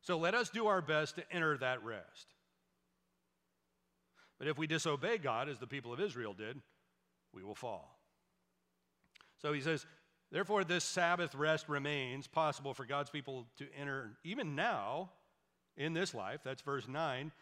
So 0.00 0.18
let 0.18 0.34
us 0.34 0.50
do 0.50 0.66
our 0.66 0.82
best 0.82 1.14
to 1.14 1.32
enter 1.32 1.56
that 1.58 1.84
rest. 1.84 2.34
But 4.38 4.48
if 4.48 4.56
we 4.56 4.66
disobey 4.66 5.18
God, 5.18 5.48
as 5.48 5.58
the 5.58 5.66
people 5.66 5.92
of 5.92 6.00
Israel 6.00 6.32
did, 6.32 6.60
we 7.34 7.42
will 7.42 7.54
fall. 7.54 7.98
So 9.42 9.52
he 9.52 9.60
says, 9.60 9.86
Therefore, 10.30 10.62
this 10.62 10.84
Sabbath 10.84 11.34
rest 11.34 11.68
remains 11.68 12.26
possible 12.26 12.74
for 12.74 12.84
God's 12.84 13.10
people 13.10 13.46
to 13.56 13.66
enter 13.78 14.10
even 14.24 14.54
now 14.54 15.10
in 15.76 15.94
this 15.94 16.14
life. 16.14 16.40
That's 16.44 16.60
verse 16.62 16.86
9. 16.86 17.32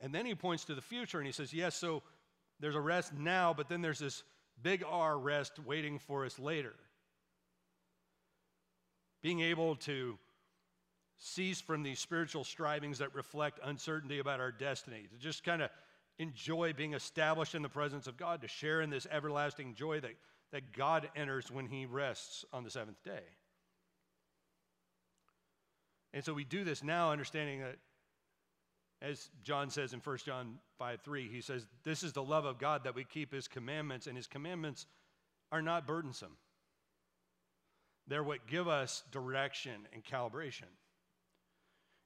And 0.00 0.14
then 0.14 0.26
he 0.26 0.34
points 0.34 0.64
to 0.64 0.74
the 0.74 0.82
future 0.82 1.18
and 1.18 1.26
he 1.26 1.32
says, 1.32 1.54
Yes, 1.54 1.76
so 1.76 2.02
There's 2.62 2.76
a 2.76 2.80
rest 2.80 3.12
now, 3.12 3.52
but 3.52 3.68
then 3.68 3.82
there's 3.82 3.98
this 3.98 4.22
big 4.62 4.84
R 4.88 5.18
rest 5.18 5.58
waiting 5.58 5.98
for 5.98 6.24
us 6.24 6.38
later. 6.38 6.74
Being 9.20 9.40
able 9.40 9.74
to 9.76 10.16
cease 11.18 11.60
from 11.60 11.82
these 11.82 11.98
spiritual 11.98 12.44
strivings 12.44 12.98
that 12.98 13.14
reflect 13.14 13.58
uncertainty 13.64 14.20
about 14.20 14.40
our 14.40 14.52
destiny, 14.52 15.08
to 15.12 15.18
just 15.18 15.44
kind 15.44 15.60
of 15.60 15.70
enjoy 16.18 16.72
being 16.72 16.94
established 16.94 17.54
in 17.54 17.62
the 17.62 17.68
presence 17.68 18.06
of 18.06 18.16
God, 18.16 18.42
to 18.42 18.48
share 18.48 18.80
in 18.80 18.90
this 18.90 19.06
everlasting 19.10 19.74
joy 19.74 20.00
that, 20.00 20.12
that 20.52 20.72
God 20.72 21.08
enters 21.16 21.50
when 21.50 21.66
He 21.66 21.86
rests 21.86 22.44
on 22.52 22.64
the 22.64 22.70
seventh 22.70 23.02
day. 23.02 23.22
And 26.14 26.24
so 26.24 26.34
we 26.34 26.44
do 26.44 26.64
this 26.64 26.82
now, 26.82 27.10
understanding 27.10 27.60
that, 27.60 27.76
as 29.00 29.30
John 29.42 29.70
says 29.70 29.92
in 29.94 30.00
1 30.00 30.18
John 30.18 30.58
5 30.78 31.00
3, 31.00 31.28
he 31.28 31.40
says, 31.40 31.66
This 31.84 32.02
is 32.02 32.12
the 32.12 32.22
love 32.22 32.44
of 32.44 32.58
God 32.58 32.84
that 32.84 32.94
we 32.94 33.04
keep 33.04 33.32
His 33.32 33.48
commandments, 33.48 34.06
and 34.06 34.16
His 34.16 34.26
commandments 34.26 34.86
are 35.50 35.62
not 35.62 35.86
burdensome. 35.86 36.36
They're 38.06 38.22
what 38.22 38.46
give 38.46 38.68
us 38.68 39.02
direction 39.10 39.86
and 39.92 40.04
calibration. 40.04 40.70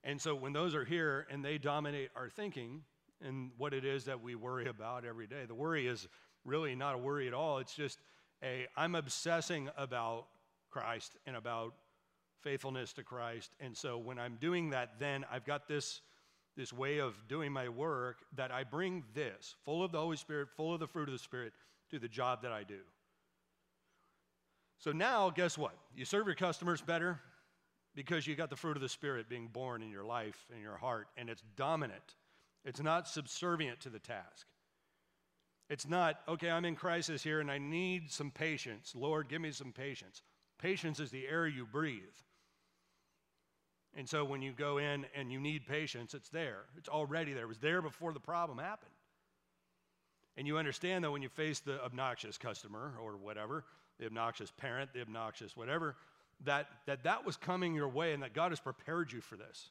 And 0.05 0.21
so 0.21 0.35
when 0.35 0.53
those 0.53 0.75
are 0.75 0.85
here 0.85 1.27
and 1.31 1.45
they 1.45 1.59
dominate 1.59 2.11
our 2.15 2.29
thinking 2.29 2.83
and 3.25 3.51
what 3.57 3.73
it 3.73 3.85
is 3.85 4.05
that 4.05 4.23
we 4.23 4.35
worry 4.35 4.69
about 4.69 5.05
every 5.05 5.27
day, 5.27 5.45
the 5.47 5.55
worry 5.55 5.87
is 5.87 6.09
really 6.45 6.75
not 6.75 6.95
a 6.95 6.99
worry 6.99 7.27
at 7.27 7.35
all. 7.35 7.59
It's 7.59 7.75
just 7.75 7.99
a, 8.43 8.67
I'm 8.77 8.95
obsessing 8.95 9.69
about 9.77 10.27
Christ 10.71 11.17
and 11.27 11.37
about 11.37 11.75
faithfulness 12.43 12.93
to 12.95 13.03
Christ. 13.03 13.53
And 13.61 13.77
so 13.77 13.99
when 13.99 14.19
I'm 14.19 14.37
doing 14.41 14.71
that, 14.71 14.99
then 14.99 15.25
I've 15.31 15.45
got 15.45 15.67
this, 15.67 16.01
this 16.57 16.73
way 16.73 16.99
of 16.99 17.14
doing 17.29 17.53
my 17.53 17.69
work 17.69 18.19
that 18.37 18.53
I 18.53 18.64
bring 18.64 19.05
this, 19.14 19.57
full 19.64 19.83
of 19.83 19.93
the 19.93 19.99
Holy 19.99 20.17
Spirit, 20.17 20.49
full 20.57 20.75
of 20.75 20.81
the 20.81 20.87
fruit 20.87 21.09
of 21.09 21.12
the 21.12 21.19
Spirit, 21.19 21.53
to 21.91 21.99
the 21.99 22.09
job 22.09 22.43
that 22.43 22.53
I 22.53 22.62
do. 22.62 22.81
So 24.79 24.93
now, 24.93 25.31
guess 25.31 25.57
what? 25.57 25.75
You 25.95 26.05
serve 26.05 26.27
your 26.27 26.35
customers 26.35 26.83
better 26.83 27.21
because 27.95 28.27
you 28.27 28.37
got 28.37 28.51
the 28.51 28.57
fruit 28.57 28.77
of 28.77 28.83
the 28.83 28.89
Spirit 28.89 29.29
being 29.29 29.49
borne 29.49 29.83
in 29.83 29.91
your 29.91 30.05
life 30.05 30.45
and 30.53 30.61
your 30.61 30.77
heart, 30.77 31.09
and 31.17 31.31
it's 31.31 31.43
dominant. 31.57 32.14
It's 32.67 32.83
not 32.83 33.09
subservient 33.09 33.81
to 33.81 33.89
the 33.89 34.01
task. 34.01 34.47
It's 35.71 35.89
not, 35.89 36.17
okay, 36.29 36.51
I'm 36.51 36.64
in 36.64 36.75
crisis 36.75 37.23
here 37.23 37.41
and 37.41 37.51
I 37.51 37.59
need 37.59 38.11
some 38.11 38.31
patience. 38.31 38.93
Lord, 38.95 39.29
give 39.29 39.41
me 39.41 39.53
some 39.53 39.73
patience. 39.73 40.23
Patience 40.59 40.99
is 40.99 41.11
the 41.11 41.27
air 41.27 41.47
you 41.47 41.64
breathe. 41.64 42.03
And 43.95 44.09
so 44.09 44.25
when 44.25 44.43
you 44.43 44.53
go 44.53 44.79
in 44.79 45.07
and 45.14 45.33
you 45.33 45.41
need 45.41 45.67
patience, 45.67 46.12
it's 46.12 46.29
there. 46.29 46.64
It's 46.77 46.89
already 46.89 47.33
there. 47.33 47.45
It 47.45 47.49
was 47.49 47.59
there 47.59 47.81
before 47.81 48.12
the 48.12 48.21
problem 48.21 48.59
happened. 48.59 48.91
And 50.37 50.47
you 50.47 50.59
understand 50.59 51.05
that 51.05 51.11
when 51.12 51.23
you 51.23 51.29
face 51.29 51.61
the 51.61 51.83
obnoxious 51.83 52.37
customer 52.37 52.95
or 53.01 53.17
whatever, 53.17 53.64
the 53.99 54.07
obnoxious 54.07 54.51
parent, 54.51 54.93
the 54.93 55.01
obnoxious 55.01 55.57
whatever, 55.57 55.97
that, 56.45 56.67
that 56.87 57.05
that 57.05 57.25
was 57.25 57.37
coming 57.37 57.75
your 57.75 57.89
way 57.89 58.12
and 58.12 58.23
that 58.23 58.35
God 58.35 58.51
has 58.51 58.61
prepared 58.61 59.12
you 59.12 59.21
for 59.21 59.37
this. 59.37 59.71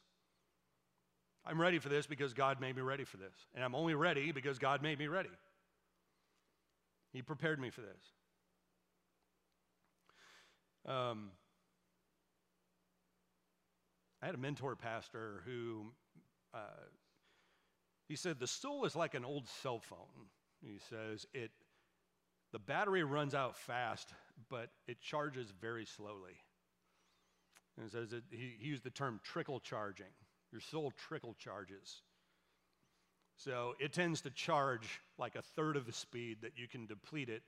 I'm 1.46 1.60
ready 1.60 1.78
for 1.78 1.88
this 1.88 2.06
because 2.06 2.34
God 2.34 2.60
made 2.60 2.74
me 2.74 2.82
ready 2.82 3.04
for 3.04 3.18
this. 3.18 3.34
And 3.54 3.62
I'm 3.62 3.74
only 3.74 3.94
ready 3.94 4.32
because 4.32 4.58
God 4.58 4.82
made 4.82 4.98
me 4.98 5.06
ready. 5.06 5.30
He 7.12 7.22
prepared 7.22 7.60
me 7.60 7.70
for 7.70 7.82
this. 7.82 8.02
Um, 10.92 11.30
I 14.22 14.26
had 14.26 14.34
a 14.34 14.38
mentor 14.38 14.76
pastor 14.76 15.42
who 15.44 15.92
uh, 16.52 16.58
he 18.08 18.16
said 18.16 18.38
the 18.38 18.46
soul 18.46 18.84
is 18.84 18.94
like 18.96 19.14
an 19.14 19.24
old 19.24 19.48
cell 19.48 19.80
phone. 19.80 20.28
He 20.60 20.78
says 20.90 21.26
it 21.32 21.50
the 22.52 22.58
battery 22.58 23.02
runs 23.04 23.34
out 23.34 23.56
fast, 23.56 24.14
but 24.48 24.70
it 24.86 25.00
charges 25.00 25.52
very 25.60 25.84
slowly. 25.84 26.38
And 27.78 27.90
says 27.90 28.12
it, 28.12 28.24
he, 28.30 28.54
he 28.58 28.68
used 28.68 28.84
the 28.84 28.90
term 28.90 29.20
trickle 29.22 29.60
charging. 29.60 30.06
Your 30.52 30.60
soul 30.60 30.92
trickle 31.08 31.34
charges. 31.38 32.02
So 33.36 33.74
it 33.78 33.92
tends 33.92 34.22
to 34.22 34.30
charge 34.30 35.00
like 35.18 35.36
a 35.36 35.42
third 35.42 35.76
of 35.76 35.86
the 35.86 35.92
speed 35.92 36.38
that 36.42 36.52
you 36.56 36.68
can 36.68 36.86
deplete 36.86 37.28
it 37.28 37.42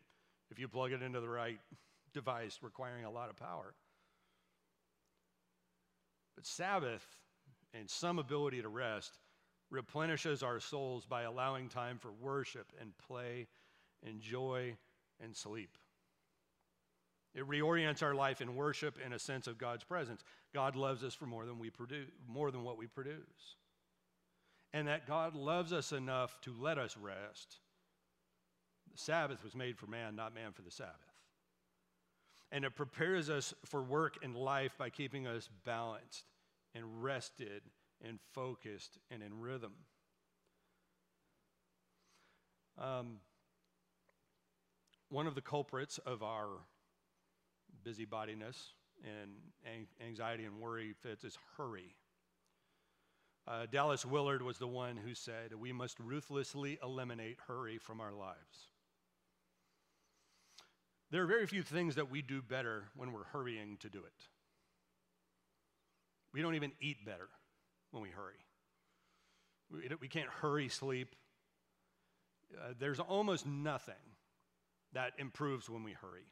if 0.50 0.58
you 0.58 0.68
plug 0.68 0.92
it 0.92 1.02
into 1.02 1.20
the 1.20 1.28
right 1.28 1.58
device 2.12 2.58
requiring 2.62 3.04
a 3.04 3.10
lot 3.10 3.30
of 3.30 3.36
power. 3.36 3.74
But 6.36 6.46
Sabbath 6.46 7.06
and 7.74 7.88
some 7.88 8.18
ability 8.18 8.62
to 8.62 8.68
rest 8.68 9.18
replenishes 9.70 10.42
our 10.42 10.60
souls 10.60 11.04
by 11.04 11.22
allowing 11.22 11.68
time 11.68 11.98
for 11.98 12.12
worship 12.12 12.72
and 12.80 12.96
play 12.98 13.48
and 14.06 14.20
joy 14.20 14.76
and 15.20 15.36
sleep. 15.36 15.76
It 17.34 17.46
reorients 17.46 18.02
our 18.02 18.14
life 18.14 18.40
in 18.40 18.56
worship 18.56 18.96
and 19.04 19.12
a 19.14 19.18
sense 19.18 19.46
of 19.46 19.58
God's 19.58 19.84
presence. 19.84 20.22
God 20.54 20.76
loves 20.76 21.04
us 21.04 21.14
for 21.14 21.26
more 21.26 21.46
than 21.46 21.58
we 21.58 21.70
produce, 21.70 22.08
more 22.26 22.50
than 22.50 22.64
what 22.64 22.78
we 22.78 22.86
produce. 22.86 23.56
And 24.72 24.88
that 24.88 25.06
God 25.06 25.34
loves 25.34 25.72
us 25.72 25.92
enough 25.92 26.40
to 26.42 26.54
let 26.58 26.78
us 26.78 26.96
rest. 26.96 27.58
The 28.92 28.98
Sabbath 28.98 29.44
was 29.44 29.54
made 29.54 29.78
for 29.78 29.86
man, 29.86 30.16
not 30.16 30.34
man 30.34 30.52
for 30.52 30.62
the 30.62 30.70
Sabbath. 30.70 30.94
And 32.50 32.64
it 32.64 32.74
prepares 32.74 33.28
us 33.28 33.52
for 33.66 33.82
work 33.82 34.16
and 34.22 34.34
life 34.34 34.72
by 34.78 34.88
keeping 34.88 35.26
us 35.26 35.48
balanced 35.64 36.24
and 36.74 37.02
rested 37.02 37.62
and 38.02 38.18
focused 38.32 38.98
and 39.10 39.22
in 39.22 39.40
rhythm. 39.40 39.72
Um, 42.78 43.18
one 45.10 45.26
of 45.26 45.34
the 45.34 45.40
culprits 45.40 45.98
of 45.98 46.22
our 46.22 46.48
busybodiness 47.88 48.56
and 49.04 49.86
anxiety 50.06 50.44
and 50.44 50.60
worry 50.60 50.92
fits 50.92 51.24
is 51.24 51.38
hurry. 51.56 51.94
Uh, 53.46 53.66
Dallas 53.70 54.04
Willard 54.04 54.42
was 54.42 54.58
the 54.58 54.66
one 54.66 54.96
who 54.96 55.14
said, 55.14 55.54
We 55.58 55.72
must 55.72 55.98
ruthlessly 55.98 56.78
eliminate 56.82 57.38
hurry 57.46 57.78
from 57.78 58.00
our 58.00 58.12
lives. 58.12 58.68
There 61.10 61.22
are 61.22 61.26
very 61.26 61.46
few 61.46 61.62
things 61.62 61.94
that 61.94 62.10
we 62.10 62.20
do 62.20 62.42
better 62.42 62.84
when 62.94 63.12
we're 63.12 63.24
hurrying 63.24 63.78
to 63.80 63.88
do 63.88 64.00
it. 64.00 64.28
We 66.34 66.42
don't 66.42 66.56
even 66.56 66.72
eat 66.80 67.06
better 67.06 67.28
when 67.90 68.02
we 68.02 68.10
hurry. 68.10 68.44
We, 69.72 69.88
we 69.98 70.08
can't 70.08 70.28
hurry 70.28 70.68
sleep. 70.68 71.14
Uh, 72.54 72.74
there's 72.78 73.00
almost 73.00 73.46
nothing 73.46 73.94
that 74.92 75.12
improves 75.18 75.70
when 75.70 75.82
we 75.82 75.92
hurry. 75.92 76.26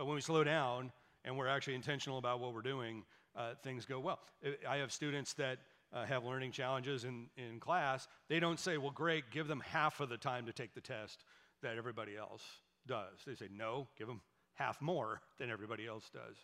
But 0.00 0.06
when 0.06 0.14
we 0.14 0.22
slow 0.22 0.42
down 0.44 0.92
and 1.26 1.36
we're 1.36 1.46
actually 1.46 1.74
intentional 1.74 2.16
about 2.16 2.40
what 2.40 2.54
we're 2.54 2.62
doing, 2.62 3.04
uh, 3.36 3.50
things 3.62 3.84
go 3.84 4.00
well. 4.00 4.18
I 4.66 4.78
have 4.78 4.92
students 4.92 5.34
that 5.34 5.58
uh, 5.92 6.06
have 6.06 6.24
learning 6.24 6.52
challenges 6.52 7.04
in, 7.04 7.26
in 7.36 7.60
class. 7.60 8.08
They 8.30 8.40
don't 8.40 8.58
say, 8.58 8.78
well, 8.78 8.92
great, 8.92 9.30
give 9.30 9.46
them 9.46 9.60
half 9.60 10.00
of 10.00 10.08
the 10.08 10.16
time 10.16 10.46
to 10.46 10.54
take 10.54 10.72
the 10.72 10.80
test 10.80 11.22
that 11.62 11.76
everybody 11.76 12.16
else 12.16 12.42
does. 12.86 13.12
They 13.26 13.34
say, 13.34 13.48
no, 13.54 13.88
give 13.98 14.06
them 14.06 14.22
half 14.54 14.80
more 14.80 15.20
than 15.38 15.50
everybody 15.50 15.86
else 15.86 16.08
does. 16.08 16.36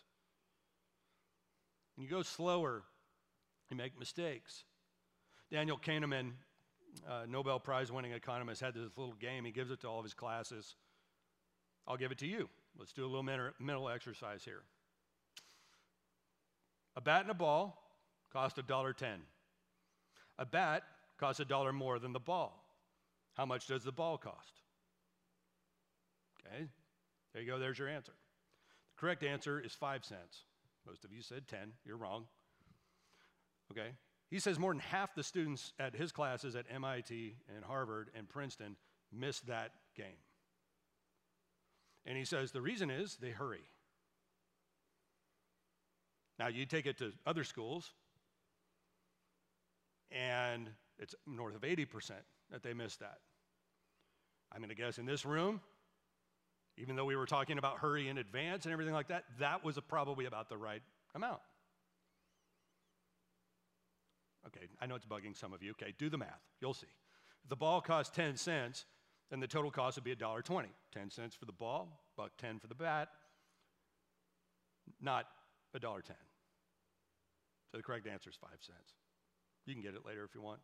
And 1.95 2.05
you 2.05 2.11
go 2.11 2.21
slower, 2.21 2.83
you 3.71 3.75
make 3.75 3.97
mistakes. 3.97 4.65
Daniel 5.49 5.79
Kahneman, 5.83 6.33
uh, 7.09 7.23
Nobel 7.27 7.59
Prize 7.59 7.91
winning 7.91 8.11
economist, 8.11 8.61
had 8.61 8.75
this 8.75 8.95
little 8.95 9.15
game. 9.15 9.45
He 9.45 9.51
gives 9.51 9.71
it 9.71 9.81
to 9.81 9.87
all 9.87 9.97
of 9.97 10.05
his 10.05 10.13
classes. 10.13 10.75
I'll 11.87 11.97
give 11.97 12.11
it 12.11 12.19
to 12.19 12.27
you. 12.27 12.49
Let's 12.77 12.93
do 12.93 13.05
a 13.05 13.07
little 13.07 13.23
mental 13.59 13.89
exercise 13.89 14.43
here. 14.43 14.61
A 16.95 17.01
bat 17.01 17.21
and 17.21 17.31
a 17.31 17.35
ball 17.35 17.81
cost 18.31 18.57
$1.10. 18.57 19.05
A 20.39 20.45
bat 20.45 20.83
costs 21.19 21.39
a 21.39 21.45
dollar 21.45 21.73
more 21.73 21.99
than 21.99 22.13
the 22.13 22.19
ball. 22.19 22.63
How 23.33 23.45
much 23.45 23.67
does 23.67 23.83
the 23.83 23.91
ball 23.91 24.17
cost? 24.17 24.61
Okay, 26.39 26.67
there 27.33 27.41
you 27.41 27.47
go, 27.47 27.59
there's 27.59 27.79
your 27.79 27.87
answer. 27.87 28.13
The 28.95 28.99
correct 28.99 29.23
answer 29.23 29.59
is 29.59 29.73
five 29.73 30.05
cents. 30.05 30.43
Most 30.85 31.03
of 31.03 31.11
you 31.11 31.21
said 31.21 31.47
10, 31.47 31.73
you're 31.85 31.97
wrong. 31.97 32.25
Okay, 33.71 33.89
he 34.29 34.39
says 34.39 34.57
more 34.57 34.71
than 34.71 34.79
half 34.79 35.13
the 35.13 35.23
students 35.23 35.73
at 35.79 35.95
his 35.95 36.11
classes 36.11 36.55
at 36.55 36.65
MIT 36.73 37.35
and 37.55 37.65
Harvard 37.65 38.09
and 38.15 38.29
Princeton 38.29 38.75
missed 39.11 39.45
that 39.47 39.71
game. 39.95 40.17
And 42.07 42.17
he 42.17 42.25
says 42.25 42.51
the 42.51 42.61
reason 42.61 42.89
is 42.89 43.17
they 43.17 43.29
hurry. 43.29 43.69
Now, 46.39 46.47
you 46.47 46.65
take 46.65 46.85
it 46.85 46.97
to 46.99 47.11
other 47.25 47.43
schools, 47.43 47.91
and 50.11 50.69
it's 50.97 51.15
north 51.25 51.55
of 51.55 51.61
80% 51.61 52.11
that 52.51 52.63
they 52.63 52.73
miss 52.73 52.95
that. 52.97 53.17
I'm 54.51 54.59
going 54.59 54.69
to 54.69 54.75
guess 54.75 54.97
in 54.97 55.05
this 55.05 55.25
room, 55.25 55.59
even 56.77 56.95
though 56.95 57.05
we 57.05 57.15
were 57.15 57.25
talking 57.25 57.57
about 57.57 57.79
hurry 57.79 58.07
in 58.07 58.17
advance 58.17 58.65
and 58.65 58.71
everything 58.71 58.93
like 58.93 59.09
that, 59.09 59.25
that 59.39 59.65
was 59.65 59.77
probably 59.87 60.25
about 60.25 60.47
the 60.47 60.57
right 60.57 60.81
amount. 61.13 61.41
Okay, 64.45 64.67
I 64.79 64.85
know 64.85 64.95
it's 64.95 65.05
bugging 65.05 65.35
some 65.35 65.51
of 65.53 65.61
you. 65.61 65.71
Okay, 65.71 65.93
do 65.97 66.09
the 66.09 66.17
math. 66.17 66.41
You'll 66.61 66.73
see. 66.73 66.87
The 67.49 67.55
ball 67.55 67.81
costs 67.81 68.15
10 68.15 68.37
cents, 68.37 68.85
then 69.29 69.39
the 69.39 69.47
total 69.47 69.71
cost 69.71 69.97
would 69.97 70.03
be 70.03 70.15
$1.20. 70.15 70.65
10 70.93 71.09
cents 71.09 71.35
for 71.35 71.45
the 71.45 71.51
ball, 71.51 72.01
buck 72.15 72.31
10 72.37 72.59
for 72.59 72.67
the 72.67 72.75
bat, 72.75 73.09
not 75.01 75.25
$1.10. 75.75 76.03
So 77.71 77.77
the 77.77 77.83
correct 77.83 78.07
answer 78.07 78.29
is 78.29 78.35
5 78.35 78.49
cents. 78.61 78.93
You 79.65 79.73
can 79.73 79.83
get 79.83 79.95
it 79.95 80.05
later 80.05 80.23
if 80.23 80.33
you 80.33 80.41
want. 80.41 80.59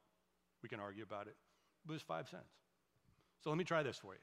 We 0.62 0.70
can 0.70 0.80
argue 0.80 1.04
about 1.04 1.28
it. 1.28 1.36
But 1.86 1.96
it's 1.96 2.04
5 2.04 2.30
cents. 2.30 2.44
So 3.44 3.50
let 3.50 3.58
me 3.58 3.66
try 3.66 3.84
this 3.84 3.98
for 3.98 4.14
you. 4.14 4.20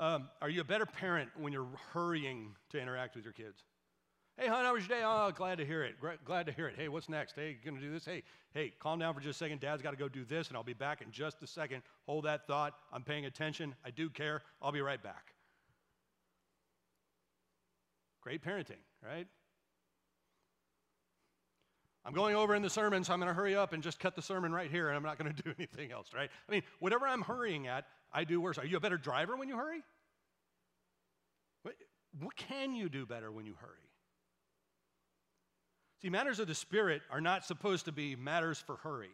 Um, 0.00 0.28
are 0.40 0.50
you 0.50 0.60
a 0.60 0.64
better 0.64 0.86
parent 0.86 1.30
when 1.36 1.52
you're 1.52 1.66
hurrying 1.92 2.54
to 2.70 2.80
interact 2.80 3.16
with 3.16 3.24
your 3.24 3.32
kids? 3.32 3.64
Hey, 4.38 4.46
hon, 4.46 4.64
how 4.64 4.72
was 4.72 4.86
your 4.86 4.96
day? 4.96 5.04
Oh, 5.04 5.32
glad 5.34 5.58
to 5.58 5.64
hear 5.64 5.82
it. 5.82 5.96
glad 6.24 6.46
to 6.46 6.52
hear 6.52 6.68
it. 6.68 6.76
Hey, 6.76 6.86
what's 6.86 7.08
next? 7.08 7.34
Hey, 7.34 7.56
gonna 7.64 7.80
do 7.80 7.90
this? 7.90 8.04
Hey, 8.04 8.22
hey, 8.54 8.72
calm 8.78 9.00
down 9.00 9.12
for 9.12 9.20
just 9.20 9.40
a 9.40 9.44
second. 9.44 9.58
Dad's 9.58 9.82
got 9.82 9.90
to 9.90 9.96
go 9.96 10.08
do 10.08 10.24
this, 10.24 10.46
and 10.46 10.56
I'll 10.56 10.62
be 10.62 10.74
back 10.74 11.02
in 11.02 11.10
just 11.10 11.42
a 11.42 11.46
second. 11.48 11.82
Hold 12.06 12.24
that 12.26 12.46
thought. 12.46 12.74
I'm 12.92 13.02
paying 13.02 13.26
attention. 13.26 13.74
I 13.84 13.90
do 13.90 14.08
care. 14.08 14.42
I'll 14.62 14.70
be 14.70 14.80
right 14.80 15.02
back. 15.02 15.34
Great 18.20 18.40
parenting, 18.44 18.78
right? 19.04 19.26
I'm 22.04 22.14
going 22.14 22.36
over 22.36 22.54
in 22.54 22.62
the 22.62 22.70
sermon, 22.70 23.02
so 23.02 23.12
I'm 23.12 23.18
going 23.18 23.28
to 23.28 23.34
hurry 23.34 23.56
up 23.56 23.72
and 23.72 23.82
just 23.82 23.98
cut 23.98 24.14
the 24.14 24.22
sermon 24.22 24.52
right 24.52 24.70
here, 24.70 24.86
and 24.86 24.96
I'm 24.96 25.02
not 25.02 25.18
going 25.18 25.34
to 25.34 25.42
do 25.42 25.52
anything 25.58 25.90
else, 25.90 26.10
right? 26.14 26.30
I 26.48 26.52
mean, 26.52 26.62
whatever 26.78 27.08
I'm 27.08 27.22
hurrying 27.22 27.66
at, 27.66 27.86
I 28.12 28.22
do 28.22 28.40
worse. 28.40 28.56
Are 28.56 28.64
you 28.64 28.76
a 28.76 28.80
better 28.80 28.98
driver 28.98 29.36
when 29.36 29.48
you 29.48 29.56
hurry? 29.56 29.82
What, 31.62 31.74
what 32.20 32.36
can 32.36 32.76
you 32.76 32.88
do 32.88 33.04
better 33.04 33.32
when 33.32 33.44
you 33.44 33.56
hurry? 33.60 33.87
See, 36.00 36.10
matters 36.10 36.38
of 36.38 36.46
the 36.46 36.54
Spirit 36.54 37.02
are 37.10 37.20
not 37.20 37.44
supposed 37.44 37.86
to 37.86 37.92
be 37.92 38.14
matters 38.14 38.58
for 38.58 38.76
hurry. 38.76 39.10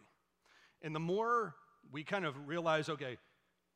And 0.83 0.95
the 0.95 1.01
more 1.01 1.55
we 1.91 2.05
kind 2.05 2.27
of 2.27 2.35
realize, 2.47 2.89
okay, 2.89 3.17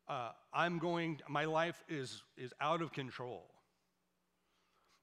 uh, 0.07 0.31
I'm 0.53 0.79
going, 0.79 1.19
my 1.27 1.45
life 1.45 1.83
is, 1.89 2.21
is 2.37 2.53
out 2.61 2.81
of 2.81 2.91
control. 2.91 3.45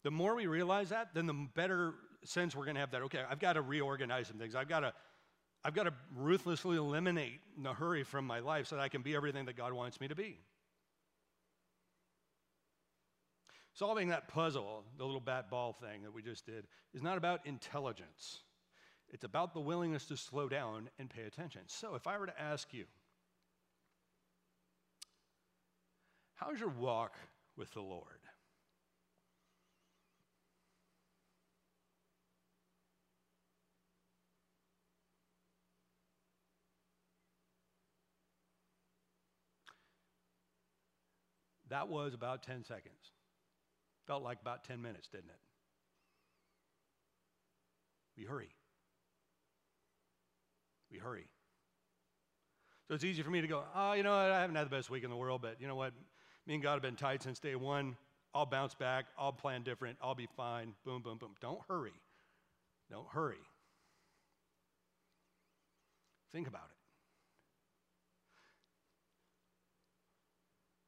The 0.05 0.11
more 0.11 0.37
we 0.37 0.47
realize 0.47 0.91
that, 0.91 1.15
then 1.15 1.27
the 1.27 1.49
better 1.55 1.95
sense 2.23 2.55
we're 2.55 2.65
going 2.65 2.77
to 2.77 2.81
have 2.81 2.93
that, 2.93 3.03
okay, 3.03 3.23
I've 3.29 3.41
got 3.41 3.55
to 3.55 3.63
reorganize 3.63 4.29
some 4.29 4.39
things. 4.39 4.55
I've 4.55 4.69
got 4.69 4.81
to, 4.81 4.93
I've 5.65 5.75
got 5.75 5.85
to 5.85 5.93
ruthlessly 6.15 6.77
eliminate 6.77 7.41
the 7.61 7.73
hurry 7.73 8.05
from 8.05 8.25
my 8.25 8.39
life 8.39 8.69
so 8.69 8.77
that 8.77 8.83
I 8.83 8.89
can 8.89 9.03
be 9.03 9.17
everything 9.17 9.47
that 9.47 9.57
God 9.57 9.73
wants 9.73 10.01
me 10.01 10.07
to 10.07 10.15
be. 10.15 10.39
Solving 13.77 14.09
that 14.09 14.29
puzzle, 14.29 14.85
the 14.97 15.05
little 15.05 15.21
bat 15.21 15.51
ball 15.51 15.75
thing 15.75 16.03
that 16.03 16.15
we 16.15 16.23
just 16.23 16.47
did, 16.47 16.67
is 16.95 17.03
not 17.03 17.19
about 17.19 17.45
intelligence. 17.45 18.41
It's 19.11 19.25
about 19.25 19.53
the 19.53 19.61
willingness 19.61 20.07
to 20.07 20.17
slow 20.17 20.49
down 20.49 20.89
and 20.99 21.11
pay 21.11 21.25
attention. 21.25 21.61
So, 21.67 21.95
if 21.95 22.07
I 22.07 22.17
were 22.17 22.25
to 22.25 22.41
ask 22.41 22.73
you, 22.73 22.87
how's 26.37 26.59
your 26.59 26.71
walk 26.71 27.17
with 27.59 27.71
the 27.75 27.83
Lord? 27.83 28.21
That 41.69 41.89
was 41.89 42.15
about 42.15 42.43
10 42.43 42.65
seconds. 42.65 43.13
Felt 44.07 44.23
like 44.23 44.41
about 44.41 44.65
10 44.65 44.81
minutes, 44.81 45.09
didn't 45.09 45.31
it? 45.31 45.41
We 48.17 48.25
hurry. 48.25 48.49
We 50.91 50.99
hurry. 50.99 51.27
So 52.89 52.95
it's 52.95 53.05
easy 53.05 53.23
for 53.23 53.31
me 53.31 53.41
to 53.41 53.49
go, 53.49 53.65
oh, 53.75 53.93
you 53.95 54.03
know 54.05 54.13
what? 54.13 54.31
I 54.31 54.41
haven't 54.41 54.55
had 54.55 54.67
the 54.67 54.77
best 54.77 54.91
week 54.91 55.03
in 55.03 55.11
the 55.11 55.17
world, 55.17 55.43
but 55.43 55.57
you 55.61 55.67
know 55.67 55.75
what? 55.75 55.93
Me 56.47 56.55
and 56.55 56.63
God 56.63 56.75
have 56.75 56.83
been 56.83 56.95
tight 56.95 57.23
since 57.23 57.41
day 57.41 57.57
one. 57.57 57.97
I'll 58.33 58.47
bounce 58.47 58.75
back. 58.75 59.07
I'll 59.19 59.33
plan 59.33 59.63
different. 59.63 59.99
I'll 60.01 60.15
be 60.15 60.29
fine. 60.37 60.75
Boom, 60.85 61.03
boom, 61.03 61.19
boom. 61.19 61.35
Don't 61.41 61.61
hurry. 61.69 61.95
Don't 62.91 63.09
hurry. 63.09 63.43
Think 66.33 66.47
about 66.47 66.69
it. 66.71 66.77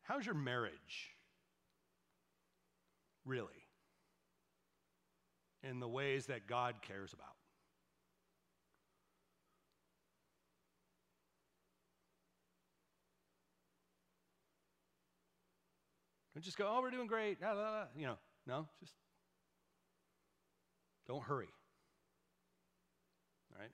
How's 0.02 0.24
your 0.24 0.34
marriage? 0.34 1.17
Really? 3.28 3.52
In 5.62 5.80
the 5.80 5.88
ways 5.88 6.26
that 6.26 6.46
God 6.46 6.76
cares 6.80 7.12
about. 7.12 7.26
Don't 16.34 16.42
just 16.42 16.56
go, 16.56 16.66
oh, 16.70 16.80
we're 16.80 16.90
doing 16.90 17.06
great. 17.06 17.36
Ah, 17.44 17.52
ah, 17.54 17.70
ah. 17.82 17.86
You 17.94 18.06
know, 18.06 18.16
no, 18.46 18.66
just 18.80 18.94
don't 21.06 21.22
hurry. 21.22 21.48
All 23.52 23.60
right? 23.60 23.70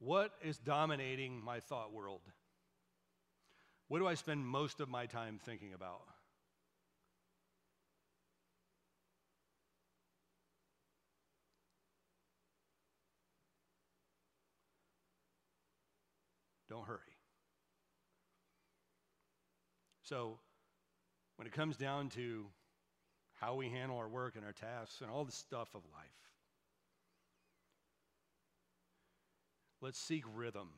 What 0.00 0.32
is 0.42 0.58
dominating 0.58 1.40
my 1.44 1.60
thought 1.60 1.92
world? 1.92 2.22
What 3.92 3.98
do 3.98 4.06
I 4.06 4.14
spend 4.14 4.46
most 4.46 4.80
of 4.80 4.88
my 4.88 5.04
time 5.04 5.38
thinking 5.44 5.74
about? 5.74 6.00
Don't 16.70 16.86
hurry. 16.86 16.96
So, 20.04 20.38
when 21.36 21.46
it 21.46 21.52
comes 21.52 21.76
down 21.76 22.08
to 22.14 22.46
how 23.42 23.56
we 23.56 23.68
handle 23.68 23.98
our 23.98 24.08
work 24.08 24.36
and 24.36 24.44
our 24.46 24.54
tasks 24.54 25.02
and 25.02 25.10
all 25.10 25.26
the 25.26 25.32
stuff 25.32 25.68
of 25.74 25.82
life, 25.92 26.30
let's 29.82 29.98
seek 29.98 30.24
rhythm 30.34 30.70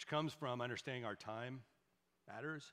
which 0.00 0.06
comes 0.06 0.32
from 0.32 0.62
understanding 0.62 1.04
our 1.04 1.14
time 1.14 1.60
matters. 2.26 2.64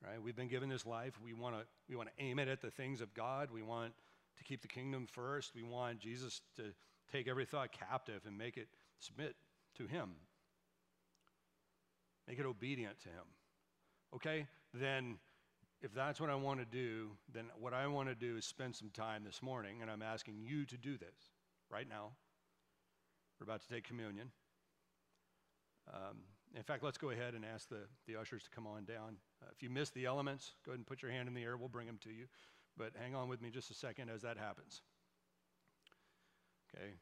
Right? 0.00 0.22
We've 0.22 0.36
been 0.36 0.46
given 0.46 0.68
this 0.68 0.86
life. 0.86 1.14
We 1.24 1.32
want 1.32 1.56
to 1.56 1.62
we 1.88 1.96
want 1.96 2.08
to 2.08 2.24
aim 2.24 2.38
it 2.38 2.46
at 2.46 2.62
the 2.62 2.70
things 2.70 3.00
of 3.00 3.12
God. 3.14 3.48
We 3.52 3.60
want 3.60 3.92
to 4.38 4.44
keep 4.44 4.62
the 4.62 4.68
kingdom 4.68 5.08
first. 5.10 5.50
We 5.52 5.64
want 5.64 5.98
Jesus 5.98 6.40
to 6.54 6.66
take 7.10 7.26
every 7.26 7.46
thought 7.46 7.72
captive 7.72 8.20
and 8.28 8.38
make 8.38 8.56
it 8.56 8.68
submit 9.00 9.34
to 9.76 9.88
him. 9.88 10.10
Make 12.28 12.38
it 12.38 12.46
obedient 12.46 13.00
to 13.00 13.08
him. 13.08 13.26
Okay? 14.14 14.46
Then 14.72 15.18
if 15.82 15.92
that's 15.92 16.20
what 16.20 16.30
I 16.30 16.36
want 16.36 16.60
to 16.60 16.64
do, 16.64 17.08
then 17.34 17.46
what 17.58 17.74
I 17.74 17.88
want 17.88 18.08
to 18.08 18.14
do 18.14 18.36
is 18.36 18.44
spend 18.44 18.76
some 18.76 18.90
time 18.90 19.24
this 19.24 19.42
morning, 19.42 19.82
and 19.82 19.90
I'm 19.90 20.02
asking 20.02 20.36
you 20.38 20.64
to 20.66 20.76
do 20.76 20.96
this 20.96 21.32
right 21.68 21.88
now. 21.88 22.10
We're 23.40 23.52
about 23.52 23.62
to 23.62 23.68
take 23.68 23.82
communion. 23.82 24.30
Um, 25.92 26.18
in 26.56 26.62
fact, 26.62 26.82
let's 26.82 26.98
go 26.98 27.10
ahead 27.10 27.34
and 27.34 27.44
ask 27.44 27.68
the, 27.68 27.82
the 28.06 28.16
ushers 28.16 28.42
to 28.44 28.50
come 28.50 28.66
on 28.66 28.84
down. 28.84 29.16
Uh, 29.42 29.48
if 29.54 29.62
you 29.62 29.70
miss 29.70 29.90
the 29.90 30.06
elements, 30.06 30.52
go 30.64 30.72
ahead 30.72 30.78
and 30.78 30.86
put 30.86 31.02
your 31.02 31.10
hand 31.10 31.28
in 31.28 31.34
the 31.34 31.42
air. 31.42 31.56
We'll 31.56 31.68
bring 31.68 31.86
them 31.86 31.98
to 32.02 32.10
you. 32.10 32.26
But 32.76 32.92
hang 33.00 33.14
on 33.14 33.28
with 33.28 33.40
me 33.40 33.50
just 33.50 33.70
a 33.70 33.74
second 33.74 34.08
as 34.08 34.22
that 34.22 34.36
happens. 34.36 34.82
Okay? 36.74 36.94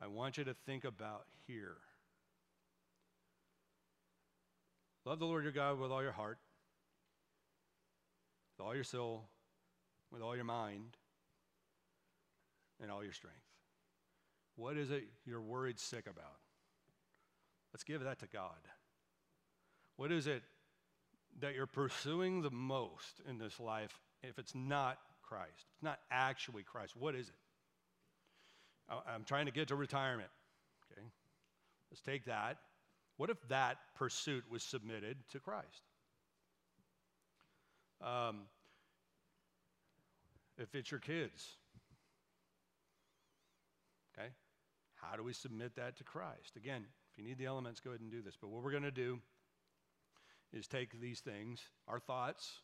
I 0.00 0.06
want 0.06 0.38
you 0.38 0.44
to 0.44 0.54
think 0.66 0.84
about 0.84 1.26
here. 1.46 1.76
Love 5.04 5.18
the 5.18 5.26
Lord 5.26 5.42
your 5.42 5.52
God 5.52 5.78
with 5.78 5.90
all 5.90 6.02
your 6.02 6.12
heart, 6.12 6.38
with 8.56 8.66
all 8.66 8.74
your 8.74 8.84
soul, 8.84 9.24
with 10.12 10.22
all 10.22 10.36
your 10.36 10.44
mind, 10.44 10.96
and 12.80 12.90
all 12.90 13.02
your 13.02 13.12
strength. 13.12 13.51
What 14.62 14.76
is 14.76 14.92
it 14.92 15.02
you're 15.26 15.40
worried 15.40 15.80
sick 15.80 16.06
about? 16.06 16.38
Let's 17.74 17.82
give 17.82 18.04
that 18.04 18.20
to 18.20 18.28
God. 18.28 18.60
What 19.96 20.12
is 20.12 20.28
it 20.28 20.44
that 21.40 21.56
you're 21.56 21.66
pursuing 21.66 22.42
the 22.42 22.50
most 22.50 23.20
in 23.28 23.38
this 23.38 23.58
life 23.58 23.98
if 24.22 24.38
it's 24.38 24.54
not 24.54 24.98
Christ? 25.20 25.66
It's 25.74 25.82
not 25.82 25.98
actually 26.12 26.62
Christ. 26.62 26.94
What 26.96 27.16
is 27.16 27.28
it? 27.28 27.34
I'm 28.88 29.24
trying 29.24 29.46
to 29.46 29.52
get 29.52 29.66
to 29.68 29.74
retirement. 29.74 30.28
Okay. 30.92 31.06
Let's 31.90 32.00
take 32.00 32.26
that. 32.26 32.58
What 33.16 33.30
if 33.30 33.38
that 33.48 33.78
pursuit 33.96 34.44
was 34.48 34.62
submitted 34.62 35.16
to 35.32 35.40
Christ? 35.40 35.82
Um, 38.00 38.42
if 40.56 40.72
it's 40.76 40.92
your 40.92 41.00
kids, 41.00 41.48
okay, 44.16 44.28
how 45.02 45.16
do 45.16 45.24
we 45.24 45.32
submit 45.32 45.76
that 45.76 45.96
to 45.98 46.04
Christ? 46.04 46.56
Again, 46.56 46.84
if 47.10 47.18
you 47.18 47.24
need 47.24 47.38
the 47.38 47.46
elements, 47.46 47.80
go 47.80 47.90
ahead 47.90 48.00
and 48.00 48.10
do 48.10 48.22
this. 48.22 48.36
But 48.40 48.50
what 48.50 48.62
we're 48.62 48.70
going 48.70 48.82
to 48.84 48.90
do 48.90 49.18
is 50.52 50.66
take 50.66 51.00
these 51.00 51.20
things, 51.20 51.60
our 51.88 51.98
thoughts, 51.98 52.60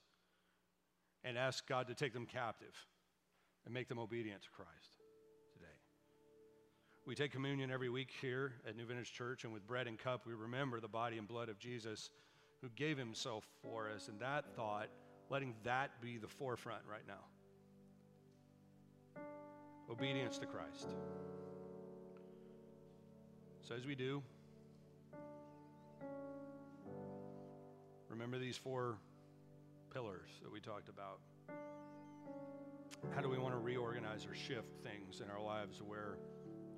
and 1.24 1.36
ask 1.36 1.66
God 1.66 1.89
to 1.89 1.95
take 1.95 2.12
them 2.12 2.26
captive 2.26 2.74
and 3.64 3.74
make 3.74 3.89
them 3.89 3.99
obedient 3.99 4.43
to 4.43 4.51
Christ 4.51 4.97
today. 5.53 5.66
We 7.07 7.14
take 7.14 7.32
communion 7.32 7.70
every 7.70 7.89
week 7.89 8.11
here 8.20 8.53
at 8.66 8.76
New 8.76 8.86
Vintage 8.86 9.12
Church, 9.12 9.45
and 9.45 9.53
with 9.53 9.66
bread 9.66 9.86
and 9.86 9.99
cup, 9.99 10.26
we 10.26 10.34
remember 10.34 10.80
the 10.80 10.89
body 10.89 11.18
and 11.18 11.26
blood 11.26 11.49
of 11.49 11.59
Jesus 11.59 12.11
who 12.61 12.68
gave 12.76 12.97
himself 12.99 13.45
for 13.62 13.91
us. 13.91 14.09
And 14.09 14.20
that 14.20 14.55
thought, 14.55 14.89
letting 15.30 15.55
that 15.64 16.01
be 16.01 16.18
the 16.18 16.28
forefront 16.28 16.82
right 16.89 17.07
now 17.07 17.24
obedience 19.91 20.39
to 20.39 20.47
Christ. 20.47 20.89
So, 23.69 23.75
as 23.75 23.85
we 23.85 23.95
do, 23.95 24.23
remember 28.09 28.39
these 28.39 28.57
four 28.57 28.97
pillars 29.93 30.31
that 30.43 30.51
we 30.51 30.59
talked 30.59 30.89
about. 30.89 31.19
How 33.14 33.21
do 33.21 33.29
we 33.29 33.37
want 33.37 33.53
to 33.53 33.59
reorganize 33.59 34.25
or 34.25 34.35
shift 34.35 34.73
things 34.83 35.21
in 35.21 35.29
our 35.29 35.43
lives 35.43 35.83
where 35.83 36.16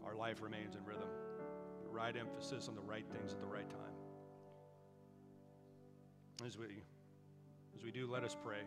our 0.05 0.17
life 0.17 0.43
remains 0.43 0.75
in 0.75 0.85
rhythm? 0.85 1.07
The 1.85 1.91
right 1.91 2.17
emphasis 2.17 2.67
on 2.67 2.75
the 2.75 2.81
right 2.81 3.07
things 3.09 3.33
at 3.33 3.39
the 3.39 3.47
right 3.47 3.71
time. 3.71 3.95
As 6.45 6.59
we, 6.59 6.83
as 7.77 7.85
we 7.85 7.93
do, 7.93 8.11
let 8.11 8.25
us 8.25 8.37
pray. 8.45 8.63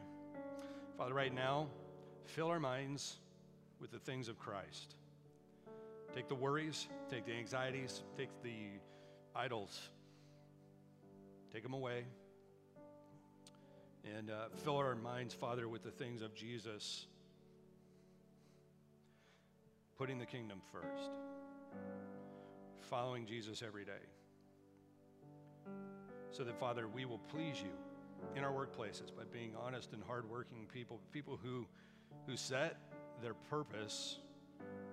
Father, 0.98 1.14
right 1.14 1.36
now, 1.36 1.68
fill 2.24 2.48
our 2.48 2.62
minds 2.62 3.18
with 3.82 3.92
the 3.92 4.00
things 4.00 4.30
of 4.30 4.40
Christ. 4.40 4.96
Take 6.16 6.28
the 6.28 6.36
worries, 6.36 6.88
take 7.10 7.26
the 7.26 7.34
anxieties, 7.34 8.04
take 8.16 8.30
the 8.44 8.54
idols, 9.36 9.90
take 11.52 11.64
them 11.64 11.74
away. 11.74 12.04
And 14.18 14.30
uh, 14.30 14.50
fill 14.58 14.78
our 14.78 14.96
minds, 14.96 15.34
Father, 15.34 15.68
with 15.68 15.82
the 15.82 15.90
things 15.90 16.22
of 16.22 16.36
Jesus, 16.36 17.08
putting 19.98 20.20
the 20.20 20.26
kingdom 20.26 20.62
first, 20.72 21.10
following 22.82 23.26
Jesus 23.26 23.64
every 23.66 23.86
day. 23.86 23.92
So 26.32 26.44
that, 26.44 26.60
Father, 26.60 26.88
we 26.88 27.06
will 27.06 27.22
please 27.30 27.56
you 27.64 27.72
in 28.36 28.44
our 28.44 28.52
workplaces 28.52 29.16
by 29.16 29.24
being 29.32 29.54
honest 29.56 29.94
and 29.94 30.04
hardworking 30.04 30.68
people, 30.72 31.00
people 31.12 31.40
who, 31.42 31.66
who 32.28 32.36
set 32.36 32.78
their 33.22 33.34
purpose 33.34 34.20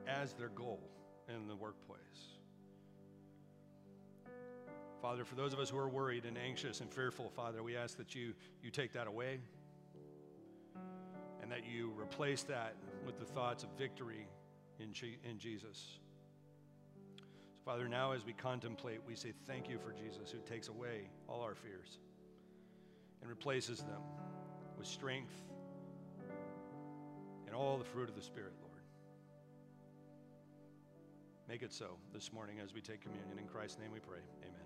as 0.07 0.33
their 0.35 0.51
goal 0.51 0.81
in 1.35 1.49
the 1.49 1.57
workplace. 1.57 2.01
Father, 5.01 5.25
for 5.25 5.35
those 5.35 5.53
of 5.53 5.59
us 5.59 5.71
who 5.71 5.79
are 5.79 5.89
worried 5.89 6.27
and 6.27 6.37
anxious 6.37 6.81
and 6.81 6.93
fearful, 6.93 7.31
Father, 7.31 7.63
we 7.63 7.77
ask 7.77 7.97
that 7.97 8.15
you, 8.15 8.35
you 8.63 8.71
take 8.71 8.93
that 8.93 9.07
away 9.07 9.39
and 11.43 11.51
that 11.51 11.65
you 11.65 11.93
replace 11.99 12.43
that 12.43 12.75
with 13.07 13.19
the 13.19 13.25
thoughts 13.25 13.65
of 13.65 13.71
victory 13.79 14.27
in, 14.79 14.93
in 15.29 15.39
Jesus. 15.39 15.99
So, 17.17 17.25
Father, 17.65 17.89
now 17.89 18.13
as 18.13 18.27
we 18.27 18.35
contemplate, 18.35 19.01
we 19.07 19.15
say 19.15 19.33
thank 19.47 19.69
you 19.71 19.79
for 19.79 19.93
Jesus 19.93 20.31
who 20.31 20.39
takes 20.41 20.69
away 20.69 21.09
all 21.29 21.41
our 21.41 21.55
fears 21.55 21.99
and 23.23 23.31
replaces 23.31 23.79
them 23.79 24.03
with 24.77 24.87
strength 24.87 25.33
and 27.47 27.55
all 27.55 27.79
the 27.79 27.85
fruit 27.85 28.09
of 28.09 28.17
the 28.17 28.23
Spirit, 28.23 28.53
Lord. 28.61 28.70
Make 31.51 31.65
it 31.65 31.73
so 31.73 31.97
this 32.15 32.33
morning 32.33 32.61
as 32.63 32.73
we 32.73 32.81
take 32.81 33.01
communion. 33.01 33.37
In 33.37 33.49
Christ's 33.49 33.81
name 33.81 33.91
we 33.93 33.99
pray. 33.99 34.21
Amen. 34.45 34.60